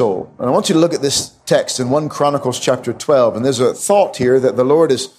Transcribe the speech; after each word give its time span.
soul. 0.00 0.34
And 0.38 0.48
I 0.48 0.50
want 0.50 0.70
you 0.70 0.72
to 0.72 0.78
look 0.78 0.94
at 0.94 1.02
this 1.02 1.36
text 1.44 1.78
in 1.78 1.90
1 1.90 2.08
Chronicles 2.08 2.58
chapter 2.58 2.90
12. 2.90 3.36
And 3.36 3.44
there's 3.44 3.60
a 3.60 3.74
thought 3.74 4.16
here 4.16 4.40
that 4.40 4.56
the 4.56 4.64
Lord 4.64 4.90
has 4.90 5.10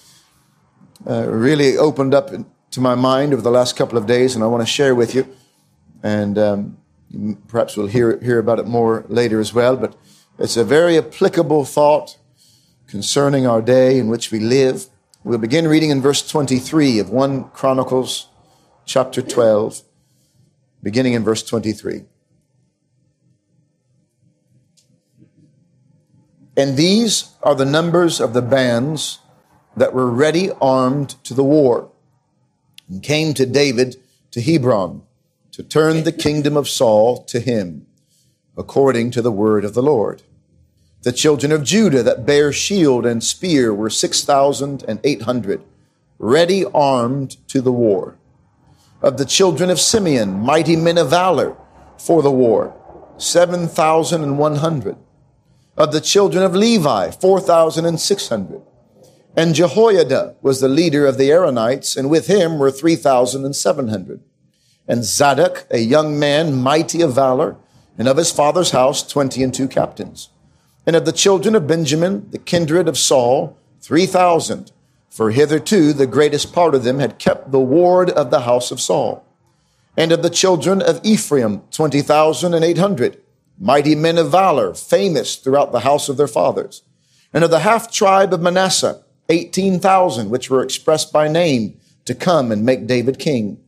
uh, 1.08 1.28
really 1.28 1.78
opened 1.78 2.14
up 2.14 2.30
to 2.72 2.80
my 2.80 2.96
mind 2.96 3.32
over 3.32 3.42
the 3.42 3.50
last 3.52 3.76
couple 3.76 3.96
of 3.96 4.06
days, 4.06 4.34
and 4.34 4.42
I 4.42 4.48
want 4.48 4.60
to 4.60 4.66
share 4.66 4.96
with 4.96 5.14
you. 5.14 5.24
And 6.02 6.36
um, 6.36 6.78
perhaps 7.46 7.76
we'll 7.76 7.86
hear, 7.86 8.18
hear 8.18 8.40
about 8.40 8.58
it 8.58 8.66
more 8.66 9.04
later 9.06 9.38
as 9.38 9.54
well. 9.54 9.76
But 9.76 9.94
it's 10.36 10.56
a 10.56 10.64
very 10.64 10.98
applicable 10.98 11.64
thought 11.64 12.18
concerning 12.88 13.46
our 13.46 13.62
day 13.62 14.00
in 14.00 14.08
which 14.08 14.32
we 14.32 14.40
live. 14.40 14.86
We'll 15.22 15.38
begin 15.38 15.68
reading 15.68 15.90
in 15.90 16.02
verse 16.02 16.28
23 16.28 16.98
of 16.98 17.08
1 17.08 17.50
Chronicles 17.50 18.30
chapter 18.84 19.22
12, 19.22 19.82
beginning 20.82 21.12
in 21.12 21.22
verse 21.22 21.44
23. 21.44 22.06
And 26.56 26.76
these 26.76 27.30
are 27.42 27.54
the 27.54 27.64
numbers 27.64 28.20
of 28.20 28.34
the 28.34 28.42
bands 28.42 29.20
that 29.76 29.94
were 29.94 30.10
ready 30.10 30.50
armed 30.60 31.10
to 31.24 31.34
the 31.34 31.44
war 31.44 31.90
and 32.88 33.02
came 33.02 33.32
to 33.34 33.46
David 33.46 33.96
to 34.32 34.40
Hebron 34.40 35.02
to 35.52 35.62
turn 35.62 36.04
the 36.04 36.12
kingdom 36.12 36.56
of 36.56 36.68
Saul 36.68 37.24
to 37.24 37.40
him, 37.40 37.86
according 38.56 39.10
to 39.12 39.22
the 39.22 39.32
word 39.32 39.64
of 39.64 39.74
the 39.74 39.82
Lord. 39.82 40.22
The 41.02 41.12
children 41.12 41.52
of 41.52 41.64
Judah 41.64 42.02
that 42.02 42.26
bare 42.26 42.52
shield 42.52 43.06
and 43.06 43.24
spear 43.24 43.74
were 43.74 43.90
6,800, 43.90 45.62
ready 46.18 46.64
armed 46.66 47.36
to 47.48 47.60
the 47.60 47.72
war. 47.72 48.16
Of 49.00 49.16
the 49.18 49.24
children 49.24 49.68
of 49.68 49.80
Simeon, 49.80 50.40
mighty 50.40 50.76
men 50.76 50.96
of 50.96 51.10
valor 51.10 51.56
for 51.98 52.22
the 52.22 52.30
war, 52.30 52.74
7,100 53.18 54.96
of 55.76 55.92
the 55.92 56.00
children 56.00 56.44
of 56.44 56.54
Levi, 56.54 57.10
4,600. 57.10 58.62
And 59.34 59.54
Jehoiada 59.54 60.36
was 60.42 60.60
the 60.60 60.68
leader 60.68 61.06
of 61.06 61.16
the 61.16 61.30
Aaronites, 61.30 61.96
and 61.96 62.10
with 62.10 62.26
him 62.26 62.58
were 62.58 62.70
3,700. 62.70 64.20
And 64.86 65.04
Zadok, 65.04 65.66
a 65.70 65.78
young 65.78 66.18
man, 66.18 66.54
mighty 66.54 67.00
of 67.00 67.14
valor, 67.14 67.56
and 67.96 68.08
of 68.08 68.18
his 68.18 68.30
father's 68.30 68.72
house, 68.72 69.02
20 69.02 69.42
and 69.42 69.54
two 69.54 69.68
captains. 69.68 70.28
And 70.86 70.96
of 70.96 71.04
the 71.06 71.12
children 71.12 71.54
of 71.54 71.66
Benjamin, 71.66 72.28
the 72.30 72.38
kindred 72.38 72.88
of 72.88 72.98
Saul, 72.98 73.56
3,000. 73.80 74.72
For 75.08 75.30
hitherto 75.30 75.92
the 75.92 76.06
greatest 76.06 76.52
part 76.52 76.74
of 76.74 76.84
them 76.84 76.98
had 76.98 77.18
kept 77.18 77.52
the 77.52 77.60
ward 77.60 78.10
of 78.10 78.30
the 78.30 78.40
house 78.40 78.70
of 78.70 78.80
Saul. 78.80 79.24
And 79.96 80.10
of 80.10 80.22
the 80.22 80.30
children 80.30 80.82
of 80.82 81.00
Ephraim, 81.04 81.62
20,800 81.70 83.21
mighty 83.58 83.94
men 83.94 84.18
of 84.18 84.30
valor, 84.30 84.74
famous 84.74 85.36
throughout 85.36 85.72
the 85.72 85.80
house 85.80 86.08
of 86.08 86.16
their 86.16 86.28
fathers. 86.28 86.82
And 87.32 87.44
of 87.44 87.50
the 87.50 87.60
half 87.60 87.90
tribe 87.90 88.34
of 88.34 88.40
Manasseh, 88.40 89.02
18,000, 89.28 90.30
which 90.30 90.50
were 90.50 90.62
expressed 90.62 91.12
by 91.12 91.28
name 91.28 91.78
to 92.04 92.14
come 92.14 92.52
and 92.52 92.64
make 92.64 92.86
David 92.86 93.18
king. 93.18 93.58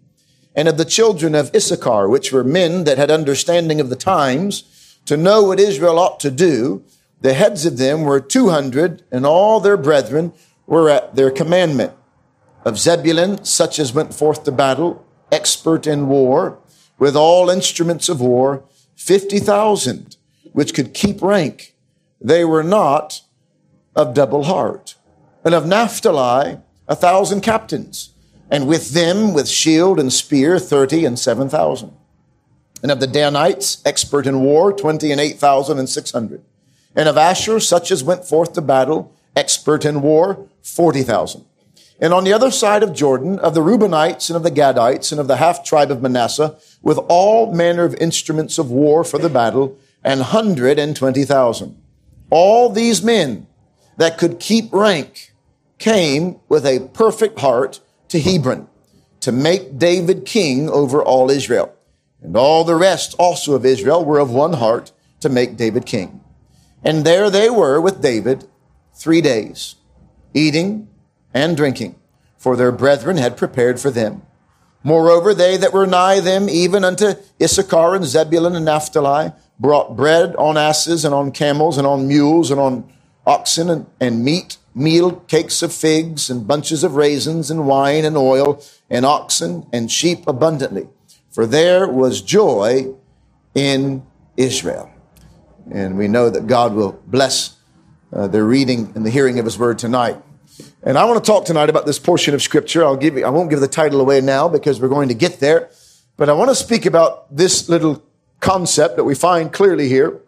And 0.54 0.68
of 0.68 0.76
the 0.76 0.84
children 0.84 1.34
of 1.34 1.54
Issachar, 1.54 2.08
which 2.08 2.32
were 2.32 2.44
men 2.44 2.84
that 2.84 2.98
had 2.98 3.10
understanding 3.10 3.80
of 3.80 3.90
the 3.90 3.96
times, 3.96 4.98
to 5.06 5.16
know 5.16 5.42
what 5.42 5.60
Israel 5.60 5.98
ought 5.98 6.20
to 6.20 6.30
do, 6.30 6.84
the 7.20 7.34
heads 7.34 7.64
of 7.64 7.78
them 7.78 8.02
were 8.02 8.20
200, 8.20 9.02
and 9.10 9.24
all 9.24 9.60
their 9.60 9.76
brethren 9.76 10.32
were 10.66 10.90
at 10.90 11.16
their 11.16 11.30
commandment. 11.30 11.92
Of 12.64 12.78
Zebulun, 12.78 13.44
such 13.44 13.78
as 13.78 13.92
went 13.92 14.14
forth 14.14 14.44
to 14.44 14.52
battle, 14.52 15.04
expert 15.32 15.86
in 15.86 16.08
war, 16.08 16.58
with 16.98 17.16
all 17.16 17.50
instruments 17.50 18.08
of 18.08 18.20
war, 18.20 18.64
50,000, 18.96 20.16
which 20.52 20.74
could 20.74 20.94
keep 20.94 21.22
rank. 21.22 21.74
They 22.20 22.44
were 22.44 22.62
not 22.62 23.22
of 23.94 24.14
double 24.14 24.44
heart. 24.44 24.94
And 25.44 25.54
of 25.54 25.66
Naphtali, 25.66 26.58
a 26.88 26.96
thousand 26.96 27.42
captains, 27.42 28.10
and 28.50 28.66
with 28.66 28.90
them, 28.90 29.34
with 29.34 29.48
shield 29.48 29.98
and 29.98 30.12
spear, 30.12 30.58
30 30.58 31.04
and 31.04 31.18
7,000. 31.18 31.92
And 32.82 32.90
of 32.90 33.00
the 33.00 33.06
Danites, 33.06 33.82
expert 33.84 34.26
in 34.26 34.40
war, 34.40 34.72
20 34.72 35.10
and 35.10 35.20
8,600. 35.20 36.42
And 36.94 37.08
of 37.08 37.16
Asher, 37.16 37.60
such 37.60 37.90
as 37.90 38.04
went 38.04 38.24
forth 38.24 38.52
to 38.52 38.60
battle, 38.60 39.12
expert 39.34 39.84
in 39.84 40.02
war, 40.02 40.46
40,000. 40.62 41.44
And 42.00 42.12
on 42.12 42.24
the 42.24 42.32
other 42.32 42.50
side 42.50 42.82
of 42.82 42.92
Jordan, 42.92 43.38
of 43.38 43.54
the 43.54 43.60
Reubenites 43.60 44.28
and 44.28 44.36
of 44.36 44.42
the 44.42 44.50
Gadites 44.50 45.12
and 45.12 45.20
of 45.20 45.28
the 45.28 45.36
half 45.36 45.64
tribe 45.64 45.90
of 45.90 46.02
Manasseh, 46.02 46.56
with 46.82 46.98
all 47.08 47.52
manner 47.52 47.84
of 47.84 47.94
instruments 47.94 48.58
of 48.58 48.70
war 48.70 49.04
for 49.04 49.18
the 49.18 49.28
battle, 49.28 49.78
and 50.02 50.20
hundred 50.20 50.78
and 50.78 50.96
twenty 50.96 51.24
thousand. 51.24 51.80
All 52.30 52.68
these 52.68 53.02
men 53.02 53.46
that 53.96 54.18
could 54.18 54.40
keep 54.40 54.72
rank 54.72 55.32
came 55.78 56.40
with 56.48 56.66
a 56.66 56.88
perfect 56.92 57.38
heart 57.40 57.80
to 58.08 58.20
Hebron 58.20 58.68
to 59.20 59.32
make 59.32 59.78
David 59.78 60.26
king 60.26 60.68
over 60.68 61.02
all 61.02 61.30
Israel. 61.30 61.74
And 62.20 62.36
all 62.36 62.64
the 62.64 62.74
rest 62.74 63.14
also 63.18 63.54
of 63.54 63.64
Israel 63.64 64.04
were 64.04 64.18
of 64.18 64.30
one 64.30 64.54
heart 64.54 64.92
to 65.20 65.28
make 65.28 65.56
David 65.56 65.86
king. 65.86 66.20
And 66.82 67.04
there 67.04 67.30
they 67.30 67.48
were 67.48 67.80
with 67.80 68.02
David 68.02 68.46
three 68.94 69.20
days, 69.20 69.76
eating 70.34 70.88
and 71.34 71.56
drinking, 71.56 71.96
for 72.38 72.56
their 72.56 72.72
brethren 72.72 73.18
had 73.18 73.36
prepared 73.36 73.80
for 73.80 73.90
them. 73.90 74.22
Moreover, 74.82 75.34
they 75.34 75.56
that 75.56 75.72
were 75.72 75.86
nigh 75.86 76.20
them, 76.20 76.48
even 76.48 76.84
unto 76.84 77.14
Issachar 77.42 77.94
and 77.94 78.04
Zebulun 78.04 78.54
and 78.54 78.66
Naphtali, 78.66 79.32
brought 79.58 79.96
bread 79.96 80.36
on 80.36 80.56
asses 80.56 81.04
and 81.04 81.14
on 81.14 81.32
camels 81.32 81.78
and 81.78 81.86
on 81.86 82.06
mules 82.06 82.50
and 82.50 82.60
on 82.60 82.92
oxen 83.26 83.70
and, 83.70 83.86
and 84.00 84.24
meat, 84.24 84.58
meal, 84.74 85.12
cakes 85.12 85.62
of 85.62 85.72
figs 85.72 86.28
and 86.28 86.46
bunches 86.46 86.84
of 86.84 86.96
raisins 86.96 87.50
and 87.50 87.66
wine 87.66 88.04
and 88.04 88.16
oil 88.16 88.62
and 88.90 89.06
oxen 89.06 89.66
and 89.72 89.90
sheep 89.90 90.26
abundantly. 90.26 90.88
For 91.30 91.46
there 91.46 91.88
was 91.88 92.20
joy 92.20 92.94
in 93.54 94.04
Israel. 94.36 94.90
And 95.72 95.96
we 95.96 96.08
know 96.08 96.28
that 96.28 96.46
God 96.46 96.74
will 96.74 96.92
bless 97.06 97.56
uh, 98.12 98.26
the 98.26 98.44
reading 98.44 98.92
and 98.94 99.06
the 99.06 99.10
hearing 99.10 99.38
of 99.38 99.44
his 99.44 99.58
word 99.58 99.78
tonight. 99.78 100.16
And 100.86 100.98
I 100.98 101.06
want 101.06 101.24
to 101.24 101.26
talk 101.26 101.46
tonight 101.46 101.70
about 101.70 101.86
this 101.86 101.98
portion 101.98 102.34
of 102.34 102.42
scripture. 102.42 102.84
I'll 102.84 102.96
give 102.96 103.16
you, 103.16 103.24
I 103.24 103.30
won't 103.30 103.48
give 103.48 103.60
the 103.60 103.68
title 103.68 104.02
away 104.02 104.20
now 104.20 104.48
because 104.48 104.82
we're 104.82 104.90
going 104.90 105.08
to 105.08 105.14
get 105.14 105.40
there. 105.40 105.70
But 106.18 106.28
I 106.28 106.34
want 106.34 106.50
to 106.50 106.54
speak 106.54 106.84
about 106.84 107.34
this 107.34 107.70
little 107.70 108.02
concept 108.40 108.96
that 108.96 109.04
we 109.04 109.14
find 109.14 109.50
clearly 109.50 109.88
here. 109.88 110.20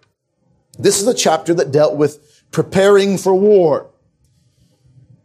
This 0.79 0.99
is 0.99 1.07
a 1.07 1.13
chapter 1.13 1.53
that 1.55 1.73
dealt 1.73 1.97
with 1.97 2.43
preparing 2.53 3.19
for 3.19 3.35
war. 3.35 3.91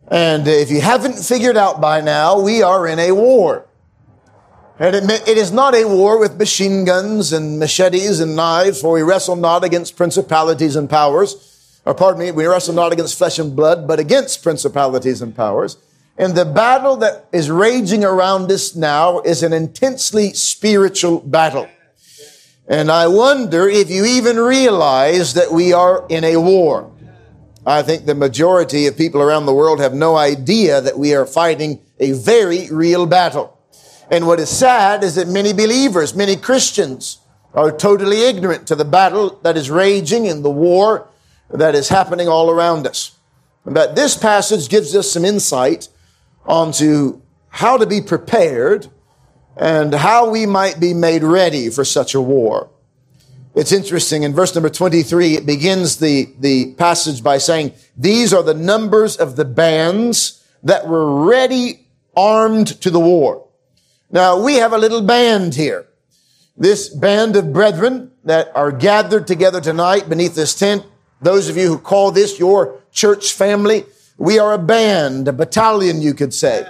And 0.09 0.45
if 0.49 0.69
you 0.69 0.81
haven't 0.81 1.17
figured 1.17 1.55
out 1.55 1.79
by 1.79 2.01
now, 2.01 2.41
we 2.41 2.61
are 2.61 2.85
in 2.85 2.99
a 2.99 3.13
war. 3.13 3.67
And 4.79 4.95
it, 4.95 5.29
it 5.29 5.37
is 5.37 5.53
not 5.53 5.73
a 5.73 5.85
war 5.85 6.19
with 6.19 6.37
machine 6.37 6.83
guns 6.83 7.31
and 7.31 7.57
machetes 7.57 8.19
and 8.19 8.35
knives, 8.35 8.81
for 8.81 8.91
we 8.91 9.01
wrestle 9.01 9.37
not 9.37 9.63
against 9.63 9.95
principalities 9.95 10.75
and 10.75 10.89
powers 10.89 11.50
or 11.85 11.93
pardon 11.93 12.19
me, 12.19 12.31
we 12.31 12.45
wrestle 12.45 12.75
not 12.75 12.93
against 12.93 13.17
flesh 13.17 13.39
and 13.39 13.55
blood, 13.55 13.87
but 13.87 13.99
against 13.99 14.43
principalities 14.43 15.21
and 15.21 15.35
powers. 15.35 15.77
And 16.17 16.35
the 16.35 16.45
battle 16.45 16.97
that 16.97 17.25
is 17.31 17.49
raging 17.49 18.03
around 18.03 18.51
us 18.51 18.75
now 18.75 19.21
is 19.21 19.41
an 19.41 19.53
intensely 19.53 20.33
spiritual 20.33 21.19
battle. 21.19 21.67
And 22.67 22.91
I 22.91 23.07
wonder 23.07 23.67
if 23.67 23.89
you 23.89 24.05
even 24.05 24.37
realize 24.37 25.33
that 25.33 25.51
we 25.51 25.73
are 25.73 26.05
in 26.09 26.23
a 26.23 26.37
war. 26.37 26.91
I 27.65 27.81
think 27.81 28.05
the 28.05 28.15
majority 28.15 28.87
of 28.87 28.97
people 28.97 29.21
around 29.21 29.45
the 29.45 29.53
world 29.53 29.79
have 29.79 29.93
no 29.93 30.15
idea 30.15 30.81
that 30.81 30.97
we 30.97 31.13
are 31.15 31.25
fighting 31.25 31.79
a 31.99 32.11
very 32.11 32.69
real 32.71 33.05
battle. 33.05 33.57
And 34.09 34.27
what 34.27 34.39
is 34.39 34.49
sad 34.49 35.03
is 35.03 35.15
that 35.15 35.27
many 35.27 35.53
believers, 35.53 36.15
many 36.15 36.35
Christians 36.35 37.19
are 37.53 37.71
totally 37.71 38.23
ignorant 38.23 38.67
to 38.67 38.75
the 38.75 38.85
battle 38.85 39.39
that 39.43 39.57
is 39.57 39.69
raging 39.69 40.25
in 40.25 40.41
the 40.41 40.49
war 40.49 41.07
that 41.53 41.75
is 41.75 41.89
happening 41.89 42.27
all 42.27 42.49
around 42.49 42.87
us. 42.87 43.17
But 43.65 43.95
this 43.95 44.17
passage 44.17 44.69
gives 44.69 44.95
us 44.95 45.11
some 45.11 45.25
insight 45.25 45.89
onto 46.45 47.21
how 47.49 47.77
to 47.77 47.85
be 47.85 48.01
prepared 48.01 48.87
and 49.55 49.93
how 49.93 50.29
we 50.29 50.45
might 50.45 50.79
be 50.79 50.93
made 50.93 51.23
ready 51.23 51.69
for 51.69 51.83
such 51.83 52.15
a 52.15 52.21
war. 52.21 52.69
It's 53.53 53.71
interesting. 53.71 54.23
In 54.23 54.33
verse 54.33 54.55
number 54.55 54.69
23, 54.69 55.35
it 55.35 55.45
begins 55.45 55.97
the, 55.97 56.33
the 56.39 56.73
passage 56.75 57.21
by 57.21 57.37
saying, 57.37 57.73
These 57.97 58.33
are 58.33 58.43
the 58.43 58.53
numbers 58.53 59.17
of 59.17 59.35
the 59.35 59.45
bands 59.45 60.43
that 60.63 60.87
were 60.87 61.25
ready 61.25 61.87
armed 62.15 62.67
to 62.81 62.89
the 62.89 62.99
war. 62.99 63.47
Now, 64.09 64.41
we 64.41 64.55
have 64.55 64.73
a 64.73 64.77
little 64.77 65.01
band 65.01 65.55
here. 65.55 65.87
This 66.57 66.89
band 66.89 67.35
of 67.35 67.53
brethren 67.53 68.11
that 68.23 68.55
are 68.55 68.71
gathered 68.71 69.27
together 69.27 69.59
tonight 69.59 70.07
beneath 70.07 70.35
this 70.35 70.55
tent 70.55 70.85
those 71.21 71.49
of 71.49 71.57
you 71.57 71.67
who 71.67 71.77
call 71.77 72.11
this 72.11 72.39
your 72.39 72.79
church 72.91 73.33
family, 73.33 73.85
we 74.17 74.39
are 74.39 74.53
a 74.53 74.57
band, 74.57 75.27
a 75.27 75.33
battalion, 75.33 76.01
you 76.01 76.13
could 76.13 76.33
say. 76.33 76.67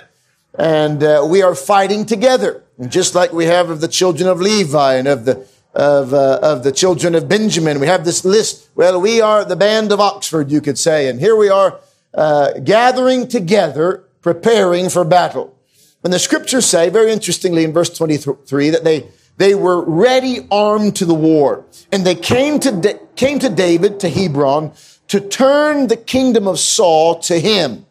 And 0.57 1.03
uh, 1.03 1.25
we 1.30 1.42
are 1.42 1.56
fighting 1.56 2.06
together. 2.06 2.63
And 2.77 2.92
just 2.92 3.15
like 3.15 3.31
we 3.31 3.45
have 3.45 3.69
of 3.69 3.81
the 3.81 3.88
children 3.88 4.30
of 4.30 4.42
Levi 4.42 4.95
and 4.95 5.07
of 5.07 5.25
the 5.25 5.48
of, 5.74 6.13
uh, 6.13 6.39
of 6.42 6.63
the 6.63 6.71
children 6.71 7.15
of 7.15 7.30
Benjamin. 7.30 7.80
We 7.80 7.88
have 7.88 8.06
this 8.06 8.25
list. 8.25 8.69
Well, 8.75 9.00
we 9.00 9.21
are 9.21 9.45
the 9.45 9.56
band 9.56 9.92
of 9.92 10.00
Oxford, 10.00 10.51
you 10.51 10.62
could 10.62 10.77
say. 10.77 11.07
And 11.07 11.19
here 11.19 11.36
we 11.36 11.50
are 11.50 11.80
uh, 12.13 12.53
gathering 12.59 13.27
together, 13.27 14.03
preparing 14.21 14.89
for 14.89 15.06
battle. 15.06 15.57
And 16.03 16.12
the 16.12 16.19
scriptures 16.19 16.65
say, 16.65 16.89
very 16.89 17.12
interestingly 17.12 17.63
in 17.63 17.74
verse 17.74 17.89
23, 17.95 18.71
that 18.71 18.83
they, 18.83 19.07
they 19.41 19.55
were 19.55 19.83
ready 19.83 20.47
armed 20.51 20.95
to 20.97 21.05
the 21.05 21.15
war. 21.15 21.65
And 21.91 22.05
they 22.05 22.13
came 22.13 22.59
to, 22.59 22.71
da- 22.71 22.99
came 23.15 23.39
to 23.39 23.49
David, 23.49 23.99
to 24.01 24.09
Hebron, 24.09 24.71
to 25.07 25.19
turn 25.19 25.88
the 25.88 25.97
kingdom 25.97 26.47
of 26.47 26.59
Saul 26.59 27.19
to 27.21 27.39
him, 27.39 27.88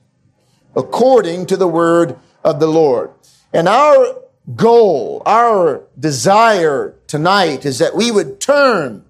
according 0.77 1.47
to 1.47 1.57
the 1.57 1.67
word 1.67 2.17
of 2.45 2.61
the 2.61 2.69
Lord. 2.69 3.11
And 3.53 3.67
our 3.67 4.15
goal, 4.55 5.25
our 5.27 5.83
desire 5.99 6.95
tonight 7.09 7.67
is 7.67 7.79
that 7.81 7.97
we 7.97 8.13
would 8.13 8.41
turn 8.41 9.05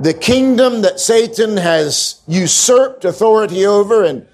the 0.00 0.14
kingdom 0.14 0.80
that 0.80 0.98
Satan 0.98 1.58
has 1.58 2.22
usurped 2.26 3.04
authority 3.04 3.66
over 3.66 4.02
and 4.02 4.26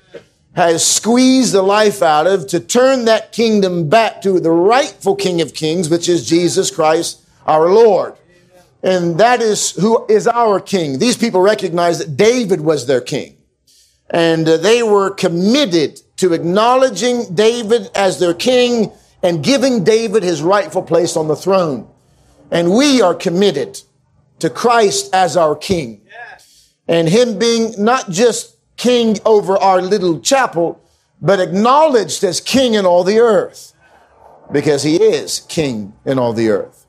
has 0.57 0.85
squeezed 0.85 1.53
the 1.53 1.61
life 1.61 2.01
out 2.01 2.27
of 2.27 2.47
to 2.47 2.59
turn 2.59 3.05
that 3.05 3.31
kingdom 3.31 3.91
back 3.91 4.23
to 4.23 4.41
the 4.41 4.51
rightful 4.51 5.15
King 5.15 5.43
of 5.43 5.53
Kings, 5.53 5.91
which 5.91 6.09
is 6.09 6.27
Jesus 6.27 6.71
Christ, 6.71 7.23
our 7.47 7.71
Lord. 7.71 8.15
And 8.83 9.19
that 9.19 9.43
is 9.43 9.73
who 9.73 10.07
is 10.07 10.27
our 10.27 10.59
king. 10.59 10.99
These 10.99 11.19
people 11.19 11.43
recognize 11.43 11.99
that 11.99 12.17
David 12.17 12.63
was 12.63 12.87
their 12.87 13.03
king. 13.03 13.37
And 14.09 14.49
uh, 14.49 14.57
they 14.57 14.83
were 14.83 15.11
committed 15.11 16.01
to 16.17 16.33
acknowledging 16.33 17.35
David 17.35 17.91
as 17.95 18.19
their 18.19 18.33
king 18.33 18.93
and 19.23 19.45
giving 19.45 19.85
David 19.85 20.23
his 20.23 20.41
rightful 20.41 20.83
place 20.83 21.19
on 21.19 21.29
the 21.29 21.37
throne. 21.37 21.87
And 22.51 22.73
we 22.73 23.03
are 23.03 23.15
committed 23.15 23.83
to 24.39 24.49
Christ 24.49 25.15
as 25.15 25.37
our 25.37 25.55
king. 25.55 26.01
And 26.89 27.09
him 27.09 27.39
being 27.39 27.75
not 27.77 28.09
just 28.09 28.56
king 28.77 29.19
over 29.25 29.57
our 29.57 29.81
little 29.81 30.21
chapel, 30.21 30.81
but 31.21 31.41
acknowledged 31.41 32.23
as 32.25 32.41
king 32.41 32.75
in 32.75 32.85
all 32.85 33.05
the 33.05 33.19
earth 33.19 33.73
because 34.53 34.83
he 34.83 34.97
is 34.97 35.41
king 35.49 35.95
in 36.05 36.19
all 36.19 36.33
the 36.33 36.49
earth. 36.49 36.87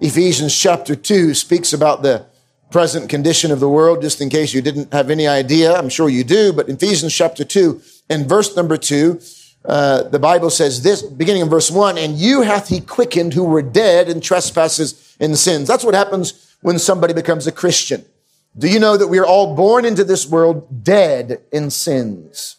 Ephesians 0.00 0.56
chapter 0.56 0.94
2 0.94 1.34
speaks 1.34 1.72
about 1.72 2.02
the 2.02 2.26
present 2.70 3.10
condition 3.10 3.50
of 3.50 3.60
the 3.60 3.68
world, 3.68 4.00
just 4.00 4.20
in 4.20 4.28
case 4.28 4.54
you 4.54 4.62
didn't 4.62 4.92
have 4.92 5.10
any 5.10 5.26
idea. 5.26 5.74
I'm 5.74 5.88
sure 5.88 6.08
you 6.08 6.24
do, 6.24 6.52
but 6.52 6.68
Ephesians 6.68 7.14
chapter 7.14 7.44
2 7.44 7.80
and 8.08 8.28
verse 8.28 8.56
number 8.56 8.76
2, 8.76 9.20
uh, 9.64 10.04
the 10.04 10.18
Bible 10.18 10.50
says 10.50 10.82
this, 10.82 11.02
beginning 11.02 11.42
in 11.42 11.48
verse 11.48 11.70
1, 11.70 11.98
and 11.98 12.16
you 12.16 12.42
hath 12.42 12.68
he 12.68 12.80
quickened 12.80 13.34
who 13.34 13.44
were 13.44 13.62
dead 13.62 14.08
in 14.08 14.20
trespasses 14.20 15.16
and 15.20 15.36
sins. 15.36 15.68
That's 15.68 15.84
what 15.84 15.94
happens 15.94 16.56
when 16.62 16.78
somebody 16.78 17.12
becomes 17.12 17.46
a 17.46 17.52
Christian. 17.52 18.04
Do 18.56 18.68
you 18.68 18.80
know 18.80 18.96
that 18.96 19.08
we 19.08 19.18
are 19.18 19.26
all 19.26 19.54
born 19.54 19.84
into 19.84 20.04
this 20.04 20.26
world 20.28 20.84
dead 20.84 21.40
in 21.52 21.70
sins? 21.70 22.56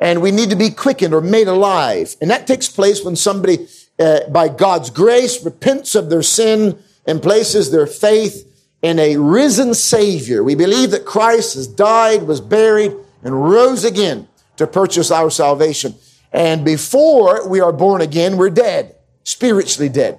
And 0.00 0.22
we 0.22 0.30
need 0.30 0.50
to 0.50 0.56
be 0.56 0.70
quickened 0.70 1.14
or 1.14 1.20
made 1.20 1.48
alive. 1.48 2.16
And 2.20 2.30
that 2.30 2.46
takes 2.46 2.68
place 2.68 3.04
when 3.04 3.16
somebody, 3.16 3.66
uh, 3.98 4.28
by 4.28 4.48
God's 4.48 4.90
grace, 4.90 5.44
repents 5.44 5.94
of 5.94 6.10
their 6.10 6.22
sin 6.22 6.78
and 7.06 7.22
places 7.22 7.70
their 7.70 7.86
faith 7.86 8.50
in 8.82 8.98
a 8.98 9.16
risen 9.16 9.74
Savior. 9.74 10.44
We 10.44 10.54
believe 10.54 10.90
that 10.90 11.04
Christ 11.04 11.54
has 11.54 11.66
died, 11.66 12.24
was 12.24 12.40
buried, 12.40 12.92
and 13.22 13.48
rose 13.50 13.84
again 13.84 14.28
to 14.56 14.66
purchase 14.66 15.10
our 15.10 15.30
salvation. 15.30 15.94
And 16.32 16.64
before 16.64 17.48
we 17.48 17.60
are 17.60 17.72
born 17.72 18.00
again, 18.00 18.36
we're 18.36 18.50
dead, 18.50 18.94
spiritually 19.24 19.88
dead. 19.88 20.18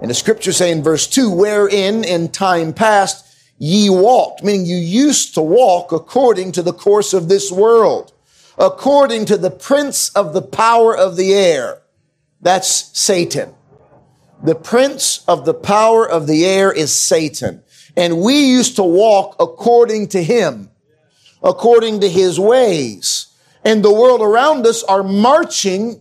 And 0.00 0.10
the 0.10 0.14
scriptures 0.14 0.56
say 0.56 0.70
in 0.70 0.82
verse 0.82 1.06
2, 1.06 1.30
wherein 1.30 2.04
in 2.04 2.28
time 2.30 2.74
past 2.74 3.25
ye 3.58 3.88
walked, 3.90 4.42
meaning 4.42 4.66
you 4.66 4.76
used 4.76 5.34
to 5.34 5.40
walk 5.40 5.92
according 5.92 6.52
to 6.52 6.62
the 6.62 6.72
course 6.72 7.12
of 7.12 7.28
this 7.28 7.50
world, 7.50 8.12
according 8.58 9.26
to 9.26 9.36
the 9.36 9.50
prince 9.50 10.10
of 10.10 10.32
the 10.32 10.42
power 10.42 10.96
of 10.96 11.16
the 11.16 11.34
air. 11.34 11.82
That's 12.40 12.98
Satan. 12.98 13.54
The 14.42 14.54
prince 14.54 15.24
of 15.26 15.46
the 15.46 15.54
power 15.54 16.08
of 16.08 16.26
the 16.26 16.44
air 16.44 16.70
is 16.72 16.94
Satan. 16.94 17.62
And 17.96 18.20
we 18.20 18.46
used 18.46 18.76
to 18.76 18.82
walk 18.82 19.36
according 19.40 20.08
to 20.08 20.22
him, 20.22 20.70
according 21.42 22.00
to 22.00 22.08
his 22.08 22.38
ways 22.38 23.26
and 23.66 23.84
the 23.84 23.92
world 23.92 24.22
around 24.22 24.64
us 24.64 24.84
are 24.84 25.02
marching 25.02 26.00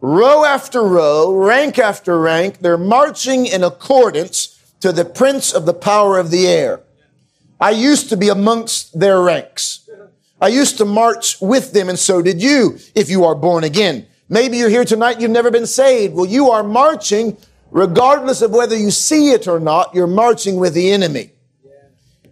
row 0.00 0.44
after 0.44 0.80
row, 0.80 1.34
rank 1.34 1.76
after 1.76 2.20
rank. 2.20 2.60
They're 2.60 2.78
marching 2.78 3.46
in 3.46 3.64
accordance 3.64 4.61
to 4.82 4.92
the 4.92 5.04
prince 5.04 5.52
of 5.52 5.64
the 5.64 5.74
power 5.74 6.18
of 6.18 6.30
the 6.30 6.46
air. 6.46 6.80
I 7.60 7.70
used 7.70 8.08
to 8.08 8.16
be 8.16 8.28
amongst 8.28 8.98
their 8.98 9.22
ranks. 9.22 9.88
I 10.40 10.48
used 10.48 10.76
to 10.78 10.84
march 10.84 11.40
with 11.40 11.72
them 11.72 11.88
and 11.88 11.98
so 11.98 12.20
did 12.20 12.42
you 12.42 12.78
if 12.94 13.08
you 13.08 13.24
are 13.24 13.36
born 13.36 13.62
again. 13.62 14.06
Maybe 14.28 14.56
you're 14.56 14.68
here 14.68 14.84
tonight, 14.84 15.20
you've 15.20 15.30
never 15.30 15.52
been 15.52 15.68
saved. 15.68 16.14
Well, 16.14 16.26
you 16.26 16.50
are 16.50 16.64
marching 16.64 17.36
regardless 17.70 18.42
of 18.42 18.50
whether 18.50 18.76
you 18.76 18.90
see 18.90 19.30
it 19.30 19.46
or 19.46 19.60
not, 19.60 19.94
you're 19.94 20.08
marching 20.08 20.56
with 20.56 20.74
the 20.74 20.90
enemy. 20.90 21.30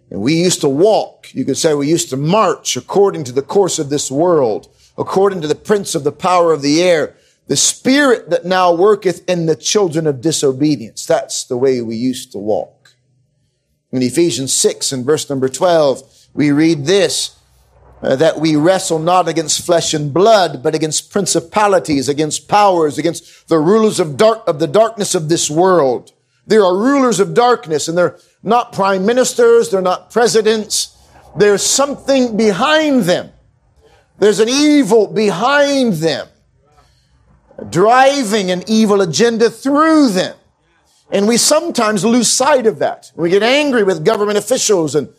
And 0.09 0.21
we 0.21 0.33
used 0.33 0.59
to 0.59 0.69
walk, 0.69 1.33
you 1.33 1.45
could 1.45 1.57
say 1.57 1.73
we 1.73 1.87
used 1.87 2.09
to 2.09 2.17
march 2.17 2.75
according 2.75 3.23
to 3.25 3.31
the 3.31 3.41
course 3.41 3.79
of 3.79 3.89
this 3.89 4.11
world, 4.11 4.67
according 4.97 5.39
to 5.39 5.47
the 5.47 5.55
prince 5.55 5.95
of 5.95 6.03
the 6.03 6.11
power 6.11 6.51
of 6.51 6.61
the 6.61 6.83
air, 6.83 7.15
the 7.47 7.55
spirit 7.55 8.29
that 8.29 8.45
now 8.45 8.73
worketh 8.73 9.27
in 9.29 9.45
the 9.45 9.55
children 9.55 10.07
of 10.07 10.21
disobedience. 10.21 11.05
That's 11.05 11.43
the 11.43 11.57
way 11.57 11.81
we 11.81 11.95
used 11.95 12.31
to 12.31 12.37
walk. 12.37 12.93
In 13.91 14.01
Ephesians 14.01 14.53
6 14.53 14.91
and 14.91 15.05
verse 15.05 15.29
number 15.29 15.49
12, 15.49 16.27
we 16.33 16.51
read 16.51 16.85
this, 16.85 17.37
uh, 18.01 18.15
that 18.15 18.39
we 18.39 18.55
wrestle 18.55 18.99
not 18.99 19.27
against 19.27 19.65
flesh 19.65 19.93
and 19.93 20.13
blood, 20.13 20.63
but 20.63 20.73
against 20.73 21.11
principalities, 21.11 22.07
against 22.07 22.47
powers, 22.47 22.97
against 22.97 23.47
the 23.49 23.59
rulers 23.59 23.99
of 23.99 24.15
dark, 24.15 24.47
of 24.47 24.59
the 24.59 24.67
darkness 24.67 25.13
of 25.13 25.27
this 25.27 25.49
world. 25.49 26.13
There 26.47 26.63
are 26.63 26.75
rulers 26.75 27.19
of 27.19 27.33
darkness 27.33 27.87
and 27.87 27.97
they're 27.97 28.17
not 28.43 28.73
prime 28.73 29.05
ministers, 29.05 29.69
they're 29.69 29.81
not 29.81 30.09
presidents. 30.09 30.97
There's 31.37 31.63
something 31.63 32.35
behind 32.35 33.03
them. 33.03 33.31
There's 34.19 34.39
an 34.39 34.49
evil 34.49 35.07
behind 35.07 35.93
them, 35.93 36.27
driving 37.69 38.51
an 38.51 38.63
evil 38.67 39.01
agenda 39.01 39.49
through 39.49 40.09
them. 40.09 40.35
And 41.11 41.27
we 41.27 41.37
sometimes 41.37 42.05
lose 42.05 42.31
sight 42.31 42.65
of 42.65 42.79
that. 42.79 43.11
We 43.15 43.29
get 43.29 43.43
angry 43.43 43.83
with 43.83 44.05
government 44.05 44.37
officials 44.37 44.95
and, 44.95 45.09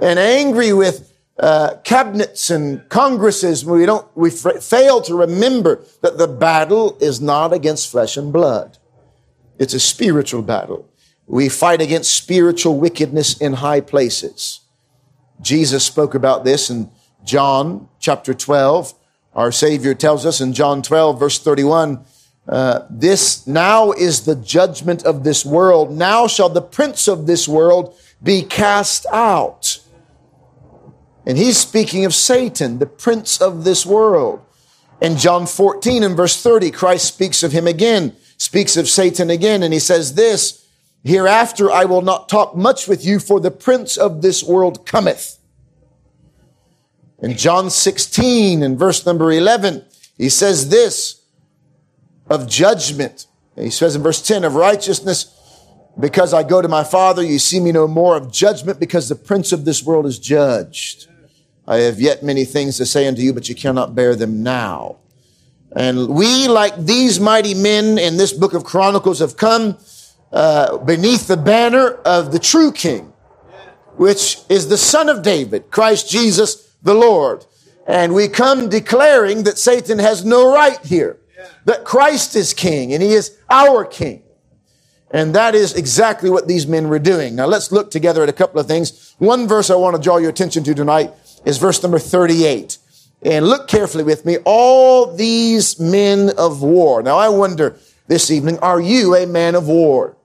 and 0.00 0.18
angry 0.18 0.72
with 0.72 1.12
uh, 1.38 1.76
cabinets 1.84 2.50
and 2.50 2.88
congresses. 2.88 3.64
We 3.64 3.84
don't, 3.84 4.06
we 4.16 4.30
f- 4.30 4.62
fail 4.62 5.02
to 5.02 5.14
remember 5.14 5.84
that 6.00 6.16
the 6.16 6.28
battle 6.28 6.96
is 7.00 7.20
not 7.20 7.52
against 7.52 7.90
flesh 7.90 8.16
and 8.16 8.32
blood. 8.32 8.78
It's 9.58 9.74
a 9.74 9.80
spiritual 9.80 10.42
battle. 10.42 10.88
We 11.26 11.48
fight 11.48 11.80
against 11.80 12.14
spiritual 12.14 12.78
wickedness 12.78 13.38
in 13.38 13.54
high 13.54 13.80
places. 13.80 14.60
Jesus 15.40 15.84
spoke 15.84 16.14
about 16.14 16.44
this 16.44 16.70
in 16.70 16.90
John 17.24 17.88
chapter 17.98 18.34
12. 18.34 18.94
Our 19.34 19.52
Savior 19.52 19.94
tells 19.94 20.26
us 20.26 20.40
in 20.40 20.52
John 20.52 20.82
12, 20.82 21.18
verse 21.18 21.38
31, 21.38 22.04
uh, 22.48 22.80
this 22.90 23.46
now 23.46 23.92
is 23.92 24.24
the 24.24 24.34
judgment 24.34 25.04
of 25.04 25.24
this 25.24 25.44
world. 25.44 25.90
Now 25.90 26.26
shall 26.26 26.48
the 26.48 26.60
prince 26.62 27.08
of 27.08 27.26
this 27.26 27.46
world 27.48 27.96
be 28.22 28.42
cast 28.42 29.06
out. 29.12 29.78
And 31.24 31.38
he's 31.38 31.56
speaking 31.56 32.04
of 32.04 32.14
Satan, 32.14 32.78
the 32.78 32.86
prince 32.86 33.40
of 33.40 33.64
this 33.64 33.86
world. 33.86 34.44
In 35.00 35.16
John 35.16 35.46
14 35.46 36.02
and 36.02 36.16
verse 36.16 36.40
30, 36.42 36.70
Christ 36.70 37.06
speaks 37.06 37.42
of 37.42 37.52
him 37.52 37.66
again, 37.66 38.14
speaks 38.36 38.76
of 38.76 38.88
Satan 38.88 39.30
again, 39.30 39.62
and 39.62 39.72
he 39.72 39.80
says 39.80 40.14
this, 40.14 40.66
Hereafter 41.04 41.70
I 41.70 41.84
will 41.84 42.02
not 42.02 42.28
talk 42.28 42.56
much 42.56 42.86
with 42.86 43.04
you, 43.04 43.18
for 43.18 43.40
the 43.40 43.50
prince 43.50 43.96
of 43.96 44.22
this 44.22 44.42
world 44.44 44.86
cometh. 44.86 45.38
In 47.22 47.36
John 47.36 47.70
16 47.70 48.64
and 48.64 48.76
verse 48.76 49.06
number 49.06 49.30
11, 49.30 49.84
he 50.18 50.28
says 50.28 50.68
this 50.68 51.22
of 52.28 52.48
judgment. 52.48 53.26
He 53.54 53.70
says 53.70 53.94
in 53.94 54.02
verse 54.02 54.20
10 54.20 54.42
of 54.42 54.56
righteousness, 54.56 55.38
because 55.98 56.34
I 56.34 56.42
go 56.42 56.60
to 56.60 56.68
my 56.68 56.82
father, 56.82 57.22
you 57.22 57.38
see 57.38 57.60
me 57.60 57.70
no 57.70 57.86
more 57.86 58.16
of 58.16 58.32
judgment 58.32 58.80
because 58.80 59.08
the 59.08 59.14
prince 59.14 59.52
of 59.52 59.64
this 59.64 59.84
world 59.84 60.04
is 60.04 60.18
judged. 60.18 61.06
I 61.66 61.76
have 61.78 62.00
yet 62.00 62.24
many 62.24 62.44
things 62.44 62.76
to 62.78 62.86
say 62.86 63.06
unto 63.06 63.22
you, 63.22 63.32
but 63.32 63.48
you 63.48 63.54
cannot 63.54 63.94
bear 63.94 64.16
them 64.16 64.42
now. 64.42 64.96
And 65.76 66.08
we, 66.08 66.48
like 66.48 66.76
these 66.76 67.20
mighty 67.20 67.54
men 67.54 67.98
in 67.98 68.16
this 68.16 68.32
book 68.32 68.52
of 68.52 68.64
Chronicles, 68.64 69.20
have 69.20 69.36
come 69.36 69.78
uh, 70.32 70.78
beneath 70.78 71.28
the 71.28 71.36
banner 71.36 71.92
of 72.04 72.32
the 72.32 72.38
true 72.40 72.72
king, 72.72 73.12
which 73.96 74.38
is 74.48 74.68
the 74.68 74.76
son 74.76 75.08
of 75.08 75.22
David, 75.22 75.70
Christ 75.70 76.10
Jesus 76.10 76.71
the 76.82 76.94
Lord. 76.94 77.46
And 77.86 78.14
we 78.14 78.28
come 78.28 78.68
declaring 78.68 79.42
that 79.44 79.58
Satan 79.58 79.98
has 79.98 80.24
no 80.24 80.52
right 80.52 80.78
here, 80.84 81.18
that 81.64 81.84
Christ 81.84 82.36
is 82.36 82.54
king 82.54 82.92
and 82.92 83.02
he 83.02 83.12
is 83.12 83.36
our 83.50 83.84
king. 83.84 84.22
And 85.10 85.34
that 85.34 85.54
is 85.54 85.74
exactly 85.74 86.30
what 86.30 86.48
these 86.48 86.66
men 86.66 86.88
were 86.88 86.98
doing. 86.98 87.36
Now 87.36 87.46
let's 87.46 87.70
look 87.70 87.90
together 87.90 88.22
at 88.22 88.30
a 88.30 88.32
couple 88.32 88.60
of 88.60 88.66
things. 88.66 89.14
One 89.18 89.46
verse 89.46 89.68
I 89.68 89.74
want 89.74 89.94
to 89.94 90.02
draw 90.02 90.16
your 90.16 90.30
attention 90.30 90.64
to 90.64 90.74
tonight 90.74 91.12
is 91.44 91.58
verse 91.58 91.82
number 91.82 91.98
38. 91.98 92.78
And 93.24 93.46
look 93.46 93.68
carefully 93.68 94.04
with 94.04 94.24
me. 94.24 94.38
All 94.44 95.14
these 95.14 95.78
men 95.78 96.30
of 96.38 96.62
war. 96.62 97.02
Now 97.02 97.18
I 97.18 97.28
wonder 97.28 97.76
this 98.08 98.30
evening, 98.30 98.58
are 98.60 98.80
you 98.80 99.14
a 99.14 99.26
man 99.26 99.54
of 99.54 99.68
war? 99.68 100.16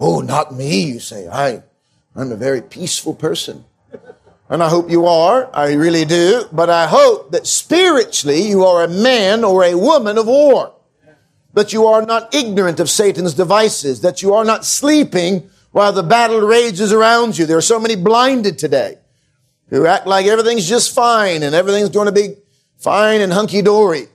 Oh, 0.00 0.20
not 0.20 0.54
me, 0.54 0.84
you 0.84 0.98
say. 0.98 1.28
I, 1.28 1.62
I'm 2.16 2.32
a 2.32 2.36
very 2.36 2.62
peaceful 2.62 3.14
person. 3.14 3.64
And 4.54 4.62
I 4.62 4.68
hope 4.68 4.88
you 4.88 5.06
are. 5.06 5.50
I 5.52 5.72
really 5.72 6.04
do. 6.04 6.44
But 6.52 6.70
I 6.70 6.86
hope 6.86 7.32
that 7.32 7.44
spiritually 7.44 8.42
you 8.42 8.64
are 8.64 8.84
a 8.84 8.88
man 8.88 9.42
or 9.42 9.64
a 9.64 9.76
woman 9.76 10.16
of 10.16 10.28
war. 10.28 10.72
That 11.54 11.72
you 11.72 11.88
are 11.88 12.06
not 12.06 12.32
ignorant 12.32 12.78
of 12.78 12.88
Satan's 12.88 13.34
devices. 13.34 14.02
That 14.02 14.22
you 14.22 14.32
are 14.32 14.44
not 14.44 14.64
sleeping 14.64 15.50
while 15.72 15.92
the 15.92 16.04
battle 16.04 16.38
rages 16.38 16.92
around 16.92 17.36
you. 17.36 17.46
There 17.46 17.56
are 17.56 17.60
so 17.60 17.80
many 17.80 17.96
blinded 17.96 18.56
today 18.56 18.98
who 19.70 19.86
act 19.86 20.06
like 20.06 20.26
everything's 20.26 20.68
just 20.68 20.94
fine 20.94 21.42
and 21.42 21.52
everything's 21.52 21.88
going 21.88 22.06
to 22.06 22.12
be 22.12 22.36
fine 22.78 23.22
and 23.22 23.32
hunky 23.32 23.60
dory. 23.60 24.06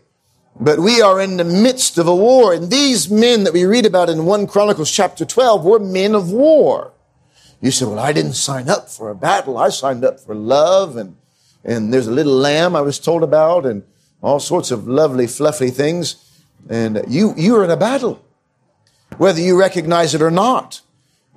But 0.58 0.79
we 0.79 1.01
are 1.01 1.19
in 1.19 1.36
the 1.36 1.43
midst 1.43 1.98
of 1.98 2.08
a 2.08 2.15
war. 2.15 2.53
And 2.53 2.72
these 2.72 3.12
men 3.12 3.43
that 3.43 3.51
we 3.51 3.65
read 3.65 3.86
about 3.86 4.10
in 4.10 4.25
1 4.25 4.48
Chronicles 4.48 4.89
chapter 4.89 5.25
12 5.25 5.65
were 5.65 5.79
men 5.79 6.15
of 6.15 6.31
war. 6.31 6.93
You 7.61 7.71
say, 7.71 7.85
well, 7.85 7.99
I 7.99 8.13
didn't 8.13 8.33
sign 8.33 8.69
up 8.69 8.89
for 8.89 9.09
a 9.09 9.15
battle. 9.15 9.57
I 9.57 9.69
signed 9.69 10.05
up 10.05 10.19
for 10.19 10.33
love 10.33 10.95
and, 10.95 11.17
and 11.63 11.93
there's 11.93 12.07
a 12.07 12.11
little 12.11 12.33
lamb 12.33 12.75
I 12.75 12.81
was 12.81 12.99
told 12.99 13.23
about 13.23 13.65
and 13.65 13.83
all 14.21 14.39
sorts 14.39 14.71
of 14.71 14.87
lovely, 14.87 15.27
fluffy 15.27 15.69
things. 15.69 16.25
And 16.69 17.03
you, 17.07 17.33
you're 17.37 17.63
in 17.63 17.69
a 17.69 17.77
battle, 17.77 18.23
whether 19.17 19.39
you 19.39 19.59
recognize 19.59 20.13
it 20.13 20.21
or 20.21 20.31
not. 20.31 20.81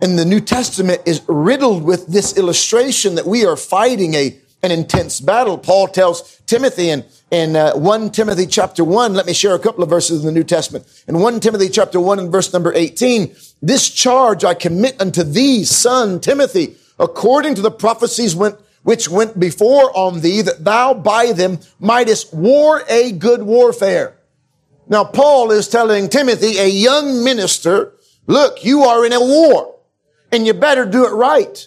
And 0.00 0.18
the 0.18 0.24
New 0.24 0.40
Testament 0.40 1.00
is 1.06 1.22
riddled 1.28 1.84
with 1.84 2.08
this 2.08 2.36
illustration 2.36 3.14
that 3.16 3.26
we 3.26 3.44
are 3.44 3.56
fighting 3.56 4.14
a, 4.14 4.36
an 4.62 4.72
intense 4.72 5.20
battle. 5.20 5.58
Paul 5.58 5.88
tells 5.88 6.40
Timothy 6.46 6.90
in, 6.90 7.04
in 7.30 7.54
uh, 7.54 7.74
1 7.74 8.10
Timothy 8.10 8.46
chapter 8.46 8.84
1, 8.84 9.14
let 9.14 9.26
me 9.26 9.32
share 9.32 9.54
a 9.54 9.60
couple 9.60 9.82
of 9.82 9.90
verses 9.90 10.20
in 10.20 10.26
the 10.26 10.32
New 10.32 10.44
Testament. 10.44 10.86
In 11.06 11.20
1 11.20 11.38
Timothy 11.40 11.68
chapter 11.68 12.00
1 12.00 12.18
and 12.18 12.32
verse 12.32 12.52
number 12.52 12.72
18, 12.74 13.34
this 13.62 13.88
charge 13.88 14.44
I 14.44 14.54
commit 14.54 15.00
unto 15.00 15.22
thee, 15.22 15.62
son 15.64 16.18
Timothy, 16.18 16.74
according 16.98 17.54
to 17.54 17.62
the 17.62 17.70
prophecies 17.70 18.34
went, 18.34 18.56
which 18.82 19.08
went 19.08 19.38
before 19.38 19.96
on 19.96 20.20
thee, 20.20 20.42
that 20.42 20.64
thou 20.64 20.92
by 20.92 21.32
them 21.32 21.60
mightest 21.78 22.34
war 22.34 22.82
a 22.88 23.12
good 23.12 23.44
warfare. 23.44 24.18
Now, 24.88 25.04
Paul 25.04 25.52
is 25.52 25.68
telling 25.68 26.08
Timothy, 26.08 26.58
a 26.58 26.66
young 26.66 27.22
minister, 27.22 27.92
look, 28.26 28.64
you 28.64 28.82
are 28.82 29.06
in 29.06 29.12
a 29.12 29.20
war 29.20 29.76
and 30.32 30.44
you 30.44 30.54
better 30.54 30.84
do 30.84 31.06
it 31.06 31.12
right. 31.12 31.66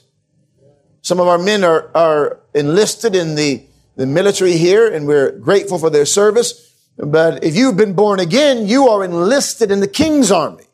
Some 1.01 1.21
of 1.21 1.27
our 1.27 1.37
men 1.37 1.63
are, 1.63 1.89
are 1.95 2.39
enlisted 2.53 3.15
in 3.15 3.35
the, 3.35 3.63
the 3.95 4.05
military 4.05 4.57
here 4.57 4.93
and 4.93 5.07
we're 5.07 5.31
grateful 5.31 5.79
for 5.79 5.89
their 5.89 6.05
service. 6.05 6.73
But 6.97 7.43
if 7.43 7.55
you've 7.55 7.77
been 7.77 7.93
born 7.93 8.19
again, 8.19 8.67
you 8.67 8.89
are 8.89 9.03
enlisted 9.03 9.71
in 9.71 9.79
the 9.79 9.87
king's 9.87 10.29
army. 10.29 10.64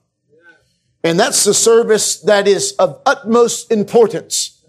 And 1.04 1.20
that's 1.20 1.44
the 1.44 1.54
service 1.54 2.18
that 2.22 2.48
is 2.48 2.74
of 2.74 3.02
utmost 3.06 3.72
importance. 3.72 4.62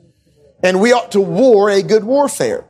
And 0.62 0.80
we 0.80 0.92
ought 0.92 1.12
to 1.12 1.20
war 1.20 1.70
a 1.70 1.82
good 1.82 2.04
warfare. 2.04 2.64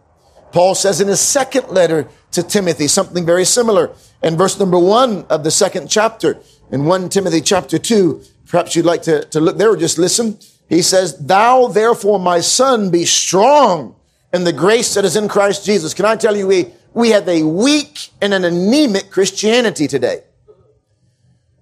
Paul 0.50 0.75
says 0.75 1.00
in 1.00 1.09
his 1.09 1.21
second 1.21 1.69
letter 1.69 2.09
to 2.33 2.42
Timothy 2.42 2.88
something 2.88 3.25
very 3.25 3.45
similar. 3.45 3.95
In 4.23 4.37
verse 4.37 4.59
number 4.59 4.78
one 4.78 5.25
of 5.31 5.45
the 5.45 5.50
second 5.50 5.88
chapter, 5.88 6.38
in 6.71 6.85
1 6.85 7.09
Timothy 7.09 7.40
chapter 7.40 7.78
2, 7.78 8.23
Perhaps 8.52 8.76
you'd 8.76 8.85
like 8.85 9.00
to, 9.04 9.25
to 9.25 9.40
look 9.40 9.57
there 9.57 9.71
or 9.71 9.78
just 9.78 9.97
listen. 9.97 10.38
He 10.69 10.83
says, 10.83 11.16
Thou 11.16 11.69
therefore, 11.69 12.19
my 12.19 12.40
son, 12.40 12.90
be 12.90 13.07
strong 13.07 13.97
in 14.31 14.45
the 14.45 14.52
grace 14.52 14.92
that 14.92 15.07
is 15.07 15.16
in 15.16 15.26
Christ 15.26 15.64
Jesus. 15.64 15.95
Can 15.95 16.04
I 16.04 16.16
tell 16.16 16.37
you, 16.37 16.47
we, 16.47 16.66
we 16.92 17.09
have 17.12 17.26
a 17.31 17.45
weak 17.45 18.11
and 18.21 18.35
an 18.35 18.45
anemic 18.45 19.11
Christianity 19.11 19.88
today. 19.88 20.25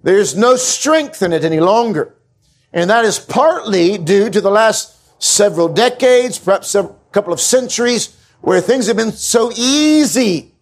There's 0.02 0.36
no 0.36 0.56
strength 0.56 1.22
in 1.22 1.32
it 1.32 1.44
any 1.44 1.60
longer. 1.60 2.14
And 2.72 2.88
that 2.90 3.04
is 3.04 3.18
partly 3.18 3.98
due 3.98 4.30
to 4.30 4.40
the 4.40 4.50
last 4.50 5.22
several 5.22 5.68
decades, 5.68 6.38
perhaps 6.38 6.74
a 6.74 6.94
couple 7.12 7.32
of 7.32 7.40
centuries, 7.40 8.16
where 8.40 8.60
things 8.60 8.86
have 8.86 8.96
been 8.96 9.12
so 9.12 9.52
easy 9.54 10.54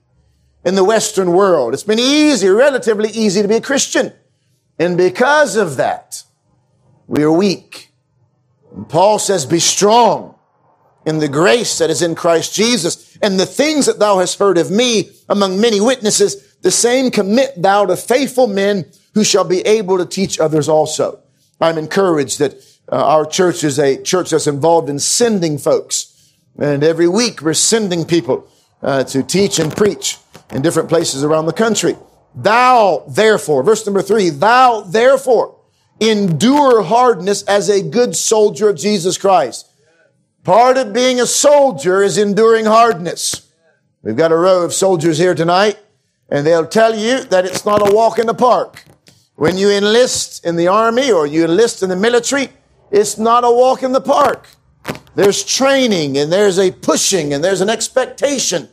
in 0.65 0.75
the 0.75 0.85
Western 0.85 1.33
world. 1.33 1.75
It's 1.75 1.85
been 1.85 1.99
easy, 1.99 2.49
relatively 2.49 3.11
easy 3.11 3.43
to 3.43 3.49
be 3.49 3.57
a 3.57 3.61
Christian. 3.61 4.13
And 4.79 4.97
because 4.97 5.57
of 5.57 5.77
that, 5.77 6.25
we 7.07 7.23
are 7.23 7.33
weak. 7.33 7.91
And 8.75 8.89
Paul 8.89 9.19
says, 9.19 9.47
be 9.47 9.61
strong 9.61 10.35
in 11.07 11.19
the 11.19 11.29
grace 11.29 11.79
that 11.79 11.91
is 11.91 12.03
in 12.03 12.15
Christ 12.15 12.55
Jesus 12.55 13.17
and 13.23 13.39
the 13.39 13.47
things 13.47 13.87
that 13.87 13.99
thou 13.99 14.19
hast 14.19 14.39
heard 14.39 14.59
of 14.59 14.71
me 14.71 15.11
among 15.29 15.61
many 15.61 15.81
witnesses, 15.81 16.57
the 16.63 16.71
same 16.71 17.11
commit 17.11 17.61
thou 17.61 17.87
to 17.87 17.97
faithful 17.97 18.47
men 18.47 18.85
who 19.19 19.25
shall 19.25 19.43
be 19.43 19.63
able 19.63 19.99
to 19.99 20.07
teach 20.07 20.39
others 20.39 20.69
also. 20.69 21.19
I'm 21.61 21.77
encouraged 21.77 22.39
that 22.39 22.55
uh, 22.89 23.05
our 23.05 23.27
church 23.27 23.65
is 23.65 23.77
a 23.77 24.01
church 24.01 24.31
that's 24.31 24.47
involved 24.47 24.89
in 24.89 25.01
sending 25.01 25.59
folks. 25.59 26.33
And 26.57 26.85
every 26.85 27.09
week 27.09 27.43
we're 27.43 27.55
sending 27.55 28.05
people 28.05 28.49
uh, 28.81 29.03
to 29.03 29.25
teach 29.25 29.59
and 29.59 29.77
preach 29.77 30.19
in 30.53 30.63
different 30.63 30.89
places 30.89 31.25
around 31.25 31.47
the 31.47 31.53
country. 31.53 31.97
Thou 32.33 33.03
therefore, 33.09 33.65
verse 33.65 33.85
number 33.85 34.03
three, 34.03 34.31
thou 34.31 34.83
therefore 34.83 35.57
endure 35.99 36.83
hardness 36.85 37.43
as 37.43 37.69
a 37.69 37.83
good 37.83 38.15
soldier 38.15 38.69
of 38.69 38.77
Jesus 38.77 39.19
Christ. 39.19 39.67
Part 40.45 40.77
of 40.77 40.93
being 40.93 41.21
a 41.21 41.27
soldier 41.27 42.05
is 42.05 42.19
enduring 42.19 42.67
hardness. 42.67 43.51
We've 44.03 44.17
got 44.17 44.31
a 44.31 44.37
row 44.37 44.63
of 44.63 44.73
soldiers 44.73 45.19
here 45.19 45.35
tonight, 45.35 45.77
and 46.29 46.47
they'll 46.47 46.69
tell 46.69 46.95
you 46.95 47.25
that 47.25 47.45
it's 47.45 47.67
not 47.67 47.83
a 47.83 47.93
walk 47.93 48.21
in 48.21 48.29
the 48.29 48.35
park. 48.35 48.85
When 49.39 49.57
you 49.57 49.71
enlist 49.71 50.45
in 50.45 50.57
the 50.57 50.67
army 50.67 51.13
or 51.13 51.25
you 51.25 51.45
enlist 51.45 51.85
in 51.85 51.91
the 51.91 51.95
military, 51.95 52.49
it's 52.91 53.19
not 53.19 53.45
a 53.45 53.51
walk 53.53 53.85
in 53.85 53.93
the 53.93 54.01
park. 54.01 54.49
There's 55.15 55.45
training 55.45 56.19
and 56.19 56.33
there's 56.33 56.59
a 56.59 56.73
pushing 56.73 57.33
and 57.33 57.45
there's 57.45 57.61
an 57.61 57.69
expectation 57.69 58.69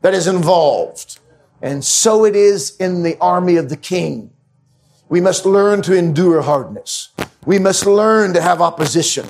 that 0.00 0.14
is 0.14 0.26
involved. 0.26 1.18
And 1.60 1.84
so 1.84 2.24
it 2.24 2.34
is 2.34 2.78
in 2.78 3.02
the 3.02 3.18
army 3.20 3.56
of 3.56 3.68
the 3.68 3.76
king. 3.76 4.30
We 5.10 5.20
must 5.20 5.44
learn 5.44 5.82
to 5.82 5.94
endure 5.94 6.40
hardness. 6.40 7.10
We 7.44 7.58
must 7.58 7.84
learn 7.84 8.32
to 8.32 8.40
have 8.40 8.62
opposition. 8.62 9.26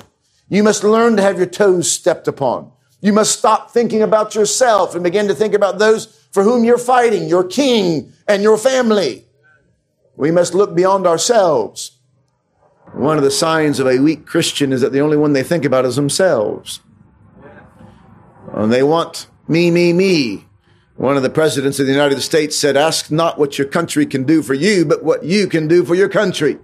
You 0.47 0.63
must 0.63 0.85
learn 0.85 1.17
to 1.17 1.21
have 1.21 1.35
your 1.35 1.47
toes 1.47 1.91
stepped 1.91 2.29
upon. 2.29 2.71
You 3.01 3.11
must 3.11 3.37
stop 3.37 3.71
thinking 3.71 4.03
about 4.03 4.35
yourself 4.35 4.95
and 4.95 5.03
begin 5.03 5.27
to 5.27 5.35
think 5.35 5.53
about 5.53 5.79
those 5.79 6.05
for 6.31 6.43
whom 6.43 6.63
you're 6.63 6.77
fighting, 6.77 7.27
your 7.27 7.43
king 7.43 8.13
and 8.25 8.41
your 8.41 8.57
family. 8.57 9.25
We 10.15 10.31
must 10.31 10.53
look 10.53 10.75
beyond 10.75 11.07
ourselves. 11.07 11.99
One 12.93 13.17
of 13.17 13.23
the 13.23 13.31
signs 13.31 13.79
of 13.79 13.87
a 13.87 13.99
weak 13.99 14.25
Christian 14.25 14.73
is 14.73 14.81
that 14.81 14.91
the 14.91 14.99
only 14.99 15.17
one 15.17 15.33
they 15.33 15.43
think 15.43 15.65
about 15.65 15.85
is 15.85 15.95
themselves. 15.95 16.81
And 18.53 18.71
they 18.71 18.83
want 18.83 19.27
me, 19.47 19.71
me, 19.71 19.93
me. 19.93 20.45
One 20.97 21.17
of 21.17 21.23
the 21.23 21.29
presidents 21.29 21.79
of 21.79 21.85
the 21.85 21.93
United 21.93 22.21
States 22.21 22.57
said, 22.57 22.75
ask 22.75 23.09
not 23.09 23.39
what 23.39 23.57
your 23.57 23.67
country 23.67 24.05
can 24.05 24.23
do 24.23 24.43
for 24.43 24.53
you, 24.53 24.85
but 24.85 25.03
what 25.03 25.23
you 25.23 25.47
can 25.47 25.67
do 25.67 25.85
for 25.85 25.95
your 25.95 26.09
country. 26.09 26.59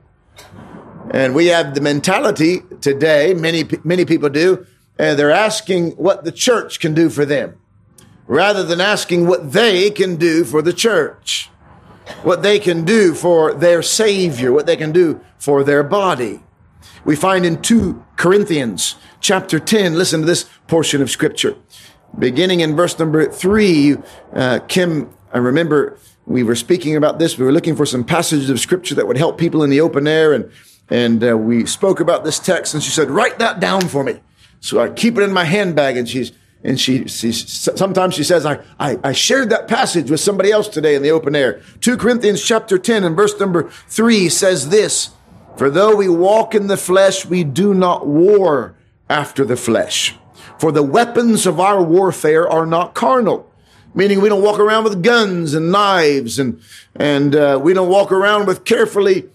And 1.12 1.34
we 1.34 1.48
have 1.48 1.74
the 1.74 1.82
mentality 1.82 2.62
today, 2.82 3.34
many, 3.34 3.64
many 3.84 4.04
people 4.04 4.30
do, 4.30 4.68
and 5.00 5.18
they're 5.18 5.32
asking 5.32 5.92
what 5.92 6.26
the 6.26 6.32
church 6.32 6.80
can 6.80 6.94
do 6.94 7.10
for 7.10 7.26
them 7.26 7.58
rather 8.28 8.64
than 8.64 8.82
asking 8.82 9.26
what 9.26 9.54
they 9.54 9.90
can 9.90 10.18
do 10.18 10.44
for 10.44 10.62
the 10.62 10.74
church, 10.74 11.50
what 12.24 12.44
they 12.44 12.60
can 12.60 12.86
do 12.86 13.14
for 13.14 13.54
their 13.54 13.82
Savior, 13.82 14.52
what 14.52 14.66
they 14.66 14.78
can 14.78 14.92
do 14.92 15.22
for 15.38 15.64
their 15.64 15.84
body. 15.84 16.42
We 17.06 17.16
find 17.16 17.46
in 17.46 17.62
2 17.62 18.04
Corinthians 18.16 18.96
chapter 19.20 19.60
10, 19.60 19.96
listen 19.96 20.22
to 20.22 20.26
this 20.26 20.50
portion 20.68 21.02
of 21.02 21.10
scripture 21.10 21.56
beginning 22.18 22.62
in 22.62 22.76
verse 22.76 22.98
number 22.98 23.30
three, 23.32 23.98
uh, 24.34 24.60
Kim, 24.68 25.10
I 25.34 25.38
remember 25.40 25.98
we 26.26 26.44
were 26.44 26.56
speaking 26.56 26.96
about 26.96 27.20
this. 27.20 27.38
We 27.38 27.46
were 27.46 27.52
looking 27.52 27.76
for 27.76 27.86
some 27.86 28.04
passages 28.04 28.50
of 28.50 28.60
scripture 28.60 28.96
that 28.96 29.08
would 29.08 29.18
help 29.18 29.38
people 29.38 29.64
in 29.64 29.70
the 29.70 29.82
open 29.82 30.08
air. 30.08 30.34
And, 30.34 30.52
and 30.90 31.24
uh, 31.24 31.38
we 31.38 31.66
spoke 31.66 32.00
about 32.00 32.24
this 32.24 32.40
text 32.40 32.74
and 32.74 32.84
she 32.84 32.92
said, 32.92 33.10
write 33.10 33.40
that 33.40 33.60
down 33.60 33.82
for 33.82 34.04
me. 34.04 34.20
So 34.60 34.80
I 34.80 34.90
keep 34.90 35.18
it 35.18 35.22
in 35.22 35.32
my 35.32 35.44
handbag 35.44 35.98
and 35.98 36.10
she's, 36.10 36.32
and 36.64 36.80
she, 36.80 37.08
she 37.08 37.32
sometimes 37.32 38.16
she 38.16 38.24
says, 38.24 38.46
I, 38.46 38.60
I, 38.80 38.98
I 39.04 39.12
shared 39.14 39.50
that 39.52 39.68
passage 39.68 40.10
with 40.10 40.20
somebody 40.20 40.52
else 40.52 40.68
today 40.68 40.96
in 40.96 41.04
the 41.04 41.12
open 41.12 41.36
air. 41.36 41.62
2 41.82 41.98
Corinthians 41.98 42.44
chapter 42.44 42.78
10 42.78 43.04
and 43.04 43.16
verse 43.16 43.40
number 43.40 43.70
three 43.88 44.28
says 44.28 44.70
this, 44.70 45.12
for 45.56 45.70
though 45.70 45.96
we 45.96 46.10
walk 46.10 46.54
in 46.54 46.68
the 46.68 46.78
flesh, 46.78 47.26
we 47.26 47.44
do 47.44 47.74
not 47.74 48.08
war 48.08 48.76
after 49.10 49.46
the 49.46 49.56
flesh. 49.56 50.16
For 50.60 50.72
the 50.72 50.84
weapons 50.84 51.46
of 51.46 51.60
our 51.60 51.82
warfare 51.82 52.50
are 52.50 52.66
not 52.66 52.96
carnal, 52.96 53.52
meaning 53.94 54.20
we 54.20 54.30
don't 54.30 54.44
walk 54.44 54.60
around 54.60 54.84
with 54.84 55.04
guns 55.04 55.54
and 55.54 55.72
knives 55.72 56.40
and, 56.40 56.60
and 56.96 57.36
uh, 57.36 57.60
we 57.62 57.74
don't 57.74 57.90
walk 57.90 58.12
around 58.12 58.48
with 58.48 58.66
carefully 58.66 59.30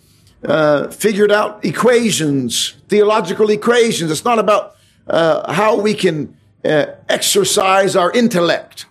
uh, 0.44 0.88
figured 0.88 1.30
out 1.30 1.64
equations, 1.64 2.74
theological 2.88 3.48
equations. 3.50 4.10
It's 4.10 4.24
not 4.24 4.40
about 4.40 4.76
uh, 5.06 5.52
how 5.52 5.80
we 5.80 5.94
can 5.94 6.36
uh, 6.64 6.86
exercise 7.08 7.96
our 7.96 8.12
intellect. 8.12 8.86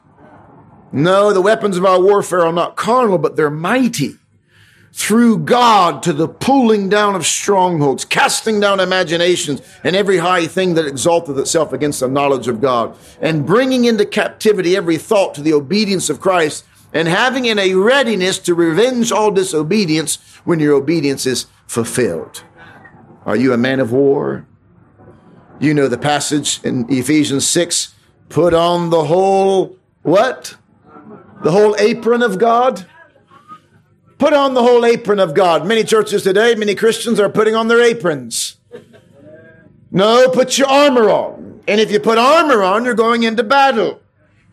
No, 0.91 1.31
the 1.31 1.41
weapons 1.41 1.77
of 1.77 1.85
our 1.85 2.01
warfare 2.01 2.45
are 2.45 2.53
not 2.53 2.75
carnal, 2.75 3.17
but 3.17 3.35
they're 3.35 3.49
mighty 3.49 4.15
through 4.93 5.39
God 5.39 6.03
to 6.03 6.11
the 6.11 6.27
pulling 6.27 6.89
down 6.89 7.15
of 7.15 7.25
strongholds, 7.25 8.03
casting 8.03 8.59
down 8.59 8.81
imaginations 8.81 9.61
and 9.83 9.95
every 9.95 10.17
high 10.17 10.47
thing 10.47 10.73
that 10.73 10.85
exalteth 10.85 11.37
itself 11.37 11.71
against 11.71 12.01
the 12.01 12.09
knowledge 12.09 12.49
of 12.49 12.59
God, 12.59 12.97
and 13.21 13.45
bringing 13.45 13.85
into 13.85 14.05
captivity 14.05 14.75
every 14.75 14.97
thought 14.97 15.33
to 15.35 15.41
the 15.41 15.53
obedience 15.53 16.09
of 16.09 16.19
Christ, 16.19 16.65
and 16.93 17.07
having 17.07 17.45
in 17.45 17.57
a 17.57 17.73
readiness 17.73 18.37
to 18.39 18.53
revenge 18.53 19.13
all 19.13 19.31
disobedience 19.31 20.17
when 20.43 20.59
your 20.59 20.73
obedience 20.73 21.25
is 21.25 21.45
fulfilled. 21.67 22.43
Are 23.25 23.37
you 23.37 23.53
a 23.53 23.57
man 23.57 23.79
of 23.79 23.93
war? 23.93 24.45
You 25.61 25.75
know 25.75 25.87
the 25.87 25.95
passage 25.95 26.59
in 26.63 26.87
Ephesians 26.89 27.47
6 27.47 27.93
put 28.29 28.55
on 28.55 28.89
the 28.89 29.03
whole 29.03 29.77
what? 30.01 30.55
The 31.43 31.51
whole 31.51 31.75
apron 31.77 32.23
of 32.23 32.39
God? 32.39 32.87
Put 34.17 34.33
on 34.33 34.55
the 34.55 34.63
whole 34.63 34.83
apron 34.83 35.19
of 35.19 35.35
God. 35.35 35.67
Many 35.67 35.83
churches 35.83 36.23
today, 36.23 36.55
many 36.55 36.73
Christians 36.73 37.19
are 37.19 37.29
putting 37.29 37.53
on 37.53 37.67
their 37.67 37.79
aprons. 37.79 38.57
No, 39.91 40.29
put 40.29 40.57
your 40.57 40.67
armor 40.67 41.11
on. 41.11 41.61
And 41.67 41.79
if 41.79 41.91
you 41.91 41.99
put 41.99 42.17
armor 42.17 42.63
on, 42.63 42.83
you're 42.83 42.95
going 42.95 43.21
into 43.21 43.43
battle. 43.43 44.01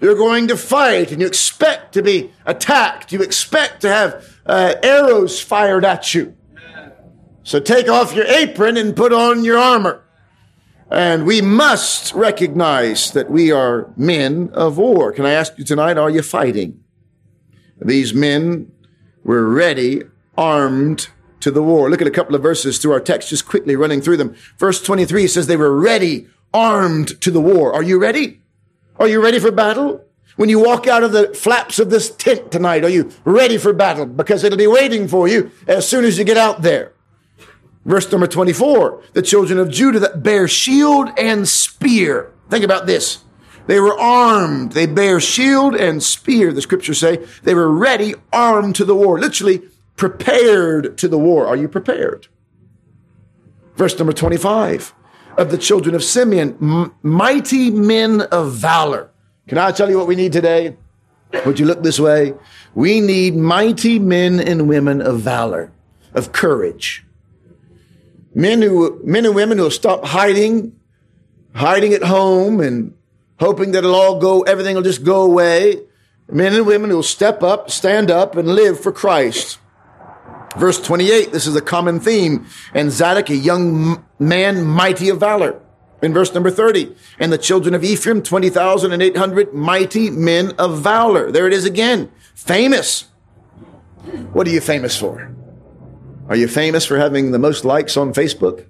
You're 0.02 0.14
going 0.14 0.48
to 0.48 0.58
fight 0.58 1.10
and 1.10 1.22
you 1.22 1.26
expect 1.26 1.94
to 1.94 2.02
be 2.02 2.32
attacked. 2.44 3.12
You 3.12 3.22
expect 3.22 3.80
to 3.80 3.88
have 3.88 4.26
uh, 4.44 4.74
arrows 4.82 5.40
fired 5.40 5.86
at 5.86 6.12
you. 6.12 6.36
So 7.44 7.60
take 7.60 7.88
off 7.88 8.14
your 8.14 8.26
apron 8.26 8.76
and 8.76 8.94
put 8.94 9.14
on 9.14 9.42
your 9.42 9.56
armor. 9.56 10.02
And 10.90 11.26
we 11.26 11.42
must 11.42 12.14
recognize 12.14 13.10
that 13.12 13.30
we 13.30 13.52
are 13.52 13.92
men 13.96 14.50
of 14.54 14.78
war. 14.78 15.12
Can 15.12 15.26
I 15.26 15.32
ask 15.32 15.58
you 15.58 15.64
tonight, 15.64 15.98
are 15.98 16.08
you 16.08 16.22
fighting? 16.22 16.82
These 17.80 18.14
men 18.14 18.72
were 19.22 19.48
ready, 19.48 20.02
armed 20.36 21.08
to 21.40 21.50
the 21.50 21.62
war. 21.62 21.90
Look 21.90 22.00
at 22.00 22.08
a 22.08 22.12
couple 22.12 22.34
of 22.34 22.42
verses 22.42 22.78
through 22.78 22.92
our 22.92 23.00
text, 23.00 23.28
just 23.28 23.46
quickly 23.46 23.76
running 23.76 24.00
through 24.00 24.16
them. 24.16 24.34
Verse 24.56 24.82
23 24.82 25.26
says 25.26 25.46
they 25.46 25.56
were 25.56 25.78
ready, 25.78 26.26
armed 26.54 27.20
to 27.20 27.30
the 27.30 27.40
war. 27.40 27.72
Are 27.72 27.82
you 27.82 27.98
ready? 27.98 28.40
Are 28.96 29.08
you 29.08 29.22
ready 29.22 29.38
for 29.38 29.50
battle? 29.50 30.04
When 30.36 30.48
you 30.48 30.60
walk 30.60 30.86
out 30.86 31.02
of 31.02 31.12
the 31.12 31.34
flaps 31.34 31.78
of 31.78 31.90
this 31.90 32.10
tent 32.10 32.50
tonight, 32.50 32.84
are 32.84 32.88
you 32.88 33.10
ready 33.24 33.58
for 33.58 33.72
battle? 33.72 34.06
Because 34.06 34.44
it'll 34.44 34.56
be 34.56 34.66
waiting 34.66 35.08
for 35.08 35.28
you 35.28 35.50
as 35.66 35.86
soon 35.86 36.04
as 36.04 36.16
you 36.16 36.24
get 36.24 36.36
out 36.36 36.62
there. 36.62 36.92
Verse 37.84 38.10
number 38.10 38.26
24, 38.26 39.02
the 39.14 39.22
children 39.22 39.58
of 39.58 39.70
Judah 39.70 40.00
that 40.00 40.22
bear 40.22 40.46
shield 40.46 41.10
and 41.16 41.48
spear. 41.48 42.30
Think 42.50 42.64
about 42.64 42.86
this. 42.86 43.24
They 43.66 43.80
were 43.80 43.98
armed. 43.98 44.72
They 44.72 44.86
bear 44.86 45.20
shield 45.20 45.74
and 45.74 46.02
spear, 46.02 46.52
the 46.52 46.62
scriptures 46.62 46.98
say. 46.98 47.24
They 47.42 47.54
were 47.54 47.70
ready, 47.70 48.14
armed 48.32 48.76
to 48.76 48.84
the 48.84 48.94
war. 48.94 49.18
Literally 49.18 49.62
prepared 49.96 50.96
to 50.98 51.08
the 51.08 51.18
war. 51.18 51.46
Are 51.46 51.56
you 51.56 51.68
prepared? 51.68 52.28
Verse 53.76 53.98
number 53.98 54.12
25 54.12 54.94
of 55.36 55.50
the 55.50 55.58
children 55.58 55.94
of 55.94 56.02
Simeon, 56.02 56.56
m- 56.60 56.94
mighty 57.02 57.70
men 57.70 58.22
of 58.22 58.52
valor. 58.52 59.10
Can 59.46 59.56
I 59.56 59.70
tell 59.70 59.88
you 59.88 59.96
what 59.96 60.08
we 60.08 60.16
need 60.16 60.32
today? 60.32 60.76
Would 61.46 61.60
you 61.60 61.66
look 61.66 61.82
this 61.82 62.00
way? 62.00 62.34
We 62.74 63.00
need 63.00 63.36
mighty 63.36 63.98
men 63.98 64.40
and 64.40 64.68
women 64.68 65.00
of 65.00 65.20
valor, 65.20 65.72
of 66.14 66.32
courage. 66.32 67.04
Men 68.34 68.62
who, 68.62 69.00
men 69.04 69.24
and 69.26 69.34
women 69.34 69.58
who 69.58 69.64
will 69.64 69.70
stop 69.70 70.04
hiding, 70.04 70.78
hiding 71.54 71.92
at 71.92 72.02
home 72.02 72.60
and 72.60 72.94
hoping 73.40 73.72
that 73.72 73.78
it'll 73.78 73.94
all 73.94 74.20
go, 74.20 74.42
everything 74.42 74.74
will 74.74 74.82
just 74.82 75.04
go 75.04 75.22
away. 75.22 75.80
Men 76.30 76.54
and 76.54 76.66
women 76.66 76.90
who 76.90 76.96
will 76.96 77.02
step 77.02 77.42
up, 77.42 77.70
stand 77.70 78.10
up, 78.10 78.36
and 78.36 78.48
live 78.48 78.78
for 78.80 78.92
Christ. 78.92 79.58
Verse 80.56 80.80
28, 80.80 81.32
this 81.32 81.46
is 81.46 81.56
a 81.56 81.62
common 81.62 82.00
theme. 82.00 82.46
And 82.74 82.90
Zadok, 82.90 83.30
a 83.30 83.36
young 83.36 84.04
man, 84.18 84.64
mighty 84.64 85.08
of 85.08 85.20
valor. 85.20 85.60
In 86.00 86.12
verse 86.12 86.32
number 86.32 86.50
30, 86.50 86.94
and 87.18 87.32
the 87.32 87.38
children 87.38 87.74
of 87.74 87.82
Ephraim, 87.82 88.22
20,800 88.22 89.52
mighty 89.52 90.10
men 90.10 90.52
of 90.58 90.80
valor. 90.80 91.32
There 91.32 91.46
it 91.46 91.52
is 91.52 91.64
again. 91.64 92.10
Famous. 92.34 93.02
What 94.32 94.46
are 94.46 94.50
you 94.50 94.60
famous 94.60 94.96
for? 94.96 95.34
Are 96.28 96.36
you 96.36 96.46
famous 96.46 96.84
for 96.84 96.98
having 96.98 97.32
the 97.32 97.38
most 97.38 97.64
likes 97.64 97.96
on 97.96 98.12
Facebook? 98.12 98.66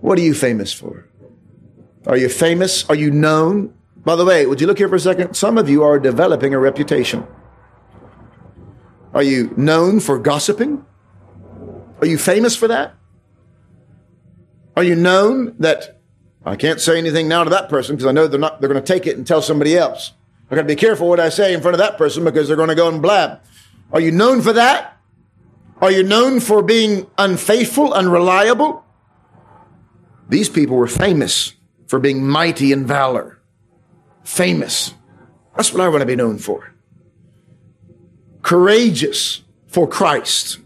What 0.00 0.18
are 0.18 0.22
you 0.22 0.34
famous 0.34 0.72
for? 0.72 1.06
Are 2.06 2.16
you 2.16 2.28
famous? 2.28 2.88
Are 2.88 2.94
you 2.94 3.10
known? 3.10 3.74
By 3.98 4.16
the 4.16 4.24
way, 4.24 4.46
would 4.46 4.60
you 4.60 4.66
look 4.66 4.78
here 4.78 4.88
for 4.88 4.94
a 4.94 5.00
second? 5.00 5.34
Some 5.34 5.58
of 5.58 5.68
you 5.68 5.82
are 5.82 5.98
developing 5.98 6.54
a 6.54 6.58
reputation. 6.58 7.26
Are 9.12 9.22
you 9.22 9.52
known 9.56 10.00
for 10.00 10.18
gossiping? 10.18 10.86
Are 12.00 12.06
you 12.06 12.16
famous 12.16 12.56
for 12.56 12.68
that? 12.68 12.94
Are 14.76 14.84
you 14.84 14.94
known 14.94 15.56
that 15.58 16.00
I 16.46 16.56
can't 16.56 16.80
say 16.80 16.96
anything 16.96 17.28
now 17.28 17.44
to 17.44 17.50
that 17.50 17.68
person 17.68 17.96
because 17.96 18.06
I 18.06 18.12
know 18.12 18.26
they're 18.26 18.40
not, 18.40 18.60
they're 18.60 18.70
going 18.70 18.82
to 18.82 18.86
take 18.86 19.06
it 19.06 19.16
and 19.16 19.26
tell 19.26 19.42
somebody 19.42 19.76
else. 19.76 20.12
I 20.50 20.54
got 20.54 20.62
to 20.62 20.68
be 20.68 20.76
careful 20.76 21.08
what 21.08 21.20
I 21.20 21.28
say 21.28 21.52
in 21.52 21.60
front 21.60 21.74
of 21.74 21.78
that 21.78 21.98
person 21.98 22.24
because 22.24 22.48
they're 22.48 22.56
going 22.56 22.70
to 22.70 22.74
go 22.74 22.88
and 22.88 23.02
blab. 23.02 23.40
Are 23.92 24.00
you 24.00 24.12
known 24.12 24.40
for 24.40 24.54
that? 24.54 24.97
Are 25.80 25.92
you 25.92 26.02
known 26.02 26.40
for 26.40 26.62
being 26.62 27.06
unfaithful, 27.18 27.92
unreliable? 27.92 28.84
These 30.28 30.48
people 30.48 30.76
were 30.76 30.88
famous 30.88 31.54
for 31.86 31.98
being 31.98 32.26
mighty 32.26 32.72
in 32.72 32.86
valor. 32.86 33.40
Famous. 34.24 34.94
That's 35.56 35.72
what 35.72 35.80
I 35.80 35.88
want 35.88 36.00
to 36.00 36.06
be 36.06 36.16
known 36.16 36.38
for. 36.38 36.74
Courageous 38.42 39.42
for 39.66 39.86
Christ. 39.86 40.58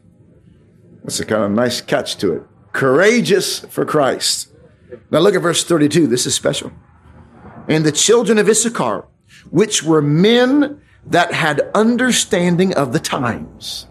That's 1.05 1.20
a 1.20 1.27
kind 1.27 1.44
of 1.44 1.51
nice 1.51 1.81
catch 1.81 2.16
to 2.18 2.33
it. 2.35 2.42
Courageous 2.72 3.61
for 3.61 3.85
Christ. 3.85 4.48
Now 5.11 5.18
look 5.18 5.35
at 5.35 5.42
verse 5.42 5.64
32. 5.64 6.07
This 6.07 6.27
is 6.27 6.35
special. 6.35 6.72
And 7.68 7.85
the 7.85 7.92
children 7.92 8.38
of 8.38 8.48
Issachar, 8.48 9.07
which 9.51 9.83
were 9.83 10.03
men 10.03 10.81
that 11.07 11.33
had 11.33 11.70
understanding 11.75 12.75
of 12.75 12.92
the 12.92 13.01
times. 13.01 13.87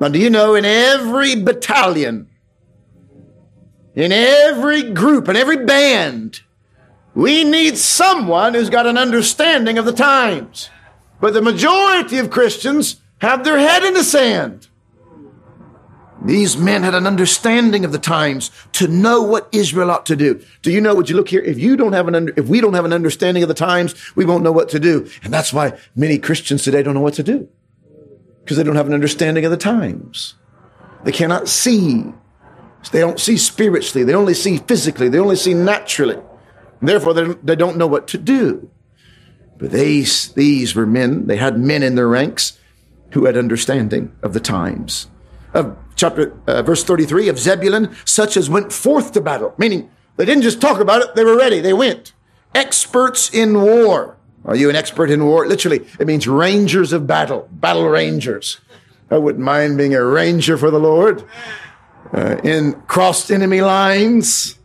Now, 0.00 0.08
do 0.08 0.18
you 0.18 0.30
know 0.30 0.54
in 0.54 0.64
every 0.64 1.36
battalion 1.36 2.30
in 3.94 4.12
every 4.12 4.82
group 4.82 5.28
in 5.28 5.36
every 5.36 5.64
band, 5.64 6.40
we 7.14 7.44
need 7.44 7.76
someone 7.76 8.54
who's 8.54 8.70
got 8.70 8.86
an 8.86 8.96
understanding 8.96 9.78
of 9.78 9.84
the 9.84 9.92
times. 9.92 10.70
But 11.20 11.34
the 11.34 11.42
majority 11.42 12.18
of 12.18 12.30
Christians 12.30 13.00
have 13.20 13.44
their 13.44 13.58
head 13.58 13.84
in 13.84 13.94
the 13.94 14.04
sand. 14.04 14.68
These 16.22 16.56
men 16.56 16.82
had 16.82 16.94
an 16.94 17.06
understanding 17.06 17.84
of 17.84 17.92
the 17.92 17.98
times 17.98 18.50
to 18.72 18.86
know 18.86 19.22
what 19.22 19.48
Israel 19.52 19.90
ought 19.90 20.06
to 20.06 20.16
do. 20.16 20.42
Do 20.60 20.70
you 20.70 20.80
know 20.80 20.94
what 20.94 21.08
you 21.08 21.16
look 21.16 21.30
here? 21.30 21.40
If 21.40 21.58
you 21.58 21.76
don't 21.76 21.94
have 21.94 22.08
an 22.08 22.14
under, 22.14 22.34
if 22.36 22.46
we 22.46 22.60
don't 22.60 22.74
have 22.74 22.84
an 22.84 22.92
understanding 22.92 23.42
of 23.42 23.48
the 23.48 23.54
times, 23.54 24.14
we 24.14 24.26
won't 24.26 24.44
know 24.44 24.52
what 24.52 24.68
to 24.70 24.78
do. 24.78 25.08
And 25.24 25.32
that's 25.32 25.52
why 25.52 25.78
many 25.96 26.18
Christians 26.18 26.62
today 26.62 26.82
don't 26.82 26.94
know 26.94 27.00
what 27.00 27.14
to 27.14 27.22
do. 27.22 27.48
Because 28.40 28.56
they 28.56 28.62
don't 28.62 28.76
have 28.76 28.86
an 28.86 28.94
understanding 28.94 29.44
of 29.44 29.50
the 29.50 29.56
times. 29.56 30.34
They 31.04 31.12
cannot 31.12 31.48
see 31.48 32.12
they 32.90 33.00
don't 33.00 33.20
see 33.20 33.36
spiritually. 33.36 34.04
They 34.04 34.14
only 34.14 34.34
see 34.34 34.58
physically. 34.58 35.08
They 35.08 35.18
only 35.18 35.36
see 35.36 35.54
naturally. 35.54 36.18
Therefore, 36.82 37.12
they 37.12 37.56
don't 37.56 37.76
know 37.76 37.86
what 37.86 38.08
to 38.08 38.18
do. 38.18 38.70
But 39.58 39.70
these, 39.70 40.32
these 40.32 40.74
were 40.74 40.86
men. 40.86 41.26
They 41.26 41.36
had 41.36 41.58
men 41.58 41.82
in 41.82 41.94
their 41.94 42.08
ranks 42.08 42.58
who 43.12 43.26
had 43.26 43.36
understanding 43.36 44.12
of 44.22 44.32
the 44.32 44.40
times. 44.40 45.08
Of 45.52 45.76
chapter, 45.94 46.32
uh, 46.46 46.62
verse 46.62 46.82
33 46.82 47.28
of 47.28 47.38
Zebulun, 47.38 47.94
such 48.06 48.36
as 48.36 48.48
went 48.48 48.72
forth 48.72 49.12
to 49.12 49.20
battle. 49.20 49.54
Meaning, 49.58 49.90
they 50.16 50.24
didn't 50.24 50.42
just 50.42 50.60
talk 50.60 50.80
about 50.80 51.02
it. 51.02 51.14
They 51.14 51.24
were 51.24 51.36
ready. 51.36 51.60
They 51.60 51.74
went. 51.74 52.14
Experts 52.54 53.32
in 53.32 53.60
war. 53.60 54.16
Are 54.50 54.56
you 54.56 54.68
an 54.68 54.74
expert 54.74 55.12
in 55.12 55.24
war? 55.24 55.46
Literally, 55.46 55.86
it 56.00 56.08
means 56.08 56.26
rangers 56.26 56.92
of 56.92 57.06
battle, 57.06 57.48
battle 57.52 57.88
rangers. 57.88 58.58
I 59.08 59.16
wouldn't 59.16 59.44
mind 59.44 59.78
being 59.78 59.94
a 59.94 60.04
ranger 60.04 60.58
for 60.58 60.72
the 60.72 60.80
Lord 60.80 61.24
uh, 62.12 62.38
in 62.42 62.72
crossed 62.88 63.30
enemy 63.30 63.60
lines. 63.60 64.58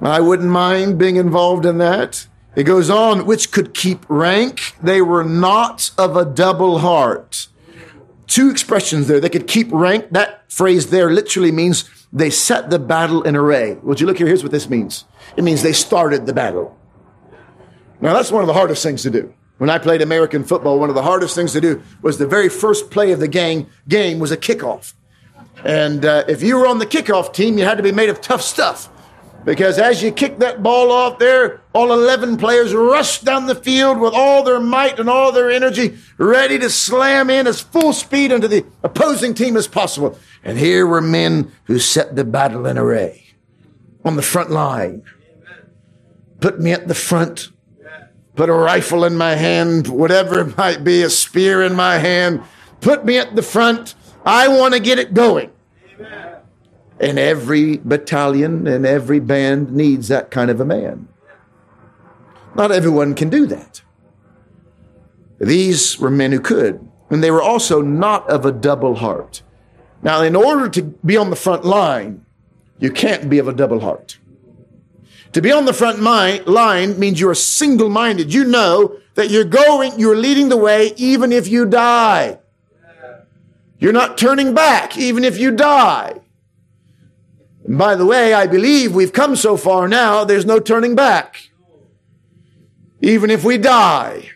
I 0.00 0.20
wouldn't 0.20 0.48
mind 0.48 0.96
being 0.96 1.16
involved 1.16 1.66
in 1.66 1.78
that. 1.78 2.28
It 2.54 2.62
goes 2.62 2.88
on, 2.88 3.26
which 3.26 3.50
could 3.50 3.74
keep 3.74 4.06
rank. 4.08 4.76
They 4.80 5.02
were 5.02 5.24
not 5.24 5.90
of 5.98 6.16
a 6.16 6.24
double 6.24 6.78
heart. 6.78 7.48
Two 8.28 8.48
expressions 8.48 9.08
there. 9.08 9.18
They 9.18 9.28
could 9.28 9.48
keep 9.48 9.72
rank. 9.72 10.10
That 10.12 10.48
phrase 10.52 10.90
there 10.90 11.10
literally 11.10 11.50
means 11.50 11.90
they 12.12 12.30
set 12.30 12.70
the 12.70 12.78
battle 12.78 13.24
in 13.24 13.34
array. 13.34 13.74
Would 13.82 14.00
you 14.00 14.06
look 14.06 14.18
here? 14.18 14.28
Here's 14.28 14.44
what 14.44 14.52
this 14.52 14.70
means. 14.70 15.04
It 15.36 15.42
means 15.42 15.62
they 15.62 15.72
started 15.72 16.26
the 16.26 16.32
battle. 16.32 16.78
Now 18.00 18.12
that's 18.12 18.30
one 18.30 18.42
of 18.42 18.46
the 18.46 18.54
hardest 18.54 18.82
things 18.82 19.02
to 19.02 19.10
do. 19.10 19.32
When 19.58 19.70
I 19.70 19.78
played 19.78 20.02
American 20.02 20.44
football, 20.44 20.78
one 20.78 20.88
of 20.88 20.94
the 20.94 21.02
hardest 21.02 21.34
things 21.34 21.52
to 21.52 21.60
do 21.60 21.82
was 22.02 22.18
the 22.18 22.26
very 22.26 22.48
first 22.48 22.90
play 22.90 23.12
of 23.12 23.20
the 23.20 23.28
game, 23.28 23.68
game 23.88 24.18
was 24.18 24.32
a 24.32 24.36
kickoff. 24.36 24.94
And 25.64 26.04
uh, 26.04 26.24
if 26.28 26.42
you 26.42 26.56
were 26.56 26.66
on 26.66 26.78
the 26.78 26.86
kickoff 26.86 27.32
team, 27.32 27.56
you 27.56 27.64
had 27.64 27.76
to 27.76 27.82
be 27.82 27.92
made 27.92 28.10
of 28.10 28.20
tough 28.20 28.42
stuff. 28.42 28.90
Because 29.44 29.78
as 29.78 30.02
you 30.02 30.10
kick 30.10 30.38
that 30.38 30.62
ball 30.62 30.90
off 30.90 31.18
there, 31.18 31.60
all 31.74 31.92
11 31.92 32.38
players 32.38 32.72
rush 32.72 33.20
down 33.20 33.46
the 33.46 33.54
field 33.54 34.00
with 34.00 34.14
all 34.14 34.42
their 34.42 34.58
might 34.58 34.98
and 34.98 35.08
all 35.08 35.32
their 35.32 35.50
energy, 35.50 35.98
ready 36.16 36.58
to 36.58 36.70
slam 36.70 37.28
in 37.28 37.46
as 37.46 37.60
full 37.60 37.92
speed 37.92 38.32
into 38.32 38.48
the 38.48 38.64
opposing 38.82 39.34
team 39.34 39.56
as 39.56 39.68
possible. 39.68 40.18
And 40.42 40.58
here 40.58 40.86
were 40.86 41.02
men 41.02 41.52
who 41.64 41.78
set 41.78 42.16
the 42.16 42.24
battle 42.24 42.66
in 42.66 42.78
array 42.78 43.24
on 44.02 44.16
the 44.16 44.22
front 44.22 44.50
line. 44.50 45.02
Put 46.40 46.58
me 46.58 46.72
at 46.72 46.88
the 46.88 46.94
front, 46.94 47.50
put 48.36 48.48
a 48.48 48.52
rifle 48.54 49.04
in 49.04 49.16
my 49.16 49.34
hand, 49.34 49.88
whatever 49.88 50.40
it 50.40 50.56
might 50.56 50.84
be, 50.84 51.02
a 51.02 51.10
spear 51.10 51.62
in 51.62 51.74
my 51.74 51.98
hand. 51.98 52.42
Put 52.80 53.04
me 53.04 53.18
at 53.18 53.36
the 53.36 53.42
front. 53.42 53.94
I 54.24 54.48
want 54.48 54.74
to 54.74 54.80
get 54.80 54.98
it 54.98 55.14
going. 55.14 55.50
And 57.00 57.18
every 57.18 57.78
battalion 57.78 58.66
and 58.66 58.86
every 58.86 59.20
band 59.20 59.72
needs 59.72 60.08
that 60.08 60.30
kind 60.30 60.50
of 60.50 60.60
a 60.60 60.64
man. 60.64 61.08
Not 62.54 62.70
everyone 62.70 63.14
can 63.14 63.30
do 63.30 63.46
that. 63.46 63.82
These 65.40 65.98
were 65.98 66.10
men 66.10 66.32
who 66.32 66.40
could, 66.40 66.88
and 67.10 67.22
they 67.22 67.30
were 67.30 67.42
also 67.42 67.82
not 67.82 68.28
of 68.30 68.46
a 68.46 68.52
double 68.52 68.96
heart. 68.96 69.42
Now, 70.02 70.22
in 70.22 70.36
order 70.36 70.68
to 70.68 70.82
be 70.82 71.16
on 71.16 71.30
the 71.30 71.36
front 71.36 71.64
line, 71.64 72.24
you 72.78 72.90
can't 72.90 73.28
be 73.28 73.38
of 73.38 73.48
a 73.48 73.52
double 73.52 73.80
heart. 73.80 74.18
To 75.34 75.42
be 75.42 75.50
on 75.50 75.64
the 75.64 75.72
front 75.72 76.00
line 76.00 76.98
means 76.98 77.20
you're 77.20 77.34
single 77.34 77.88
minded. 77.88 78.32
You 78.32 78.44
know 78.44 78.98
that 79.14 79.30
you're 79.30 79.44
going, 79.44 79.98
you're 79.98 80.16
leading 80.16 80.48
the 80.48 80.56
way 80.56 80.94
even 80.96 81.32
if 81.32 81.48
you 81.48 81.66
die. 81.66 82.38
You're 83.78 83.92
not 83.92 84.16
turning 84.16 84.54
back 84.54 84.96
even 84.96 85.24
if 85.24 85.36
you 85.36 85.50
die. 85.50 86.20
And 87.64 87.76
by 87.76 87.96
the 87.96 88.06
way, 88.06 88.32
I 88.32 88.46
believe 88.46 88.94
we've 88.94 89.12
come 89.12 89.34
so 89.34 89.56
far 89.56 89.88
now, 89.88 90.24
there's 90.24 90.46
no 90.46 90.60
turning 90.60 90.94
back. 90.94 91.50
Even 93.00 93.28
if 93.28 93.42
we 93.42 93.58
die. 93.58 94.30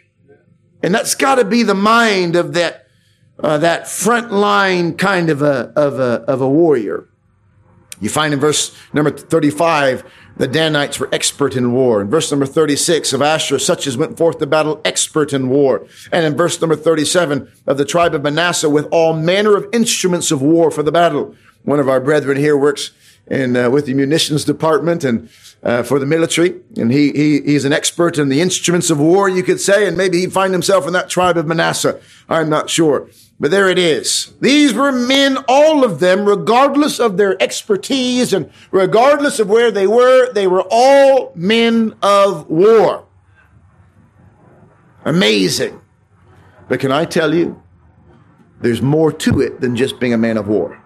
And 0.82 0.92
that's 0.92 1.14
got 1.14 1.36
to 1.36 1.44
be 1.44 1.62
the 1.62 1.74
mind 1.76 2.34
of 2.34 2.54
that, 2.54 2.88
uh, 3.38 3.58
that 3.58 3.86
front 3.86 4.32
line 4.32 4.96
kind 4.96 5.30
of 5.30 5.42
a, 5.42 5.72
of 5.76 6.00
a, 6.00 6.24
of 6.26 6.40
a 6.40 6.48
warrior. 6.48 7.08
You 8.00 8.08
find 8.08 8.32
in 8.32 8.40
verse 8.40 8.76
number 8.92 9.10
35, 9.10 10.04
the 10.38 10.48
Danites 10.48 10.98
were 10.98 11.08
expert 11.12 11.56
in 11.56 11.72
war. 11.72 12.00
In 12.00 12.08
verse 12.08 12.30
number 12.30 12.46
36 12.46 13.12
of 13.12 13.20
Asher, 13.20 13.58
such 13.58 13.86
as 13.86 13.96
went 13.96 14.16
forth 14.16 14.38
to 14.38 14.46
battle, 14.46 14.80
expert 14.84 15.32
in 15.32 15.48
war. 15.48 15.86
And 16.10 16.24
in 16.24 16.36
verse 16.36 16.60
number 16.60 16.76
37 16.76 17.50
of 17.66 17.76
the 17.76 17.84
tribe 17.84 18.14
of 18.14 18.22
Manasseh, 18.22 18.70
with 18.70 18.86
all 18.90 19.12
manner 19.12 19.56
of 19.56 19.68
instruments 19.72 20.30
of 20.30 20.40
war 20.40 20.70
for 20.70 20.82
the 20.82 20.92
battle. 20.92 21.34
One 21.64 21.80
of 21.80 21.88
our 21.88 22.00
brethren 22.00 22.38
here 22.38 22.56
works 22.56 22.92
in, 23.26 23.56
uh, 23.56 23.68
with 23.68 23.86
the 23.86 23.94
munitions 23.94 24.44
department 24.44 25.04
and 25.04 25.28
uh, 25.62 25.82
for 25.82 25.98
the 25.98 26.06
military, 26.06 26.54
and 26.76 26.92
he, 26.92 27.10
he 27.10 27.40
he's 27.40 27.64
an 27.64 27.72
expert 27.72 28.16
in 28.16 28.28
the 28.28 28.40
instruments 28.40 28.90
of 28.90 29.00
war, 29.00 29.28
you 29.28 29.42
could 29.42 29.60
say, 29.60 29.88
and 29.88 29.96
maybe 29.96 30.20
he'd 30.20 30.32
find 30.32 30.52
himself 30.52 30.86
in 30.86 30.92
that 30.92 31.10
tribe 31.10 31.36
of 31.36 31.46
Manasseh. 31.46 32.00
I'm 32.28 32.48
not 32.48 32.70
sure. 32.70 33.08
But 33.40 33.52
there 33.52 33.68
it 33.68 33.78
is. 33.78 34.32
These 34.40 34.74
were 34.74 34.90
men, 34.90 35.38
all 35.46 35.84
of 35.84 36.00
them, 36.00 36.24
regardless 36.24 36.98
of 36.98 37.16
their 37.16 37.40
expertise 37.40 38.32
and 38.32 38.50
regardless 38.72 39.38
of 39.38 39.48
where 39.48 39.70
they 39.70 39.86
were, 39.86 40.32
they 40.32 40.48
were 40.48 40.64
all 40.68 41.32
men 41.36 41.94
of 42.02 42.48
war. 42.48 43.06
Amazing. 45.04 45.80
But 46.68 46.80
can 46.80 46.90
I 46.90 47.04
tell 47.04 47.32
you, 47.32 47.62
there's 48.60 48.82
more 48.82 49.12
to 49.12 49.40
it 49.40 49.60
than 49.60 49.76
just 49.76 50.00
being 50.00 50.12
a 50.12 50.18
man 50.18 50.36
of 50.36 50.48
war. 50.48 50.82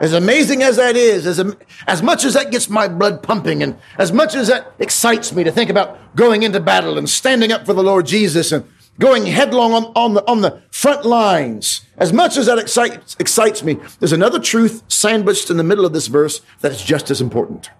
As 0.00 0.12
amazing 0.12 0.62
as 0.62 0.76
that 0.76 0.96
is, 0.96 1.26
as, 1.26 1.44
as 1.88 2.02
much 2.02 2.24
as 2.24 2.34
that 2.34 2.52
gets 2.52 2.70
my 2.70 2.86
blood 2.86 3.20
pumping, 3.20 3.64
and 3.64 3.76
as 3.98 4.12
much 4.12 4.36
as 4.36 4.46
that 4.46 4.72
excites 4.78 5.32
me 5.32 5.42
to 5.42 5.50
think 5.50 5.68
about 5.68 5.98
going 6.14 6.44
into 6.44 6.60
battle 6.60 6.96
and 6.96 7.10
standing 7.10 7.50
up 7.50 7.66
for 7.66 7.74
the 7.74 7.82
Lord 7.82 8.06
Jesus 8.06 8.52
and 8.52 8.64
going 8.98 9.26
headlong 9.26 9.72
on, 9.72 9.84
on, 9.94 10.14
the, 10.14 10.26
on 10.28 10.40
the 10.40 10.62
front 10.70 11.04
lines. 11.04 11.82
As 11.96 12.12
much 12.12 12.36
as 12.36 12.46
that 12.46 12.58
excites, 12.58 13.16
excites 13.18 13.62
me, 13.62 13.78
there's 14.00 14.12
another 14.12 14.38
truth 14.38 14.82
sandwiched 14.88 15.50
in 15.50 15.56
the 15.56 15.64
middle 15.64 15.84
of 15.84 15.92
this 15.92 16.08
verse 16.08 16.40
that 16.60 16.72
is 16.72 16.82
just 16.82 17.10
as 17.10 17.20
important. 17.20 17.70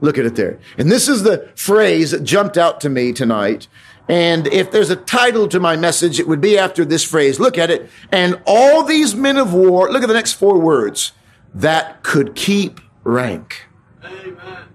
Look 0.00 0.18
at 0.18 0.26
it 0.26 0.36
there. 0.36 0.60
And 0.76 0.90
this 0.90 1.08
is 1.08 1.22
the 1.22 1.50
phrase 1.56 2.12
that 2.12 2.22
jumped 2.22 2.56
out 2.56 2.80
to 2.82 2.88
me 2.88 3.12
tonight. 3.12 3.66
And 4.08 4.46
if 4.46 4.70
there's 4.70 4.90
a 4.90 4.96
title 4.96 5.48
to 5.48 5.60
my 5.60 5.76
message, 5.76 6.18
it 6.18 6.28
would 6.28 6.40
be 6.40 6.56
after 6.56 6.84
this 6.84 7.04
phrase. 7.04 7.40
Look 7.40 7.58
at 7.58 7.70
it. 7.70 7.90
And 8.10 8.40
all 8.46 8.84
these 8.84 9.14
men 9.14 9.36
of 9.36 9.52
war, 9.52 9.90
look 9.90 10.02
at 10.02 10.08
the 10.08 10.14
next 10.14 10.34
four 10.34 10.58
words, 10.58 11.12
that 11.54 12.02
could 12.02 12.34
keep 12.34 12.80
rank. 13.04 13.66
Amen. 14.04 14.68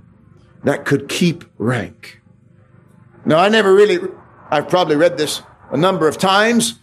That 0.63 0.85
could 0.85 1.09
keep 1.09 1.45
rank. 1.57 2.21
Now, 3.25 3.39
I 3.39 3.49
never 3.49 3.73
really, 3.73 3.99
I've 4.51 4.67
probably 4.67 4.97
read 4.97 5.17
this 5.17 5.41
a 5.73 5.77
number 5.77 6.07
of 6.07 6.19
times 6.19 6.75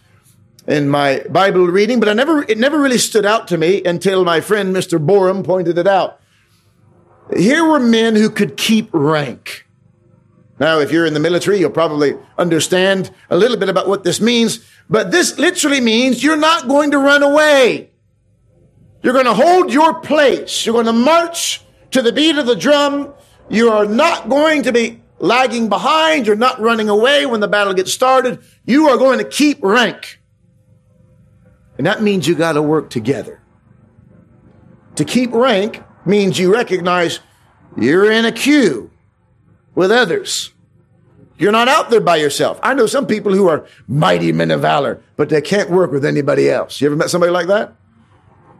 in 0.67 0.89
my 0.89 1.23
Bible 1.29 1.65
reading, 1.67 1.99
but 1.99 2.09
I 2.09 2.13
never, 2.13 2.43
it 2.43 2.57
never 2.57 2.77
really 2.77 2.97
stood 2.97 3.25
out 3.25 3.47
to 3.47 3.57
me 3.57 3.81
until 3.83 4.25
my 4.25 4.41
friend 4.41 4.75
Mr. 4.75 5.03
Borum 5.03 5.43
pointed 5.43 5.77
it 5.77 5.87
out. 5.87 6.19
Here 7.35 7.63
were 7.63 7.79
men 7.79 8.15
who 8.15 8.29
could 8.29 8.57
keep 8.57 8.89
rank. 8.91 9.65
Now, 10.59 10.79
if 10.79 10.91
you're 10.91 11.05
in 11.05 11.13
the 11.13 11.21
military, 11.21 11.59
you'll 11.59 11.71
probably 11.71 12.15
understand 12.37 13.11
a 13.29 13.37
little 13.37 13.57
bit 13.57 13.69
about 13.69 13.87
what 13.87 14.03
this 14.03 14.19
means, 14.19 14.59
but 14.89 15.09
this 15.09 15.39
literally 15.39 15.79
means 15.79 16.21
you're 16.21 16.35
not 16.35 16.67
going 16.67 16.91
to 16.91 16.99
run 16.99 17.23
away. 17.23 17.89
You're 19.01 19.13
going 19.13 19.25
to 19.25 19.33
hold 19.33 19.73
your 19.73 20.01
place. 20.01 20.65
You're 20.65 20.73
going 20.73 20.85
to 20.85 20.93
march 20.93 21.61
to 21.91 22.01
the 22.01 22.11
beat 22.11 22.37
of 22.37 22.45
the 22.45 22.57
drum. 22.57 23.13
You 23.49 23.69
are 23.69 23.85
not 23.85 24.29
going 24.29 24.63
to 24.63 24.73
be 24.73 25.00
lagging 25.21 25.69
behind. 25.69 26.27
You're 26.27 26.35
not 26.35 26.59
running 26.59 26.89
away 26.89 27.25
when 27.25 27.39
the 27.39 27.47
battle 27.47 27.73
gets 27.73 27.93
started. 27.93 28.39
You 28.65 28.89
are 28.89 28.97
going 28.97 29.19
to 29.19 29.25
keep 29.25 29.63
rank. 29.63 30.19
And 31.77 31.87
that 31.87 32.01
means 32.01 32.27
you 32.27 32.35
got 32.35 32.53
to 32.53 32.61
work 32.61 32.89
together. 32.89 33.41
To 34.95 35.05
keep 35.05 35.31
rank 35.31 35.81
means 36.05 36.37
you 36.37 36.53
recognize 36.53 37.19
you're 37.77 38.11
in 38.11 38.25
a 38.25 38.31
queue 38.31 38.91
with 39.73 39.91
others. 39.91 40.51
You're 41.37 41.51
not 41.51 41.67
out 41.67 41.89
there 41.89 42.01
by 42.01 42.17
yourself. 42.17 42.59
I 42.61 42.73
know 42.73 42.85
some 42.85 43.07
people 43.07 43.33
who 43.33 43.47
are 43.47 43.65
mighty 43.87 44.31
men 44.31 44.51
of 44.51 44.61
valor, 44.61 45.01
but 45.15 45.29
they 45.29 45.41
can't 45.41 45.71
work 45.71 45.91
with 45.91 46.05
anybody 46.05 46.49
else. 46.49 46.81
You 46.81 46.87
ever 46.87 46.95
met 46.95 47.09
somebody 47.09 47.31
like 47.31 47.47
that? 47.47 47.73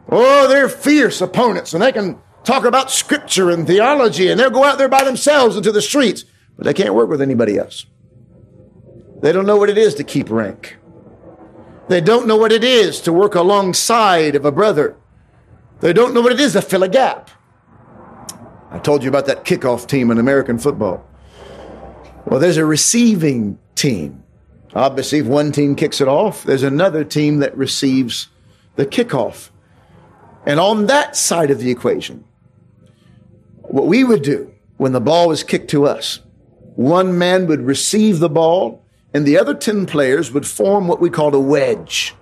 Oh, 0.08 0.48
they're 0.48 0.68
fierce 0.68 1.20
opponents 1.20 1.74
and 1.74 1.82
they 1.82 1.92
can 1.92 2.18
talk 2.42 2.64
about 2.64 2.90
scripture 2.90 3.50
and 3.50 3.66
theology 3.66 4.28
and 4.28 4.40
they'll 4.40 4.50
go 4.50 4.64
out 4.64 4.78
there 4.78 4.88
by 4.88 5.04
themselves 5.04 5.56
into 5.56 5.70
the 5.70 5.82
streets 5.82 6.24
but 6.62 6.76
they 6.76 6.80
can't 6.80 6.94
work 6.94 7.08
with 7.08 7.20
anybody 7.20 7.58
else. 7.58 7.86
They 9.20 9.32
don't 9.32 9.46
know 9.46 9.56
what 9.56 9.68
it 9.68 9.76
is 9.76 9.96
to 9.96 10.04
keep 10.04 10.30
rank. 10.30 10.76
They 11.88 12.00
don't 12.00 12.28
know 12.28 12.36
what 12.36 12.52
it 12.52 12.62
is 12.62 13.00
to 13.00 13.12
work 13.12 13.34
alongside 13.34 14.36
of 14.36 14.44
a 14.44 14.52
brother. 14.52 14.94
They 15.80 15.92
don't 15.92 16.14
know 16.14 16.20
what 16.20 16.30
it 16.30 16.38
is 16.38 16.52
to 16.52 16.62
fill 16.62 16.84
a 16.84 16.88
gap. 16.88 17.30
I 18.70 18.78
told 18.78 19.02
you 19.02 19.08
about 19.08 19.26
that 19.26 19.44
kickoff 19.44 19.88
team 19.88 20.12
in 20.12 20.18
American 20.18 20.56
football. 20.56 21.04
Well, 22.26 22.38
there's 22.38 22.58
a 22.58 22.64
receiving 22.64 23.58
team. 23.74 24.22
Obviously, 24.72 25.18
if 25.18 25.26
one 25.26 25.50
team 25.50 25.74
kicks 25.74 26.00
it 26.00 26.06
off, 26.06 26.44
there's 26.44 26.62
another 26.62 27.02
team 27.02 27.38
that 27.38 27.56
receives 27.56 28.28
the 28.76 28.86
kickoff. 28.86 29.50
And 30.46 30.60
on 30.60 30.86
that 30.86 31.16
side 31.16 31.50
of 31.50 31.58
the 31.58 31.72
equation, 31.72 32.22
what 33.62 33.88
we 33.88 34.04
would 34.04 34.22
do 34.22 34.54
when 34.76 34.92
the 34.92 35.00
ball 35.00 35.26
was 35.26 35.42
kicked 35.42 35.68
to 35.70 35.88
us 35.88 36.20
one 36.74 37.18
man 37.18 37.46
would 37.46 37.62
receive 37.62 38.18
the 38.18 38.28
ball, 38.28 38.84
and 39.12 39.26
the 39.26 39.38
other 39.38 39.54
10 39.54 39.86
players 39.86 40.32
would 40.32 40.46
form 40.46 40.88
what 40.88 41.00
we 41.00 41.10
called 41.10 41.34
a 41.34 41.40
wedge. 41.40 42.14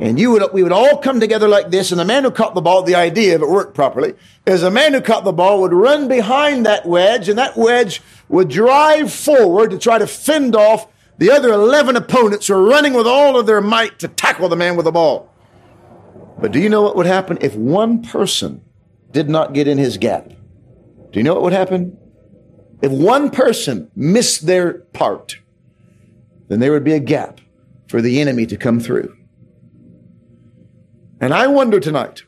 And 0.00 0.18
you 0.18 0.30
would, 0.30 0.42
we 0.54 0.62
would 0.62 0.72
all 0.72 0.96
come 0.98 1.20
together 1.20 1.46
like 1.46 1.70
this, 1.70 1.90
and 1.90 2.00
the 2.00 2.04
man 2.06 2.24
who 2.24 2.30
caught 2.30 2.54
the 2.54 2.62
ball, 2.62 2.82
the 2.82 2.94
idea, 2.94 3.34
if 3.34 3.42
it 3.42 3.48
worked 3.48 3.74
properly, 3.74 4.14
is 4.46 4.62
the 4.62 4.70
man 4.70 4.94
who 4.94 5.00
caught 5.02 5.24
the 5.24 5.32
ball 5.32 5.60
would 5.60 5.74
run 5.74 6.08
behind 6.08 6.64
that 6.64 6.86
wedge, 6.86 7.28
and 7.28 7.38
that 7.38 7.56
wedge 7.56 8.00
would 8.28 8.48
drive 8.48 9.12
forward 9.12 9.70
to 9.70 9.78
try 9.78 9.98
to 9.98 10.06
fend 10.06 10.56
off 10.56 10.86
the 11.18 11.30
other 11.30 11.52
11 11.52 11.96
opponents 11.96 12.46
who 12.46 12.54
are 12.54 12.62
running 12.62 12.94
with 12.94 13.06
all 13.06 13.38
of 13.38 13.44
their 13.44 13.60
might 13.60 13.98
to 13.98 14.08
tackle 14.08 14.48
the 14.48 14.56
man 14.56 14.74
with 14.74 14.84
the 14.84 14.92
ball. 14.92 15.30
But 16.40 16.52
do 16.52 16.58
you 16.58 16.70
know 16.70 16.80
what 16.80 16.96
would 16.96 17.04
happen 17.04 17.36
if 17.42 17.54
one 17.54 18.02
person 18.02 18.62
did 19.10 19.28
not 19.28 19.52
get 19.52 19.68
in 19.68 19.76
his 19.76 19.98
gap? 19.98 20.28
Do 20.28 21.18
you 21.18 21.22
know 21.22 21.34
what 21.34 21.42
would 21.42 21.52
happen? 21.52 21.98
If 22.82 22.90
one 22.90 23.30
person 23.30 23.90
missed 23.94 24.46
their 24.46 24.74
part, 24.74 25.38
then 26.48 26.60
there 26.60 26.72
would 26.72 26.84
be 26.84 26.94
a 26.94 27.00
gap 27.00 27.40
for 27.88 28.00
the 28.00 28.20
enemy 28.20 28.46
to 28.46 28.56
come 28.56 28.80
through. 28.80 29.16
And 31.20 31.34
I 31.34 31.46
wonder 31.46 31.78
tonight, 31.78 32.22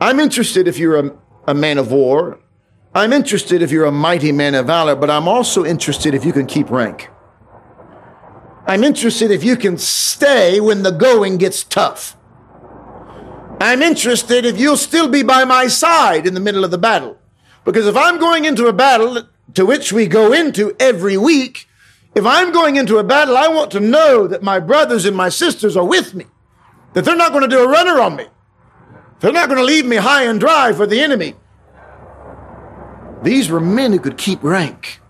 I'm 0.00 0.18
interested 0.18 0.66
if 0.66 0.78
you're 0.78 0.98
a, 0.98 1.18
a 1.46 1.54
man 1.54 1.78
of 1.78 1.92
war. 1.92 2.38
I'm 2.94 3.12
interested 3.12 3.60
if 3.60 3.70
you're 3.70 3.84
a 3.84 3.92
mighty 3.92 4.32
man 4.32 4.54
of 4.54 4.66
valor, 4.66 4.96
but 4.96 5.10
I'm 5.10 5.28
also 5.28 5.64
interested 5.64 6.14
if 6.14 6.24
you 6.24 6.32
can 6.32 6.46
keep 6.46 6.70
rank. 6.70 7.10
I'm 8.66 8.82
interested 8.82 9.30
if 9.30 9.44
you 9.44 9.56
can 9.56 9.76
stay 9.76 10.58
when 10.60 10.82
the 10.82 10.90
going 10.90 11.36
gets 11.36 11.64
tough. 11.64 12.16
I'm 13.60 13.82
interested 13.82 14.46
if 14.46 14.58
you'll 14.58 14.76
still 14.76 15.08
be 15.08 15.22
by 15.22 15.44
my 15.44 15.66
side 15.66 16.26
in 16.26 16.34
the 16.34 16.40
middle 16.40 16.64
of 16.64 16.70
the 16.70 16.78
battle. 16.78 17.18
Because 17.64 17.86
if 17.86 17.96
I'm 17.96 18.18
going 18.18 18.46
into 18.46 18.66
a 18.66 18.72
battle 18.72 19.22
to 19.52 19.66
which 19.66 19.92
we 19.92 20.06
go 20.06 20.32
into 20.32 20.74
every 20.80 21.16
week, 21.16 21.68
if 22.14 22.24
I'm 22.24 22.52
going 22.52 22.76
into 22.76 22.98
a 22.98 23.04
battle, 23.04 23.36
I 23.36 23.48
want 23.48 23.70
to 23.72 23.80
know 23.80 24.26
that 24.26 24.42
my 24.42 24.58
brothers 24.58 25.04
and 25.04 25.16
my 25.16 25.28
sisters 25.28 25.76
are 25.76 25.84
with 25.84 26.14
me, 26.14 26.26
that 26.94 27.04
they're 27.04 27.16
not 27.16 27.32
going 27.32 27.42
to 27.42 27.48
do 27.48 27.62
a 27.62 27.68
runner 27.68 28.00
on 28.00 28.16
me. 28.16 28.26
They're 29.20 29.32
not 29.32 29.48
going 29.48 29.58
to 29.58 29.64
leave 29.64 29.86
me 29.86 29.96
high 29.96 30.24
and 30.24 30.38
dry 30.38 30.72
for 30.72 30.86
the 30.86 31.00
enemy. 31.00 31.34
These 33.22 33.50
were 33.50 33.60
men 33.60 33.92
who 33.92 33.98
could 33.98 34.16
keep 34.16 34.42
rank. 34.42 35.00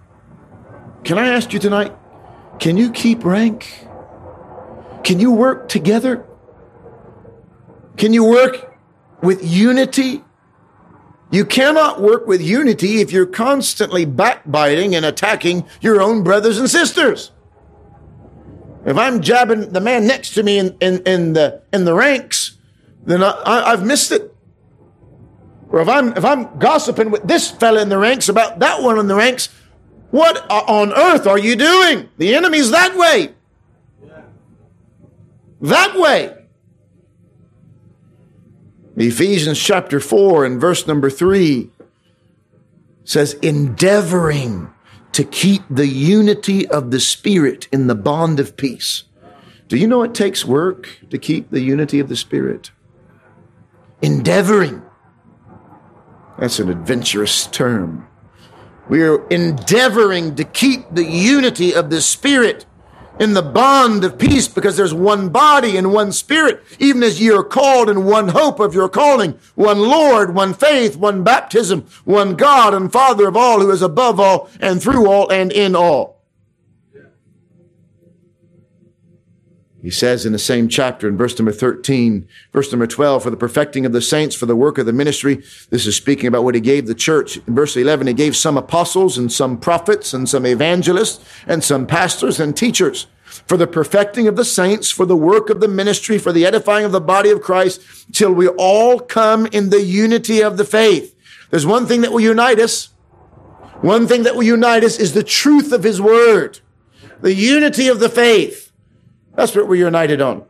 Can 1.04 1.18
I 1.18 1.28
ask 1.28 1.52
you 1.52 1.58
tonight, 1.58 1.94
can 2.58 2.76
you 2.76 2.90
keep 2.90 3.24
rank? 3.24 3.86
Can 5.02 5.20
you 5.20 5.32
work 5.32 5.68
together? 5.68 6.24
Can 7.96 8.12
you 8.12 8.24
work 8.24 8.78
with 9.22 9.44
unity? 9.44 10.23
You 11.34 11.44
cannot 11.44 12.00
work 12.00 12.28
with 12.28 12.40
unity 12.40 13.00
if 13.00 13.10
you're 13.10 13.26
constantly 13.26 14.04
backbiting 14.04 14.94
and 14.94 15.04
attacking 15.04 15.66
your 15.80 16.00
own 16.00 16.22
brothers 16.22 16.60
and 16.60 16.70
sisters. 16.70 17.32
If 18.86 18.96
I'm 18.96 19.20
jabbing 19.20 19.72
the 19.72 19.80
man 19.80 20.06
next 20.06 20.34
to 20.34 20.44
me 20.44 20.60
in, 20.60 20.76
in, 20.80 21.02
in 21.02 21.32
the, 21.32 21.60
in 21.72 21.86
the 21.86 21.92
ranks, 21.92 22.56
then 23.04 23.24
I, 23.24 23.70
have 23.70 23.84
missed 23.84 24.12
it. 24.12 24.32
Or 25.70 25.80
if 25.80 25.88
I'm, 25.88 26.16
if 26.16 26.24
I'm 26.24 26.56
gossiping 26.60 27.10
with 27.10 27.24
this 27.24 27.50
fella 27.50 27.82
in 27.82 27.88
the 27.88 27.98
ranks 27.98 28.28
about 28.28 28.60
that 28.60 28.80
one 28.80 29.00
in 29.00 29.08
the 29.08 29.16
ranks, 29.16 29.48
what 30.12 30.48
on 30.48 30.92
earth 30.92 31.26
are 31.26 31.38
you 31.38 31.56
doing? 31.56 32.10
The 32.16 32.36
enemy's 32.36 32.70
that 32.70 32.96
way. 32.96 33.34
That 35.62 35.98
way. 35.98 36.43
Ephesians 38.96 39.60
chapter 39.60 39.98
4 39.98 40.44
and 40.44 40.60
verse 40.60 40.86
number 40.86 41.10
3 41.10 41.70
says, 43.04 43.34
endeavoring 43.34 44.70
to 45.12 45.24
keep 45.24 45.62
the 45.68 45.86
unity 45.86 46.66
of 46.68 46.90
the 46.90 47.00
Spirit 47.00 47.68
in 47.72 47.86
the 47.86 47.94
bond 47.94 48.38
of 48.38 48.56
peace. 48.56 49.04
Do 49.68 49.76
you 49.76 49.86
know 49.86 50.02
it 50.02 50.14
takes 50.14 50.44
work 50.44 50.98
to 51.10 51.18
keep 51.18 51.50
the 51.50 51.60
unity 51.60 51.98
of 51.98 52.08
the 52.08 52.16
Spirit? 52.16 52.70
Endeavoring. 54.02 54.82
That's 56.38 56.58
an 56.58 56.68
adventurous 56.68 57.46
term. 57.46 58.08
We 58.88 59.02
are 59.02 59.26
endeavoring 59.28 60.34
to 60.36 60.44
keep 60.44 60.86
the 60.92 61.04
unity 61.04 61.72
of 61.72 61.90
the 61.90 62.00
Spirit 62.00 62.66
in 63.18 63.34
the 63.34 63.42
bond 63.42 64.04
of 64.04 64.18
peace 64.18 64.48
because 64.48 64.76
there's 64.76 64.94
one 64.94 65.28
body 65.28 65.76
and 65.76 65.92
one 65.92 66.12
spirit, 66.12 66.62
even 66.78 67.02
as 67.02 67.20
ye 67.20 67.30
are 67.30 67.44
called 67.44 67.88
in 67.88 68.04
one 68.04 68.28
hope 68.28 68.60
of 68.60 68.74
your 68.74 68.88
calling, 68.88 69.38
one 69.54 69.80
Lord, 69.80 70.34
one 70.34 70.54
faith, 70.54 70.96
one 70.96 71.22
baptism, 71.22 71.86
one 72.04 72.34
God 72.34 72.74
and 72.74 72.92
Father 72.92 73.28
of 73.28 73.36
all 73.36 73.60
who 73.60 73.70
is 73.70 73.82
above 73.82 74.18
all 74.18 74.48
and 74.60 74.82
through 74.82 75.08
all 75.08 75.30
and 75.30 75.52
in 75.52 75.76
all. 75.76 76.13
He 79.84 79.90
says 79.90 80.24
in 80.24 80.32
the 80.32 80.38
same 80.38 80.68
chapter 80.68 81.06
in 81.06 81.18
verse 81.18 81.38
number 81.38 81.52
13, 81.52 82.26
verse 82.54 82.72
number 82.72 82.86
12, 82.86 83.22
for 83.22 83.28
the 83.28 83.36
perfecting 83.36 83.84
of 83.84 83.92
the 83.92 84.00
saints, 84.00 84.34
for 84.34 84.46
the 84.46 84.56
work 84.56 84.78
of 84.78 84.86
the 84.86 84.94
ministry. 84.94 85.44
This 85.68 85.86
is 85.86 85.94
speaking 85.94 86.26
about 86.26 86.42
what 86.42 86.54
he 86.54 86.60
gave 86.62 86.86
the 86.86 86.94
church. 86.94 87.36
In 87.46 87.54
verse 87.54 87.76
11, 87.76 88.06
he 88.06 88.14
gave 88.14 88.34
some 88.34 88.56
apostles 88.56 89.18
and 89.18 89.30
some 89.30 89.58
prophets 89.58 90.14
and 90.14 90.26
some 90.26 90.46
evangelists 90.46 91.22
and 91.46 91.62
some 91.62 91.86
pastors 91.86 92.40
and 92.40 92.56
teachers 92.56 93.08
for 93.46 93.58
the 93.58 93.66
perfecting 93.66 94.26
of 94.26 94.36
the 94.36 94.44
saints, 94.46 94.90
for 94.90 95.04
the 95.04 95.14
work 95.14 95.50
of 95.50 95.60
the 95.60 95.68
ministry, 95.68 96.16
for 96.16 96.32
the 96.32 96.46
edifying 96.46 96.86
of 96.86 96.92
the 96.92 96.98
body 96.98 97.28
of 97.28 97.42
Christ, 97.42 97.82
till 98.10 98.32
we 98.32 98.48
all 98.48 98.98
come 98.98 99.44
in 99.52 99.68
the 99.68 99.82
unity 99.82 100.42
of 100.42 100.56
the 100.56 100.64
faith. 100.64 101.14
There's 101.50 101.66
one 101.66 101.84
thing 101.84 102.00
that 102.00 102.12
will 102.12 102.20
unite 102.20 102.58
us. 102.58 102.88
One 103.82 104.06
thing 104.06 104.22
that 104.22 104.34
will 104.34 104.44
unite 104.44 104.82
us 104.82 104.98
is 104.98 105.12
the 105.12 105.22
truth 105.22 105.72
of 105.72 105.82
his 105.82 106.00
word, 106.00 106.60
the 107.20 107.34
unity 107.34 107.88
of 107.88 108.00
the 108.00 108.08
faith. 108.08 108.63
That's 109.36 109.54
what 109.54 109.68
we're 109.68 109.84
united 109.84 110.20
on. 110.20 110.44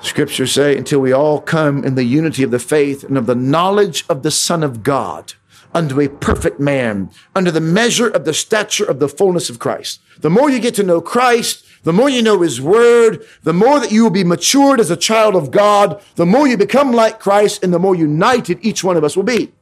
Scriptures 0.00 0.52
say, 0.52 0.76
until 0.76 1.00
we 1.00 1.12
all 1.12 1.40
come 1.40 1.82
in 1.82 1.94
the 1.94 2.04
unity 2.04 2.42
of 2.42 2.50
the 2.50 2.58
faith 2.58 3.02
and 3.02 3.16
of 3.16 3.26
the 3.26 3.34
knowledge 3.34 4.04
of 4.08 4.22
the 4.22 4.30
Son 4.30 4.62
of 4.62 4.82
God, 4.82 5.34
unto 5.74 6.00
a 6.00 6.08
perfect 6.08 6.60
man, 6.60 7.10
under 7.34 7.50
the 7.50 7.60
measure 7.60 8.08
of 8.08 8.24
the 8.24 8.34
stature 8.34 8.84
of 8.84 8.98
the 8.98 9.08
fullness 9.08 9.50
of 9.50 9.58
Christ. 9.58 10.00
The 10.20 10.30
more 10.30 10.50
you 10.50 10.58
get 10.58 10.74
to 10.76 10.82
know 10.82 11.00
Christ, 11.00 11.64
the 11.82 11.92
more 11.92 12.08
you 12.08 12.22
know 12.22 12.40
His 12.40 12.60
Word, 12.60 13.24
the 13.42 13.52
more 13.52 13.80
that 13.80 13.92
you 13.92 14.02
will 14.02 14.10
be 14.10 14.24
matured 14.24 14.80
as 14.80 14.90
a 14.90 14.96
child 14.96 15.34
of 15.34 15.50
God, 15.50 16.02
the 16.14 16.26
more 16.26 16.46
you 16.46 16.56
become 16.56 16.92
like 16.92 17.20
Christ, 17.20 17.62
and 17.62 17.72
the 17.72 17.78
more 17.78 17.94
united 17.94 18.58
each 18.62 18.82
one 18.82 18.96
of 18.96 19.04
us 19.04 19.16
will 19.16 19.22
be. 19.22 19.52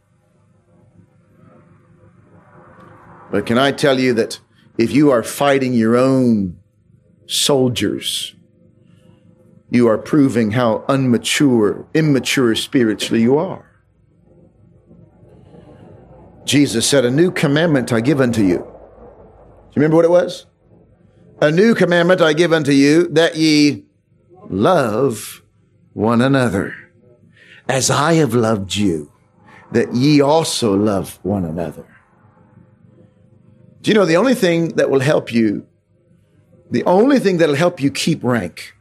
But 3.31 3.47
can 3.47 3.59
I 3.59 3.73
tell 3.73 3.99
you 3.99 4.15
that 4.15 4.41
if 4.79 4.93
you 4.93 5.11
are 5.11 5.23
fighting 5.23 5.75
your 5.75 5.97
own 5.97 6.59
soldiers, 7.27 8.35
you 9.71 9.89
are 9.89 9.99
proving 9.99 10.53
how 10.53 10.85
unmature, 10.89 11.87
immature 11.95 12.55
spiritually 12.55 13.23
you 13.23 13.39
are. 13.39 13.71
Jesus 16.45 16.87
said, 16.87 17.05
A 17.05 17.11
new 17.11 17.31
commandment 17.31 17.93
I 17.93 18.01
give 18.01 18.21
unto 18.21 18.43
you. 18.43 18.59
Do 18.59 19.81
you 19.81 19.83
remember 19.83 19.97
what 19.97 20.05
it 20.05 20.11
was? 20.11 20.47
A 21.41 21.51
new 21.51 21.75
commandment 21.75 22.21
I 22.21 22.33
give 22.33 22.53
unto 22.53 22.73
you 22.73 23.09
that 23.09 23.37
ye 23.37 23.85
love 24.49 25.43
one 25.93 26.21
another 26.21 26.75
as 27.69 27.91
I 27.91 28.15
have 28.15 28.35
loved 28.35 28.77
you, 28.77 29.11
that 29.73 29.95
ye 29.95 30.21
also 30.21 30.75
love 30.75 31.19
one 31.23 31.45
another. 31.45 31.87
Do 33.83 33.91
you 33.91 33.95
know 33.95 34.07
the 34.07 34.17
only 34.17 34.35
thing 34.35 34.69
that 34.77 34.91
will 34.91 35.01
help 35.01 35.33
you 35.33 35.67
the 36.71 36.85
only 36.85 37.19
thing 37.19 37.39
that'll 37.39 37.55
help 37.55 37.81
you 37.81 37.91
keep 37.91 38.23
rank 38.25 38.75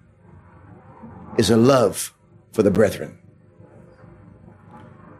is 1.37 1.49
a 1.49 1.57
love 1.57 2.13
for 2.51 2.63
the 2.63 2.71
brethren. 2.71 3.19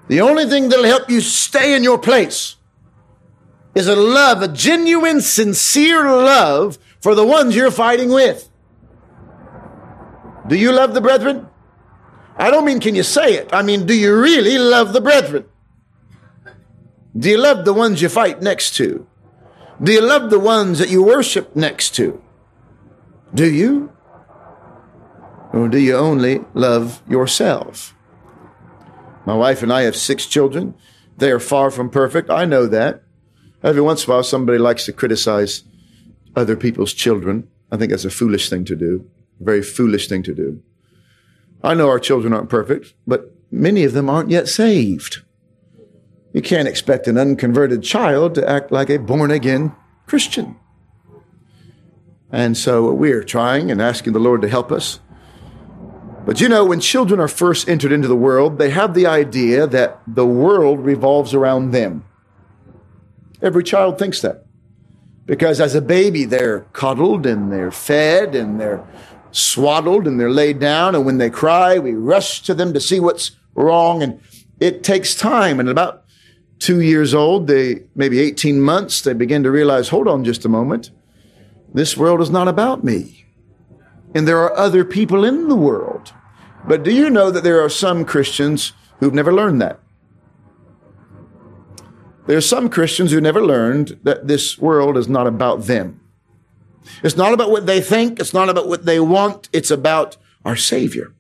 The 0.08 0.22
only 0.22 0.46
thing 0.46 0.70
that'll 0.70 0.86
help 0.86 1.10
you 1.10 1.22
stay 1.22 1.76
in 1.76 1.84
your 1.84 1.98
place 1.98 2.56
is 3.74 3.88
a 3.88 3.96
love, 3.96 4.42
a 4.42 4.48
genuine, 4.48 5.22
sincere 5.22 6.04
love 6.04 6.78
for 7.02 7.16
the 7.16 7.26
ones 7.26 7.56
you're 7.56 7.72
fighting 7.72 8.10
with. 8.10 8.50
Do 10.48 10.56
you 10.56 10.72
love 10.72 10.94
the 10.94 11.02
brethren? 11.02 11.48
I 12.38 12.52
don't 12.52 12.66
mean 12.66 12.80
can 12.80 12.96
you 12.96 13.04
say 13.04 13.36
it. 13.36 13.50
I 13.54 13.62
mean, 13.62 13.86
do 13.86 13.94
you 13.94 14.20
really 14.20 14.58
love 14.58 14.94
the 14.94 15.02
brethren? 15.02 15.46
Do 17.18 17.30
you 17.30 17.38
love 17.38 17.64
the 17.64 17.74
ones 17.74 18.02
you 18.02 18.10
fight 18.10 18.42
next 18.42 18.76
to? 18.76 19.08
Do 19.82 19.92
you 19.92 20.02
love 20.02 20.30
the 20.30 20.40
ones 20.40 20.80
that 20.80 20.90
you 20.90 21.04
worship 21.04 21.56
next 21.56 21.92
to? 21.96 22.22
Do 23.34 23.52
you? 23.52 23.92
Or 25.52 25.68
do 25.68 25.80
you 25.80 25.96
only 25.96 26.42
love 26.54 27.02
yourself? 27.08 27.96
My 29.26 29.36
wife 29.36 29.64
and 29.64 29.72
I 29.72 29.84
have 29.84 29.96
six 29.96 30.26
children. 30.26 30.76
They 31.18 31.32
are 31.32 31.40
far 31.40 31.72
from 31.72 31.90
perfect. 31.90 32.30
I 32.30 32.46
know 32.46 32.68
that. 32.68 33.04
Every 33.64 33.82
once 33.82 34.04
in 34.04 34.12
a 34.12 34.16
while, 34.16 34.24
somebody 34.24 34.58
likes 34.58 34.86
to 34.86 34.94
criticize 34.94 35.64
other 36.36 36.56
people's 36.56 36.94
children. 36.94 37.48
I 37.72 37.78
think 37.78 37.92
that's 37.92 38.06
a 38.06 38.10
foolish 38.10 38.50
thing 38.50 38.66
to 38.66 38.76
do. 38.76 39.10
A 39.40 39.44
very 39.44 39.64
foolish 39.64 40.08
thing 40.08 40.24
to 40.24 40.34
do. 40.34 40.62
I 41.64 41.74
know 41.74 41.88
our 41.88 42.00
children 42.00 42.34
aren't 42.34 42.50
perfect, 42.50 42.94
but 43.08 43.34
many 43.50 43.84
of 43.84 43.94
them 43.94 44.10
aren't 44.10 44.32
yet 44.32 44.50
saved. 44.50 45.22
You 46.34 46.42
can't 46.42 46.68
expect 46.68 47.08
an 47.08 47.18
unconverted 47.18 47.84
child 47.84 48.36
to 48.36 48.50
act 48.50 48.72
like 48.72 48.90
a 48.90 48.98
born 48.98 49.32
again 49.32 49.74
Christian. 50.08 50.58
And 52.34 52.58
so 52.58 52.92
we're 52.92 53.24
trying 53.24 53.70
and 53.70 53.80
asking 53.80 54.14
the 54.14 54.20
Lord 54.20 54.42
to 54.42 54.50
help 54.50 54.72
us. 54.72 55.00
But 56.26 56.42
you 56.42 56.50
know, 56.50 56.66
when 56.66 56.80
children 56.80 57.20
are 57.20 57.28
first 57.28 57.70
entered 57.70 57.92
into 57.92 58.08
the 58.08 58.16
world, 58.16 58.58
they 58.58 58.72
have 58.72 58.96
the 58.96 59.06
idea 59.06 59.68
that 59.68 60.02
the 60.08 60.26
world 60.26 60.80
revolves 60.80 61.36
around 61.36 61.72
them. 61.72 62.06
Every 63.40 63.64
child 63.64 64.00
thinks 64.00 64.22
that. 64.22 64.46
Because 65.28 65.62
as 65.62 65.76
a 65.76 65.82
baby, 65.82 66.26
they're 66.26 66.62
coddled 66.74 67.28
and 67.28 67.52
they're 67.52 67.72
fed 67.72 68.34
and 68.34 68.60
they're 68.60 68.84
swaddled 69.32 70.08
and 70.08 70.20
they're 70.20 70.32
laid 70.32 70.60
down. 70.60 70.96
And 70.96 71.06
when 71.06 71.20
they 71.20 71.30
cry, 71.30 71.78
we 71.78 71.94
rush 71.94 72.42
to 72.44 72.56
them 72.56 72.74
to 72.74 72.80
see 72.80 73.00
what's 73.00 73.32
wrong. 73.54 74.02
And 74.02 74.20
it 74.60 74.84
takes 74.84 75.14
time. 75.14 75.60
And 75.60 75.70
about 75.70 76.04
two 76.58 76.82
years 76.82 77.14
old, 77.14 77.46
they, 77.46 77.84
maybe 77.96 78.20
18 78.20 78.60
months, 78.60 79.02
they 79.02 79.14
begin 79.14 79.44
to 79.44 79.52
realize, 79.52 79.90
hold 79.90 80.08
on 80.08 80.24
just 80.24 80.46
a 80.46 80.50
moment. 80.50 80.90
This 81.74 81.98
world 81.98 82.22
is 82.22 82.30
not 82.30 82.48
about 82.48 82.84
me. 82.84 83.26
And 84.14 84.28
there 84.28 84.40
are 84.40 84.56
other 84.56 84.86
people 84.86 85.26
in 85.26 85.48
the 85.48 85.56
world. 85.56 86.14
But 86.66 86.84
do 86.84 86.92
you 86.92 87.10
know 87.10 87.32
that 87.32 87.44
there 87.44 87.62
are 87.64 87.70
some 87.70 88.06
Christians 88.06 88.74
who've 89.00 89.14
never 89.14 89.34
learned 89.34 89.62
that? 89.62 89.80
There 92.26 92.38
are 92.38 92.42
some 92.42 92.70
Christians 92.70 93.12
who 93.12 93.20
never 93.20 93.42
learned 93.42 94.00
that 94.04 94.28
this 94.28 94.58
world 94.58 94.98
is 94.98 95.10
not 95.10 95.28
about 95.28 95.64
them. 95.64 96.00
It's 97.04 97.18
not 97.18 97.34
about 97.34 97.50
what 97.50 97.66
they 97.66 97.82
think. 97.82 98.20
It's 98.20 98.34
not 98.34 98.50
about 98.50 98.68
what 98.68 98.86
they 98.86 99.00
want. 99.00 99.50
It's 99.52 99.72
about 99.72 100.18
our 100.46 100.56
Savior. 100.56 101.14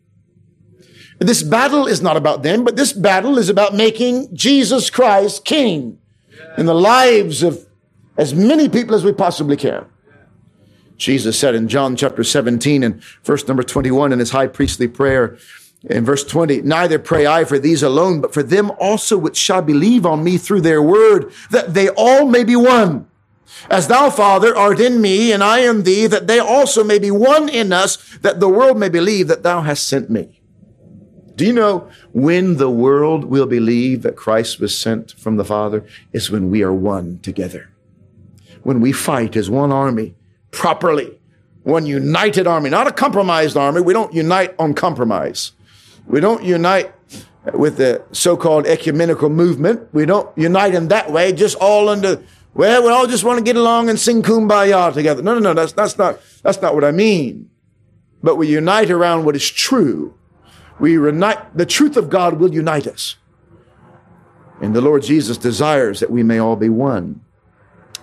This 1.19 1.43
battle 1.43 1.87
is 1.87 2.01
not 2.01 2.17
about 2.17 2.43
them, 2.43 2.63
but 2.63 2.75
this 2.75 2.93
battle 2.93 3.37
is 3.37 3.49
about 3.49 3.73
making 3.73 4.35
Jesus 4.35 4.89
Christ 4.89 5.45
King 5.45 5.99
in 6.57 6.65
the 6.65 6.75
lives 6.75 7.43
of 7.43 7.67
as 8.17 8.33
many 8.33 8.69
people 8.69 8.95
as 8.95 9.03
we 9.03 9.13
possibly 9.13 9.57
can. 9.57 9.85
Jesus 11.03 11.37
said 11.37 11.53
in 11.53 11.67
John 11.67 11.97
chapter 11.97 12.23
17 12.23 12.81
and 12.81 13.03
verse 13.23 13.45
number 13.47 13.61
21 13.61 14.13
in 14.13 14.19
his 14.19 14.31
high 14.31 14.47
priestly 14.47 14.87
prayer, 14.87 15.37
in 15.83 16.05
verse 16.05 16.23
20, 16.23 16.61
neither 16.61 16.97
pray 16.97 17.27
I 17.27 17.43
for 17.43 17.59
these 17.59 17.83
alone, 17.83 18.21
but 18.21 18.33
for 18.33 18.41
them 18.41 18.71
also 18.79 19.17
which 19.17 19.35
shall 19.35 19.61
believe 19.61 20.05
on 20.05 20.23
me 20.23 20.37
through 20.37 20.61
their 20.61 20.81
word, 20.81 21.33
that 21.51 21.73
they 21.73 21.89
all 21.89 22.25
may 22.25 22.45
be 22.45 22.55
one. 22.55 23.09
As 23.69 23.89
thou, 23.89 24.09
Father, 24.09 24.55
art 24.55 24.79
in 24.79 25.01
me, 25.01 25.33
and 25.33 25.43
I 25.43 25.69
in 25.69 25.83
thee, 25.83 26.07
that 26.07 26.27
they 26.27 26.39
also 26.39 26.85
may 26.85 26.99
be 26.99 27.11
one 27.11 27.49
in 27.49 27.73
us, 27.73 27.97
that 28.19 28.39
the 28.39 28.47
world 28.47 28.79
may 28.79 28.87
believe 28.87 29.27
that 29.27 29.43
thou 29.43 29.61
hast 29.61 29.85
sent 29.85 30.09
me. 30.09 30.39
Do 31.35 31.45
you 31.45 31.51
know 31.51 31.89
when 32.13 32.55
the 32.55 32.69
world 32.69 33.25
will 33.25 33.45
believe 33.45 34.03
that 34.03 34.15
Christ 34.15 34.61
was 34.61 34.77
sent 34.77 35.11
from 35.11 35.35
the 35.35 35.45
Father? 35.45 35.85
Is 36.13 36.31
when 36.31 36.49
we 36.49 36.63
are 36.63 36.73
one 36.73 37.19
together. 37.19 37.73
When 38.61 38.79
we 38.79 38.93
fight 38.93 39.35
as 39.35 39.49
one 39.49 39.71
army 39.71 40.15
properly, 40.53 41.19
one 41.63 41.85
united 41.85 42.47
army, 42.47 42.69
not 42.69 42.87
a 42.87 42.91
compromised 42.91 43.57
army. 43.57 43.81
We 43.81 43.93
don't 43.93 44.13
unite 44.13 44.55
on 44.57 44.73
compromise. 44.73 45.51
We 46.05 46.21
don't 46.21 46.43
unite 46.43 46.93
with 47.53 47.77
the 47.77 48.03
so-called 48.11 48.65
ecumenical 48.65 49.29
movement. 49.29 49.89
We 49.93 50.05
don't 50.05 50.29
unite 50.37 50.75
in 50.75 50.87
that 50.87 51.11
way, 51.11 51.33
just 51.33 51.57
all 51.57 51.89
under, 51.89 52.23
well, 52.53 52.83
we 52.83 52.89
all 52.89 53.07
just 53.07 53.23
want 53.23 53.39
to 53.39 53.43
get 53.43 53.57
along 53.57 53.89
and 53.89 53.99
sing 53.99 54.21
kumbaya 54.23 54.93
together. 54.93 55.21
No, 55.21 55.33
no, 55.33 55.39
no, 55.39 55.53
that's, 55.53 55.73
that's 55.73 55.97
not, 55.97 56.19
that's 56.41 56.61
not 56.61 56.75
what 56.75 56.83
I 56.83 56.91
mean. 56.91 57.49
But 58.21 58.37
we 58.37 58.47
unite 58.47 58.89
around 58.89 59.25
what 59.25 59.35
is 59.35 59.49
true. 59.49 60.13
We 60.79 60.93
unite, 60.93 61.57
the 61.57 61.65
truth 61.65 61.97
of 61.97 62.09
God 62.09 62.39
will 62.39 62.53
unite 62.53 62.87
us. 62.87 63.17
And 64.61 64.73
the 64.73 64.81
Lord 64.81 65.03
Jesus 65.03 65.37
desires 65.37 65.99
that 65.99 66.09
we 66.09 66.23
may 66.23 66.39
all 66.39 66.55
be 66.55 66.69
one. 66.69 67.22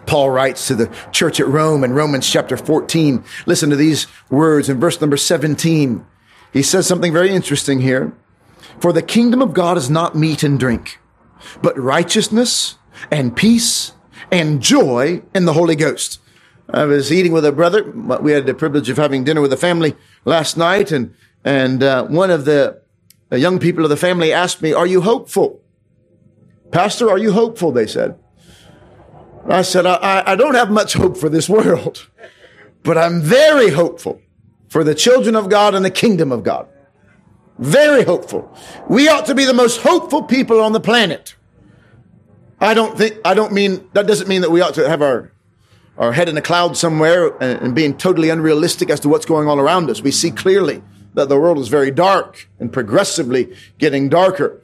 Paul 0.06 0.30
writes 0.30 0.66
to 0.68 0.74
the 0.74 0.86
church 1.12 1.40
at 1.40 1.46
Rome 1.46 1.84
in 1.84 1.92
Romans 1.92 2.28
chapter 2.28 2.56
14. 2.56 3.24
Listen 3.46 3.70
to 3.70 3.76
these 3.76 4.06
words 4.28 4.68
in 4.68 4.80
verse 4.80 5.00
number 5.00 5.16
17. 5.16 6.04
He 6.52 6.62
says 6.62 6.86
something 6.86 7.12
very 7.12 7.30
interesting 7.30 7.80
here. 7.80 8.12
For 8.80 8.92
the 8.92 9.02
kingdom 9.02 9.42
of 9.42 9.54
God 9.54 9.76
is 9.76 9.90
not 9.90 10.16
meat 10.16 10.42
and 10.42 10.58
drink, 10.58 10.98
but 11.62 11.78
righteousness 11.78 12.76
and 13.10 13.36
peace 13.36 13.92
and 14.30 14.62
joy 14.62 15.22
in 15.34 15.44
the 15.44 15.52
Holy 15.52 15.76
Ghost. 15.76 16.20
I 16.72 16.84
was 16.84 17.12
eating 17.12 17.32
with 17.32 17.44
a 17.44 17.52
brother. 17.52 17.90
We 18.20 18.32
had 18.32 18.46
the 18.46 18.54
privilege 18.54 18.88
of 18.88 18.96
having 18.96 19.24
dinner 19.24 19.40
with 19.40 19.52
a 19.52 19.56
family 19.56 19.96
last 20.24 20.56
night, 20.56 20.92
and 20.92 21.14
and 21.44 21.82
uh, 21.82 22.04
one 22.06 22.30
of 22.30 22.44
the 22.44 22.80
young 23.32 23.58
people 23.58 23.84
of 23.84 23.90
the 23.90 23.96
family 23.96 24.32
asked 24.32 24.62
me, 24.62 24.72
"Are 24.72 24.86
you 24.86 25.00
hopeful, 25.00 25.60
Pastor? 26.70 27.10
Are 27.10 27.18
you 27.18 27.32
hopeful?" 27.32 27.72
They 27.72 27.86
said. 27.86 28.18
I 29.50 29.62
said, 29.62 29.86
I, 29.86 30.22
I 30.26 30.36
don't 30.36 30.54
have 30.54 30.70
much 30.70 30.94
hope 30.94 31.16
for 31.16 31.28
this 31.28 31.48
world, 31.48 32.08
but 32.82 32.96
I'm 32.96 33.20
very 33.20 33.70
hopeful 33.70 34.20
for 34.68 34.84
the 34.84 34.94
children 34.94 35.34
of 35.34 35.48
God 35.48 35.74
and 35.74 35.84
the 35.84 35.90
kingdom 35.90 36.30
of 36.30 36.42
God. 36.42 36.68
Very 37.58 38.04
hopeful. 38.04 38.56
We 38.88 39.08
ought 39.08 39.26
to 39.26 39.34
be 39.34 39.44
the 39.44 39.52
most 39.52 39.82
hopeful 39.82 40.22
people 40.22 40.60
on 40.60 40.72
the 40.72 40.80
planet. 40.80 41.34
I 42.60 42.74
don't 42.74 42.96
think, 42.96 43.18
I 43.24 43.34
don't 43.34 43.52
mean, 43.52 43.88
that 43.92 44.06
doesn't 44.06 44.28
mean 44.28 44.42
that 44.42 44.50
we 44.50 44.60
ought 44.60 44.74
to 44.74 44.88
have 44.88 45.02
our, 45.02 45.32
our 45.98 46.12
head 46.12 46.28
in 46.28 46.36
a 46.36 46.42
cloud 46.42 46.76
somewhere 46.76 47.28
and, 47.42 47.60
and 47.60 47.74
being 47.74 47.96
totally 47.96 48.30
unrealistic 48.30 48.88
as 48.88 49.00
to 49.00 49.08
what's 49.08 49.26
going 49.26 49.48
on 49.48 49.58
around 49.58 49.90
us. 49.90 50.00
We 50.00 50.10
see 50.10 50.30
clearly 50.30 50.82
that 51.14 51.28
the 51.28 51.38
world 51.38 51.58
is 51.58 51.68
very 51.68 51.90
dark 51.90 52.48
and 52.58 52.72
progressively 52.72 53.56
getting 53.78 54.08
darker. 54.08 54.62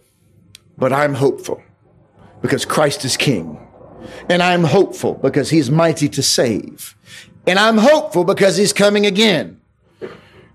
But 0.78 0.92
I'm 0.92 1.14
hopeful 1.14 1.62
because 2.40 2.64
Christ 2.64 3.04
is 3.04 3.16
King. 3.16 3.65
And 4.28 4.42
I'm 4.42 4.64
hopeful 4.64 5.14
because 5.14 5.50
he's 5.50 5.70
mighty 5.70 6.08
to 6.10 6.22
save. 6.22 6.96
And 7.46 7.58
I'm 7.58 7.78
hopeful 7.78 8.24
because 8.24 8.56
he's 8.56 8.72
coming 8.72 9.06
again. 9.06 9.60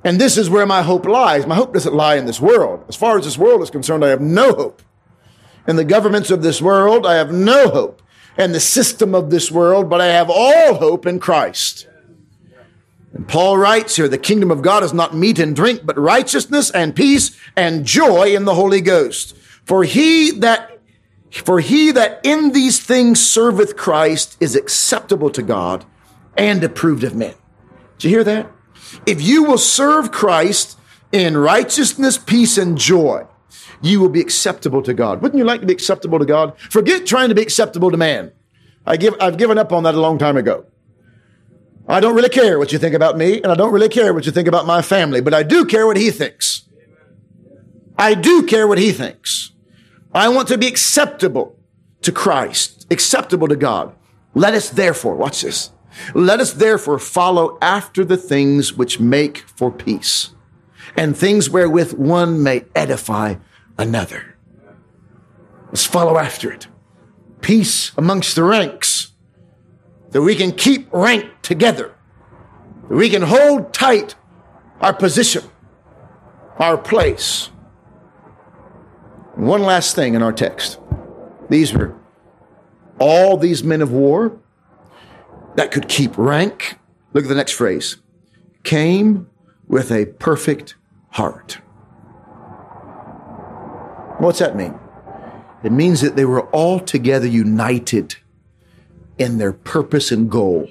And 0.04 0.20
this 0.20 0.38
is 0.38 0.50
where 0.50 0.66
my 0.66 0.82
hope 0.82 1.06
lies. 1.06 1.46
My 1.46 1.56
hope 1.56 1.74
doesn't 1.74 1.94
lie 1.94 2.16
in 2.16 2.26
this 2.26 2.42
world. 2.42 2.84
As 2.90 2.96
far 2.96 3.18
as 3.18 3.26
this 3.26 3.38
world 3.38 3.62
is 3.62 3.70
concerned, 3.70 4.04
I 4.04 4.10
have 4.10 4.22
no 4.22 4.54
hope. 4.54 4.82
In 5.68 5.76
the 5.76 5.86
governments 5.86 6.32
of 6.32 6.42
this 6.42 6.62
world, 6.62 7.06
I 7.06 7.16
have 7.16 7.32
no 7.32 7.70
hope. 7.70 8.02
And 8.38 8.56
the 8.56 8.60
system 8.60 9.14
of 9.14 9.30
this 9.30 9.52
world, 9.52 9.90
but 9.90 10.02
I 10.02 10.08
have 10.08 10.30
all 10.30 10.76
hope 10.76 11.06
in 11.06 11.20
Christ. 11.20 11.88
And 13.14 13.28
Paul 13.28 13.58
writes 13.58 13.96
here, 13.96 14.08
the 14.08 14.18
kingdom 14.18 14.52
of 14.52 14.62
God 14.62 14.84
is 14.84 14.94
not 14.94 15.14
meat 15.14 15.38
and 15.38 15.56
drink, 15.56 15.82
but 15.86 16.00
righteousness 16.00 16.72
and 16.72 16.96
peace 16.96 17.38
and 17.56 17.86
joy 17.86 18.36
in 18.36 18.46
the 18.46 18.56
Holy 18.56 18.82
Ghost. 18.82 19.36
For 19.66 19.84
he 19.84 20.32
that 20.40 20.71
for 21.32 21.60
he 21.60 21.92
that 21.92 22.20
in 22.24 22.52
these 22.52 22.80
things 22.84 23.26
serveth 23.26 23.78
Christ 23.78 24.38
is 24.40 24.56
acceptable 24.56 25.30
to 25.32 25.42
God 25.42 25.86
and 26.38 26.64
approved 26.64 27.04
of 27.04 27.16
men. 27.16 27.36
Did 27.98 28.10
you 28.10 28.16
hear 28.18 28.24
that? 28.26 28.52
If 29.06 29.22
you 29.22 29.44
will 29.44 29.58
serve 29.58 30.12
Christ 30.12 30.78
in 31.12 31.38
righteousness, 31.38 32.18
peace, 32.18 32.58
and 32.58 32.78
joy, 32.78 33.26
you 33.82 34.00
will 34.00 34.10
be 34.10 34.22
acceptable 34.22 34.82
to 34.84 34.94
God. 34.94 35.22
Wouldn't 35.22 35.38
you 35.38 35.46
like 35.46 35.62
to 35.62 35.68
be 35.68 35.74
acceptable 35.74 36.20
to 36.20 36.26
God? 36.26 36.60
Forget 36.60 37.06
trying 37.06 37.30
to 37.30 37.36
be 37.36 37.42
acceptable 37.42 37.92
to 37.92 37.98
man. 37.98 38.32
I 38.86 38.98
give, 38.98 39.16
I've 39.20 39.38
given 39.38 39.58
up 39.58 39.72
on 39.72 39.84
that 39.84 39.96
a 39.96 40.00
long 40.00 40.18
time 40.18 40.38
ago. 40.38 40.66
I 41.88 42.00
don't 42.00 42.16
really 42.16 42.30
care 42.30 42.60
what 42.60 42.72
you 42.72 42.80
think 42.80 42.96
about 42.96 43.18
me, 43.18 43.42
and 43.42 43.52
I 43.52 43.56
don't 43.56 43.72
really 43.72 43.90
care 43.90 44.14
what 44.14 44.26
you 44.26 44.32
think 44.32 44.48
about 44.48 44.66
my 44.66 44.82
family, 44.82 45.22
but 45.22 45.34
I 45.34 45.44
do 45.44 45.66
care 45.66 45.86
what 45.86 45.98
he 45.98 46.12
thinks. 46.12 46.64
I 47.98 48.14
do 48.14 48.44
care 48.44 48.68
what 48.68 48.78
he 48.78 48.92
thinks. 48.92 49.52
I 50.14 50.30
want 50.30 50.48
to 50.50 50.58
be 50.58 50.68
acceptable 50.68 51.58
to 52.02 52.12
Christ, 52.12 52.88
acceptable 52.92 53.48
to 53.48 53.56
God. 53.56 53.96
Let 54.34 54.54
us 54.54 54.70
therefore, 54.70 55.16
watch 55.16 55.42
this. 55.42 55.72
Let 56.14 56.40
us 56.40 56.54
therefore 56.54 57.00
follow 57.00 57.58
after 57.62 58.04
the 58.04 58.18
things 58.18 58.74
which 58.74 59.00
make 59.00 59.40
for 59.40 59.72
peace 59.72 60.32
and 60.96 61.16
things 61.16 61.50
wherewith 61.50 61.94
one 61.94 62.44
may 62.44 62.66
edify 62.76 63.36
another. 63.78 64.38
Let's 65.68 65.86
follow 65.86 66.18
after 66.18 66.52
it. 66.52 66.68
Peace 67.42 67.92
amongst 67.98 68.36
the 68.36 68.44
ranks 68.44 69.12
that 70.12 70.22
we 70.22 70.36
can 70.36 70.52
keep 70.52 70.92
rank 70.92 71.42
together, 71.42 71.96
that 72.90 72.96
we 72.96 73.10
can 73.10 73.22
hold 73.22 73.74
tight 73.74 74.16
our 74.82 74.94
position, 74.94 75.44
our 76.58 76.78
place. 76.78 77.50
One 79.42 79.64
last 79.64 79.96
thing 79.96 80.14
in 80.14 80.22
our 80.22 80.32
text. 80.32 80.80
These 81.50 81.74
were 81.74 81.96
all 83.00 83.38
these 83.38 83.64
men 83.64 83.82
of 83.82 83.92
war 83.92 84.40
that 85.56 85.72
could 85.72 85.88
keep 85.88 86.16
rank. 86.16 86.78
Look 87.14 87.24
at 87.24 87.28
the 87.28 87.34
next 87.34 87.54
phrase. 87.54 87.98
Came 88.62 89.32
with 89.68 89.92
a 89.92 90.06
perfect 90.06 90.76
heart. 91.14 91.54
What's 94.20 94.38
that 94.38 94.56
mean? 94.56 94.80
It 95.64 95.72
means 95.72 96.02
that 96.02 96.16
they 96.16 96.26
were 96.26 96.44
all 96.52 96.80
together 96.80 97.26
united 97.26 98.18
in 99.18 99.40
their 99.40 99.54
purpose 99.54 100.12
and 100.12 100.30
goal. 100.30 100.70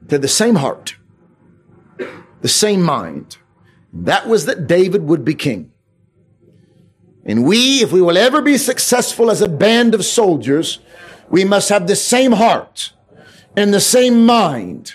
They're 0.00 0.20
the 0.20 0.28
same 0.28 0.54
heart, 0.54 0.94
the 2.40 2.48
same 2.48 2.82
mind. 2.82 3.38
That 3.92 4.28
was 4.28 4.46
that 4.46 4.68
David 4.68 5.02
would 5.02 5.24
be 5.24 5.34
king. 5.34 5.71
And 7.24 7.44
we, 7.44 7.82
if 7.82 7.92
we 7.92 8.02
will 8.02 8.18
ever 8.18 8.42
be 8.42 8.58
successful 8.58 9.30
as 9.30 9.40
a 9.40 9.48
band 9.48 9.94
of 9.94 10.04
soldiers, 10.04 10.80
we 11.28 11.44
must 11.44 11.68
have 11.68 11.86
the 11.86 11.96
same 11.96 12.32
heart 12.32 12.92
and 13.56 13.72
the 13.72 13.80
same 13.80 14.26
mind 14.26 14.94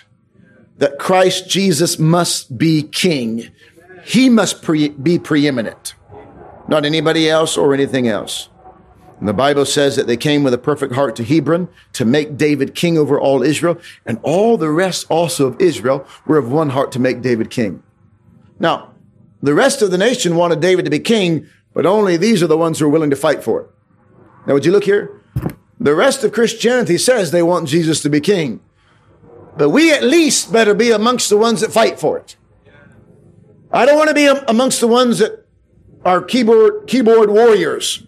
that 0.78 1.00
Christ 1.00 1.50
Jesus 1.50 1.98
must 1.98 2.58
be 2.58 2.84
king. 2.84 3.50
He 4.04 4.30
must 4.30 4.62
pre- 4.62 4.90
be 4.90 5.20
preeminent, 5.20 5.96
not 6.68 6.86
anybody 6.86 7.30
else 7.30 7.58
or 7.58 7.74
anything 7.74 8.08
else. 8.08 8.50
And 9.20 9.28
the 9.28 9.34
Bible 9.34 9.66
says 9.66 9.96
that 9.96 10.06
they 10.06 10.18
came 10.18 10.44
with 10.44 10.54
a 10.54 10.60
perfect 10.60 10.94
heart 10.94 11.16
to 11.16 11.24
Hebron 11.24 11.70
to 11.94 12.06
make 12.06 12.38
David 12.38 12.76
king 12.76 12.98
over 12.98 13.20
all 13.20 13.42
Israel, 13.42 13.80
and 14.06 14.20
all 14.22 14.58
the 14.58 14.70
rest 14.70 15.08
also 15.10 15.48
of 15.48 15.60
Israel 15.60 16.06
were 16.28 16.38
of 16.38 16.52
one 16.52 16.70
heart 16.70 16.92
to 16.92 17.00
make 17.00 17.22
David 17.22 17.50
king. 17.50 17.82
Now, 18.60 18.94
the 19.42 19.56
rest 19.56 19.82
of 19.82 19.92
the 19.92 19.98
nation 19.98 20.36
wanted 20.36 20.60
David 20.60 20.86
to 20.86 20.92
be 20.92 21.00
king, 21.00 21.48
but 21.78 21.86
only 21.86 22.18
these 22.18 22.42
are 22.42 22.48
the 22.48 22.58
ones 22.58 22.80
who 22.80 22.88
are 22.88 22.90
willing 22.90 23.12
to 23.12 23.16
fight 23.16 23.44
for 23.44 23.62
it. 23.62 23.70
Now, 24.48 24.56
would 24.56 24.66
you 24.66 24.72
look 24.72 24.86
here? 24.86 25.22
The 25.80 25.94
rest 25.94 26.24
of 26.24 26.32
Christianity 26.32 26.98
says 26.98 27.30
they 27.30 27.44
want 27.44 27.68
Jesus 27.68 28.02
to 28.02 28.10
be 28.10 28.20
king. 28.20 28.62
But 29.56 29.70
we 29.70 29.94
at 29.94 30.02
least 30.02 30.52
better 30.52 30.74
be 30.74 30.90
amongst 30.90 31.30
the 31.30 31.38
ones 31.38 31.62
that 31.62 31.72
fight 31.72 32.00
for 32.00 32.18
it. 32.18 32.36
I 33.72 33.86
don't 33.86 33.96
want 33.96 34.08
to 34.08 34.16
be 34.16 34.26
amongst 34.26 34.80
the 34.80 34.88
ones 34.88 35.20
that 35.20 35.46
are 36.04 36.20
keyboard, 36.20 36.88
keyboard 36.88 37.30
warriors. 37.30 38.08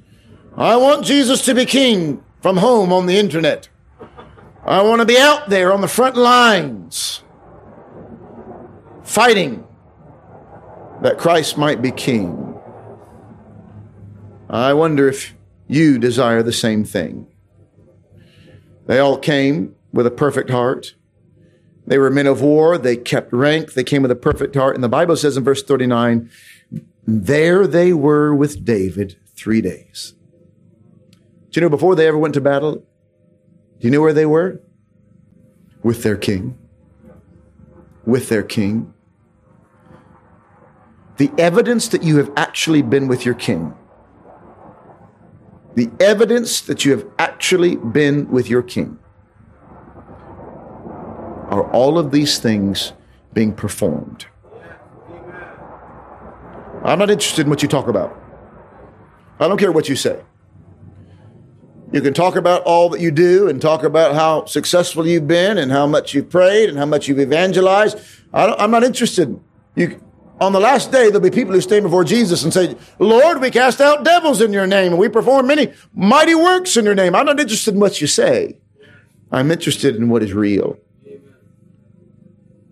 I 0.58 0.76
want 0.78 1.06
Jesus 1.06 1.46
to 1.46 1.54
be 1.54 1.68
king 1.68 2.24
from 2.42 2.58
home 2.58 2.92
on 2.92 3.06
the 3.06 3.20
internet. 3.20 3.70
I 4.66 4.82
want 4.82 5.02
to 5.02 5.06
be 5.06 5.20
out 5.20 5.48
there 5.48 5.72
on 5.72 5.82
the 5.82 5.88
front 5.88 6.16
lines 6.18 7.22
fighting 9.04 9.64
that 11.04 11.20
Christ 11.20 11.56
might 11.56 11.84
be 11.84 11.92
king. 11.92 12.49
I 14.50 14.74
wonder 14.74 15.08
if 15.08 15.36
you 15.68 16.00
desire 16.00 16.42
the 16.42 16.52
same 16.52 16.84
thing. 16.84 17.28
They 18.88 18.98
all 18.98 19.18
came 19.18 19.76
with 19.94 20.08
a 20.08 20.12
perfect 20.12 20.50
heart. 20.50 20.96
They 21.86 22.00
were 22.00 22.10
men 22.10 22.26
of 22.26 22.42
war. 22.42 22.78
They 22.78 22.98
kept 22.98 23.32
rank. 23.32 23.74
They 23.74 23.84
came 23.84 24.02
with 24.02 24.12
a 24.12 24.16
perfect 24.16 24.56
heart. 24.56 24.76
And 24.76 24.84
the 24.84 24.90
Bible 24.90 25.16
says 25.16 25.38
in 25.38 25.44
verse 25.44 25.62
39, 25.62 26.30
there 27.06 27.68
they 27.68 27.94
were 27.94 28.34
with 28.34 28.66
David 28.66 29.18
three 29.36 29.62
days. 29.62 30.14
Do 31.52 31.60
you 31.60 31.62
know 31.62 31.70
before 31.70 31.96
they 31.96 32.08
ever 32.08 32.18
went 32.18 32.34
to 32.36 32.42
battle? 32.42 32.76
Do 32.76 33.88
you 33.88 33.92
know 33.92 34.02
where 34.02 34.14
they 34.14 34.26
were? 34.26 34.62
With 35.84 36.04
their 36.04 36.18
king. 36.18 36.58
With 38.06 38.30
their 38.30 38.44
king. 38.44 38.94
The 41.18 41.32
evidence 41.38 41.88
that 41.90 42.04
you 42.04 42.18
have 42.18 42.32
actually 42.36 42.82
been 42.82 43.08
with 43.08 43.26
your 43.26 43.36
king. 43.36 43.74
The 45.76 45.90
evidence 46.00 46.62
that 46.62 46.84
you 46.84 46.92
have 46.92 47.06
actually 47.18 47.76
been 47.76 48.30
with 48.30 48.50
your 48.50 48.62
king 48.62 49.00
are 51.50 51.70
all 51.72 51.98
of 51.98 52.12
these 52.12 52.40
things 52.40 52.94
being 53.34 53.54
performed. 53.54 54.26
I'm 56.84 57.00
not 57.00 57.10
interested 57.10 57.46
in 57.46 57.50
what 57.50 57.62
you 57.62 57.68
talk 57.68 57.88
about. 57.88 58.18
I 59.40 59.48
don't 59.48 59.58
care 59.58 59.72
what 59.72 59.90
you 59.90 59.96
say. 59.96 60.22
You 61.92 62.02
can 62.02 62.14
talk 62.14 62.36
about 62.36 62.62
all 62.64 62.90
that 62.90 63.02
you 63.02 63.10
do 63.10 63.48
and 63.48 63.62
talk 63.62 63.84
about 63.84 64.14
how 64.14 64.46
successful 64.46 65.08
you've 65.08 65.28
been 65.28 65.58
and 65.58 65.72
how 65.72 65.88
much 65.88 66.14
you've 66.14 66.30
prayed 66.30 66.70
and 66.70 66.78
how 66.78 66.86
much 66.86 67.08
you've 67.08 67.20
evangelized. 67.20 67.98
I 68.32 68.64
am 68.64 68.72
not 68.72 68.84
interested. 68.84 69.40
You, 69.76 70.00
on 70.40 70.54
the 70.54 70.60
last 70.60 70.92
day, 70.92 71.06
there'll 71.06 71.20
be 71.20 71.32
people 71.32 71.54
who 71.54 71.62
stand 71.62 71.84
before 71.84 72.04
Jesus 72.04 72.44
and 72.44 72.54
say, 72.54 72.76
Lord, 72.98 73.42
we 73.42 73.52
cast 73.52 73.82
out 73.82 74.04
devils 74.04 74.42
in 74.42 74.54
your 74.54 74.68
name 74.68 74.94
and 74.94 75.00
we 75.00 75.10
perform 75.10 75.48
many 75.48 75.74
mighty 75.94 76.36
works 76.36 76.78
in 76.78 76.86
your 76.86 76.96
name. 76.96 77.16
I'm 77.16 77.26
not 77.26 77.40
interested 77.40 77.74
in 77.74 77.80
what 77.80 78.00
you 78.00 78.08
say. 78.08 78.58
I'm 79.32 79.52
interested 79.52 79.96
in 79.96 80.10
what 80.10 80.24
is 80.24 80.34
real. 80.34 80.78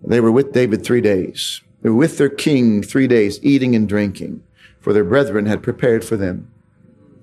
They 0.02 0.20
were 0.20 0.32
with 0.32 0.52
David 0.52 0.84
three 0.84 1.02
days. 1.02 1.60
They 1.82 1.90
were 1.90 1.96
with 1.96 2.18
their 2.18 2.30
king 2.30 2.82
three 2.82 3.06
days, 3.06 3.38
eating 3.42 3.76
and 3.76 3.88
drinking, 3.88 4.42
for 4.80 4.92
their 4.92 5.04
brethren 5.04 5.46
had 5.46 5.62
prepared 5.62 6.04
for 6.04 6.16
them. 6.16 6.50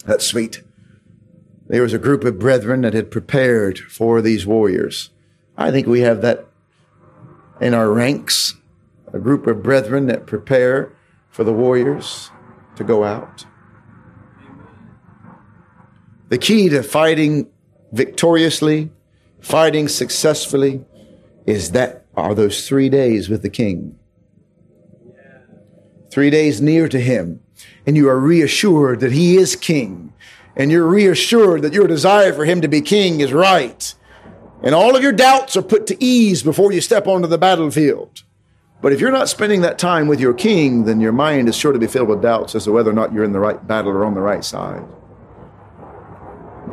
That's 0.06 0.26
sweet. 0.26 0.62
There 1.68 1.82
was 1.82 1.94
a 1.94 2.00
group 2.00 2.24
of 2.24 2.38
brethren 2.38 2.82
that 2.82 2.94
had 2.94 3.10
prepared 3.10 3.80
for 3.80 4.22
these 4.22 4.46
warriors. 4.46 5.10
I 5.58 5.72
think 5.72 5.88
we 5.88 6.02
have 6.02 6.22
that 6.22 6.46
in 7.60 7.74
our 7.74 7.90
ranks, 7.90 8.56
a 9.16 9.20
group 9.20 9.48
of 9.48 9.64
brethren 9.64 10.08
that 10.08 10.28
prepare 10.28 10.92
for 11.30 11.46
the 11.46 11.54
warriors 11.54 12.32
to 12.76 12.84
go 12.84 13.06
out. 13.06 13.46
The 16.28 16.38
key 16.38 16.68
to 16.68 16.84
fighting 16.84 17.48
victoriously, 17.94 18.92
fighting 19.40 19.88
successfully, 19.88 20.84
is 21.46 21.72
that 21.72 22.06
are 22.18 22.36
those 22.36 22.68
three 22.68 22.90
days 22.90 23.30
with 23.30 23.42
the 23.42 23.50
king. 23.50 23.98
Three 26.12 26.30
days 26.30 26.62
near 26.62 26.90
to 26.90 27.00
him, 27.00 27.42
and 27.86 27.96
you 27.96 28.10
are 28.10 28.20
reassured 28.20 29.00
that 29.00 29.14
he 29.14 29.38
is 29.38 29.56
king, 29.56 30.12
and 30.58 30.72
you're 30.72 30.88
reassured 30.88 31.62
that 31.62 31.74
your 31.74 31.88
desire 31.88 32.34
for 32.34 32.44
him 32.44 32.60
to 32.60 32.68
be 32.68 32.82
king 32.82 33.22
is 33.22 33.32
right. 33.32 33.96
And 34.62 34.76
all 34.76 34.94
of 34.94 35.04
your 35.04 35.14
doubts 35.14 35.56
are 35.56 35.62
put 35.62 35.88
to 35.88 36.04
ease 36.04 36.44
before 36.44 36.74
you 36.74 36.82
step 36.82 37.08
onto 37.08 37.30
the 37.30 37.38
battlefield. 37.38 38.25
But 38.82 38.94
if 38.94 39.00
you're 39.00 39.12
not 39.12 39.30
spending 39.30 39.62
that 39.62 39.80
time 39.80 40.08
with 40.08 40.20
your 40.20 40.34
king, 40.34 40.86
then 40.86 41.02
your 41.02 41.12
mind 41.12 41.50
is 41.50 41.56
sure 41.56 41.72
to 41.72 41.80
be 41.80 41.88
filled 41.88 42.10
with 42.10 42.22
doubts 42.22 42.56
as 42.56 42.66
to 42.66 42.72
whether 42.72 42.92
or 42.92 42.94
not 42.94 43.14
you're 43.14 43.24
in 43.24 43.32
the 43.32 43.40
right 43.40 43.66
battle 43.68 43.92
or 43.92 44.06
on 44.06 44.14
the 44.14 44.22
right 44.22 44.44
side. 44.44 44.84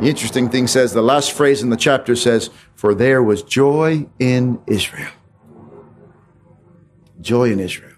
The 0.00 0.08
interesting 0.08 0.48
thing 0.48 0.66
says, 0.66 0.92
the 0.92 1.02
last 1.02 1.32
phrase 1.32 1.62
in 1.62 1.70
the 1.70 1.76
chapter 1.76 2.16
says, 2.16 2.50
For 2.74 2.94
there 2.94 3.22
was 3.22 3.42
joy 3.42 4.06
in 4.18 4.60
Israel 4.66 5.10
joy 7.22 7.50
in 7.50 7.60
Israel. 7.60 7.92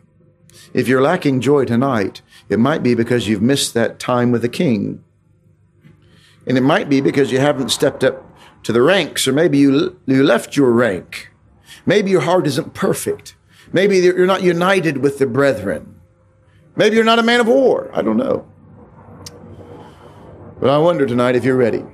If 0.73 0.87
you're 0.87 1.03
lacking 1.03 1.41
joy 1.41 1.65
tonight, 1.65 2.23
it 2.49 2.59
might 2.59 2.83
be 2.83 2.95
because 2.95 3.27
you've 3.27 3.43
missed 3.43 3.75
that 3.75 3.99
time 3.99 4.31
with 4.31 4.43
the 4.43 4.49
king. 4.49 5.03
And 6.47 6.59
it 6.59 6.63
might 6.63 6.89
be 6.89 7.01
because 7.01 7.33
you 7.33 7.41
haven't 7.41 7.71
stepped 7.71 8.05
up 8.05 8.23
to 8.65 8.73
the 8.73 8.83
ranks, 8.83 9.27
or 9.27 9.33
maybe 9.33 9.59
you, 9.59 9.99
you 10.07 10.23
left 10.23 10.57
your 10.57 10.71
rank. 10.71 11.31
Maybe 11.87 12.11
your 12.11 12.23
heart 12.23 12.47
isn't 12.47 12.75
perfect. 12.75 13.35
Maybe 13.75 13.99
you're 13.99 14.27
not 14.27 14.43
united 14.43 14.99
with 14.99 15.19
the 15.19 15.27
brethren. 15.27 16.01
Maybe 16.77 16.97
you're 16.97 17.05
not 17.05 17.19
a 17.19 17.25
man 17.25 17.41
of 17.41 17.49
war. 17.49 17.91
I 17.93 18.03
don't 18.03 18.17
know. 18.17 18.47
But 20.61 20.71
I 20.71 20.79
wonder 20.79 21.05
tonight 21.05 21.35
if 21.35 21.45
you're 21.45 21.57
ready. 21.57 21.85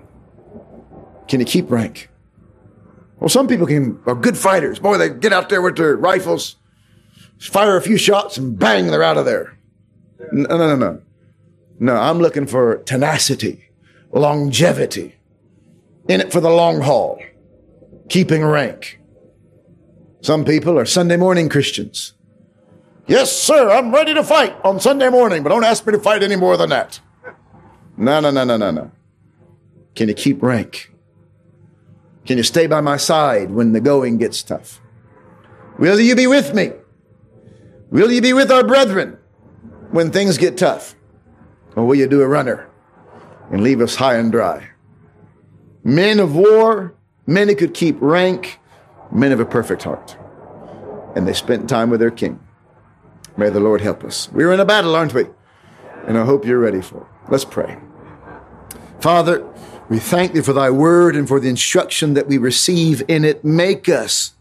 Can 1.27 1.41
you 1.41 1.47
keep 1.47 1.71
rank? 1.71 2.11
Well, 3.19 3.31
some 3.31 3.49
people 3.49 3.67
can, 3.67 3.99
are 4.07 4.15
good 4.15 4.37
fighters. 4.37 4.79
Boy, 4.79 4.99
they 4.99 5.09
get 5.09 5.33
out 5.33 5.49
there 5.49 5.63
with 5.63 5.77
their 5.77 5.97
rifles 5.97 6.57
fire 7.41 7.77
a 7.77 7.83
few 7.83 7.97
shots 7.97 8.37
and 8.37 8.59
bang, 8.59 8.89
they're 8.89 9.03
out 9.03 9.17
of 9.17 9.25
there. 9.25 9.59
No, 10.33 10.57
no, 10.57 10.77
no, 10.77 10.77
no. 10.77 11.03
No, 11.79 11.97
I'm 11.97 12.19
looking 12.19 12.47
for 12.47 12.77
tenacity, 12.83 13.71
longevity, 14.13 15.15
in 16.09 16.21
it 16.21 16.31
for 16.31 16.41
the 16.41 16.51
long 16.51 16.83
haul, 16.83 17.23
keeping 18.11 18.45
rank. 18.45 19.00
Some 20.23 20.45
people 20.45 20.79
are 20.79 20.87
Sunday 20.87 21.17
morning 21.17 21.49
Christians. 21.49 22.15
Yes, 23.07 23.37
sir, 23.37 23.71
I'm 23.71 23.93
ready 23.93 24.15
to 24.15 24.23
fight 24.23 24.55
on 24.65 24.79
Sunday 24.79 25.09
morning, 25.09 25.43
but 25.43 25.49
don't 25.49 25.65
ask 25.65 25.87
me 25.87 25.93
to 25.93 25.99
fight 25.99 26.23
any 26.23 26.37
more 26.37 26.57
than 26.57 26.71
that. 26.71 27.01
No, 27.97 28.21
no, 28.21 28.31
no, 28.31 28.45
no, 28.45 28.57
no, 28.57 28.71
no. 28.71 28.91
Can 29.97 30.09
you 30.09 30.15
keep 30.15 30.43
rank? 30.43 30.93
Can 32.27 32.37
you 32.37 32.45
stay 32.45 32.67
by 32.67 32.81
my 32.81 32.97
side 32.97 33.51
when 33.51 33.73
the 33.73 33.81
going 33.81 34.19
gets 34.19 34.43
tough? 34.43 34.81
Will 35.79 35.99
you 35.99 36.15
be 36.15 36.27
with 36.27 36.55
me 36.55 36.73
Will 37.91 38.13
you 38.13 38.23
be 38.23 38.33
with 38.33 38.53
our 38.53 38.63
brethren 38.63 39.19
when 39.91 40.13
things 40.13 40.39
get 40.39 40.57
tough? 40.57 40.95
Or 41.75 41.85
will 41.85 41.97
you 41.97 42.07
do 42.07 42.23
a 42.23 42.29
runner 42.29 42.71
and 43.51 43.63
leave 43.63 43.81
us 43.81 43.97
high 43.97 44.15
and 44.15 44.31
dry? 44.31 44.69
Men 45.83 46.21
of 46.21 46.37
war, 46.37 46.95
who 47.27 47.55
could 47.57 47.75
keep 47.75 47.97
rank, 48.01 48.60
men 49.13 49.33
of 49.33 49.41
a 49.41 49.45
perfect 49.45 49.83
heart. 49.83 50.17
And 51.15 51.27
they 51.27 51.33
spent 51.33 51.69
time 51.69 51.91
with 51.91 52.01
their 52.01 52.11
king. 52.11 52.41
May 53.37 53.51
the 53.51 53.61
Lord 53.61 53.81
help 53.81 54.05
us. 54.05 54.31
We're 54.33 54.53
in 54.53 54.61
a 54.61 54.65
battle, 54.65 54.95
aren't 54.95 55.15
we? 55.15 55.27
And 56.07 56.17
I 56.17 56.25
hope 56.25 56.45
you're 56.45 56.59
ready 56.59 56.81
for 56.81 57.03
it. 57.03 57.31
Let's 57.31 57.45
pray. 57.45 57.79
Father, 59.01 59.47
we 59.89 59.99
thank 59.99 60.33
thee 60.33 60.43
for 60.43 60.53
thy 60.53 60.71
word 60.71 61.17
and 61.17 61.27
for 61.27 61.41
the 61.41 61.49
instruction 61.49 62.15
that 62.15 62.29
we 62.29 62.39
receive 62.39 63.03
in 63.09 63.25
it. 63.25 63.45
Make 63.45 63.89
us 63.89 64.35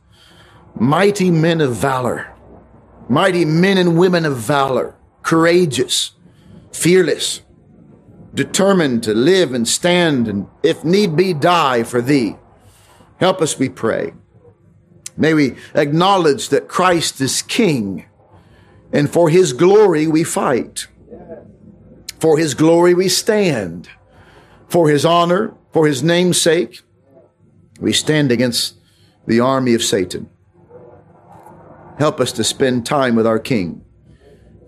mighty 0.76 1.32
men 1.32 1.62
of 1.62 1.76
valor 1.76 2.36
mighty 3.10 3.44
men 3.44 3.78
and 3.78 3.98
women 3.98 4.24
of 4.24 4.38
valor, 4.38 4.96
courageous, 5.24 6.12
fearless, 6.72 7.42
determined 8.34 9.04
to 9.04 9.14
live 9.14 9.54
and 9.54 9.68
stand 9.68 10.28
and, 10.28 10.48
if 10.62 10.86
need 10.86 11.16
be, 11.16 11.34
die 11.34 11.84
for 11.84 12.02
thee. 12.02 12.36
Help 13.18 13.42
us, 13.42 13.58
we 13.58 13.68
pray. 13.68 14.14
May 15.20 15.34
we 15.34 15.58
acknowledge 15.76 16.48
that 16.48 16.70
Christ 16.70 17.20
is 17.20 17.42
King, 17.42 18.06
and 18.94 19.12
for 19.12 19.30
his 19.30 19.52
glory 19.52 20.08
we 20.08 20.24
fight. 20.24 20.88
For 22.20 22.38
his 22.38 22.54
glory 22.54 22.94
we 22.94 23.10
stand. 23.10 23.90
For 24.70 24.90
his 24.90 25.04
honor, 25.04 25.54
for 25.74 25.88
his 25.88 26.02
name's 26.02 26.40
sake, 26.40 26.82
we 27.82 27.92
stand 27.92 28.32
against 28.32 28.76
the 29.28 29.42
army 29.42 29.74
of 29.74 29.84
Satan. 29.84 30.30
Help 31.98 32.22
us 32.22 32.32
to 32.32 32.44
spend 32.46 32.86
time 32.86 33.16
with 33.16 33.28
our 33.28 33.40
King, 33.40 33.84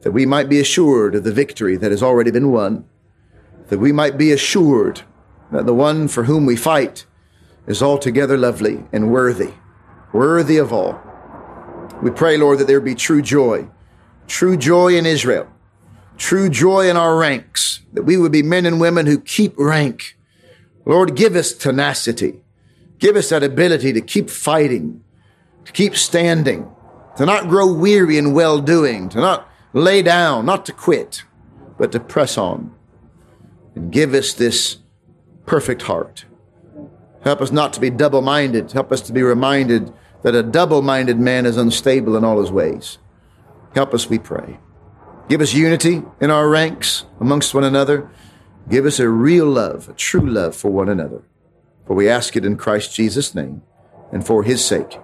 that 0.02 0.12
we 0.12 0.26
might 0.26 0.50
be 0.50 0.60
assured 0.60 1.16
of 1.16 1.24
the 1.24 1.32
victory 1.32 1.78
that 1.78 1.92
has 1.92 2.04
already 2.04 2.30
been 2.30 2.52
won, 2.52 2.84
that 3.70 3.80
we 3.80 3.94
might 3.94 4.18
be 4.18 4.34
assured 4.34 5.04
that 5.50 5.66
the 5.66 5.74
one 5.74 6.10
for 6.10 6.26
whom 6.26 6.46
we 6.46 6.58
fight 6.58 7.06
is 7.68 7.82
altogether 7.82 8.38
lovely 8.38 8.84
and 8.92 9.14
worthy, 9.14 9.54
worthy 10.14 10.58
of 10.58 10.74
all. 10.74 11.00
We 12.02 12.12
pray, 12.12 12.38
Lord, 12.38 12.60
that 12.60 12.68
there 12.68 12.82
be 12.82 12.96
true 12.96 13.22
joy, 13.22 13.68
true 14.28 14.58
joy 14.58 14.96
in 14.96 15.06
Israel, 15.06 15.48
true 16.18 16.50
joy 16.50 16.90
in 16.90 16.98
our 16.98 17.18
ranks, 17.18 17.82
that 17.94 18.04
we 18.04 18.18
would 18.18 18.32
be 18.32 18.44
men 18.44 18.66
and 18.66 18.82
women 18.82 19.06
who 19.06 19.20
keep 19.20 19.54
rank. 19.58 20.18
Lord, 20.86 21.16
give 21.16 21.36
us 21.36 21.54
tenacity. 21.54 22.42
Give 22.98 23.16
us 23.16 23.30
that 23.30 23.44
ability 23.44 23.94
to 23.94 24.02
keep 24.02 24.30
fighting, 24.30 25.04
to 25.66 25.72
keep 25.72 25.96
standing, 25.96 26.70
to 27.18 27.26
not 27.26 27.50
grow 27.50 27.72
weary 27.72 28.18
in 28.18 28.34
well 28.34 28.60
doing, 28.60 29.10
to 29.10 29.20
not 29.20 29.48
lay 29.74 30.02
down, 30.02 30.46
not 30.46 30.66
to 30.68 30.74
quit, 30.74 31.24
but 31.78 31.92
to 31.92 32.00
press 32.00 32.38
on. 32.38 32.74
And 33.76 33.92
give 33.92 34.14
us 34.14 34.34
this 34.34 34.78
perfect 35.46 35.84
heart. 35.84 36.26
Help 37.24 37.42
us 37.42 37.52
not 37.52 37.74
to 37.74 37.80
be 37.80 37.90
double 37.90 38.22
minded. 38.22 38.72
Help 38.72 38.92
us 38.92 39.02
to 39.02 39.14
be 39.14 39.24
reminded 39.24 39.94
that 40.24 40.36
a 40.36 40.44
double 40.44 40.82
minded 40.82 41.20
man 41.20 41.46
is 41.46 41.58
unstable 41.58 42.16
in 42.16 42.24
all 42.24 42.40
his 42.40 42.52
ways. 42.52 42.98
Help 43.74 43.94
us, 43.94 44.10
we 44.10 44.20
pray. 44.20 44.60
Give 45.30 45.42
us 45.42 45.54
unity 45.54 46.04
in 46.20 46.30
our 46.30 46.50
ranks 46.50 47.06
amongst 47.20 47.54
one 47.54 47.64
another. 47.64 48.10
Give 48.70 48.86
us 48.86 49.00
a 49.00 49.10
real 49.10 49.46
love, 49.46 49.90
a 49.90 49.94
true 49.94 50.28
love 50.28 50.56
for 50.56 50.72
one 50.72 50.90
another. 50.90 51.24
For 51.86 51.96
we 51.96 52.10
ask 52.10 52.36
it 52.36 52.46
in 52.46 52.58
Christ 52.58 52.94
Jesus' 52.94 53.34
name 53.34 53.62
and 54.12 54.26
for 54.26 54.44
his 54.44 54.64
sake. 54.64 55.00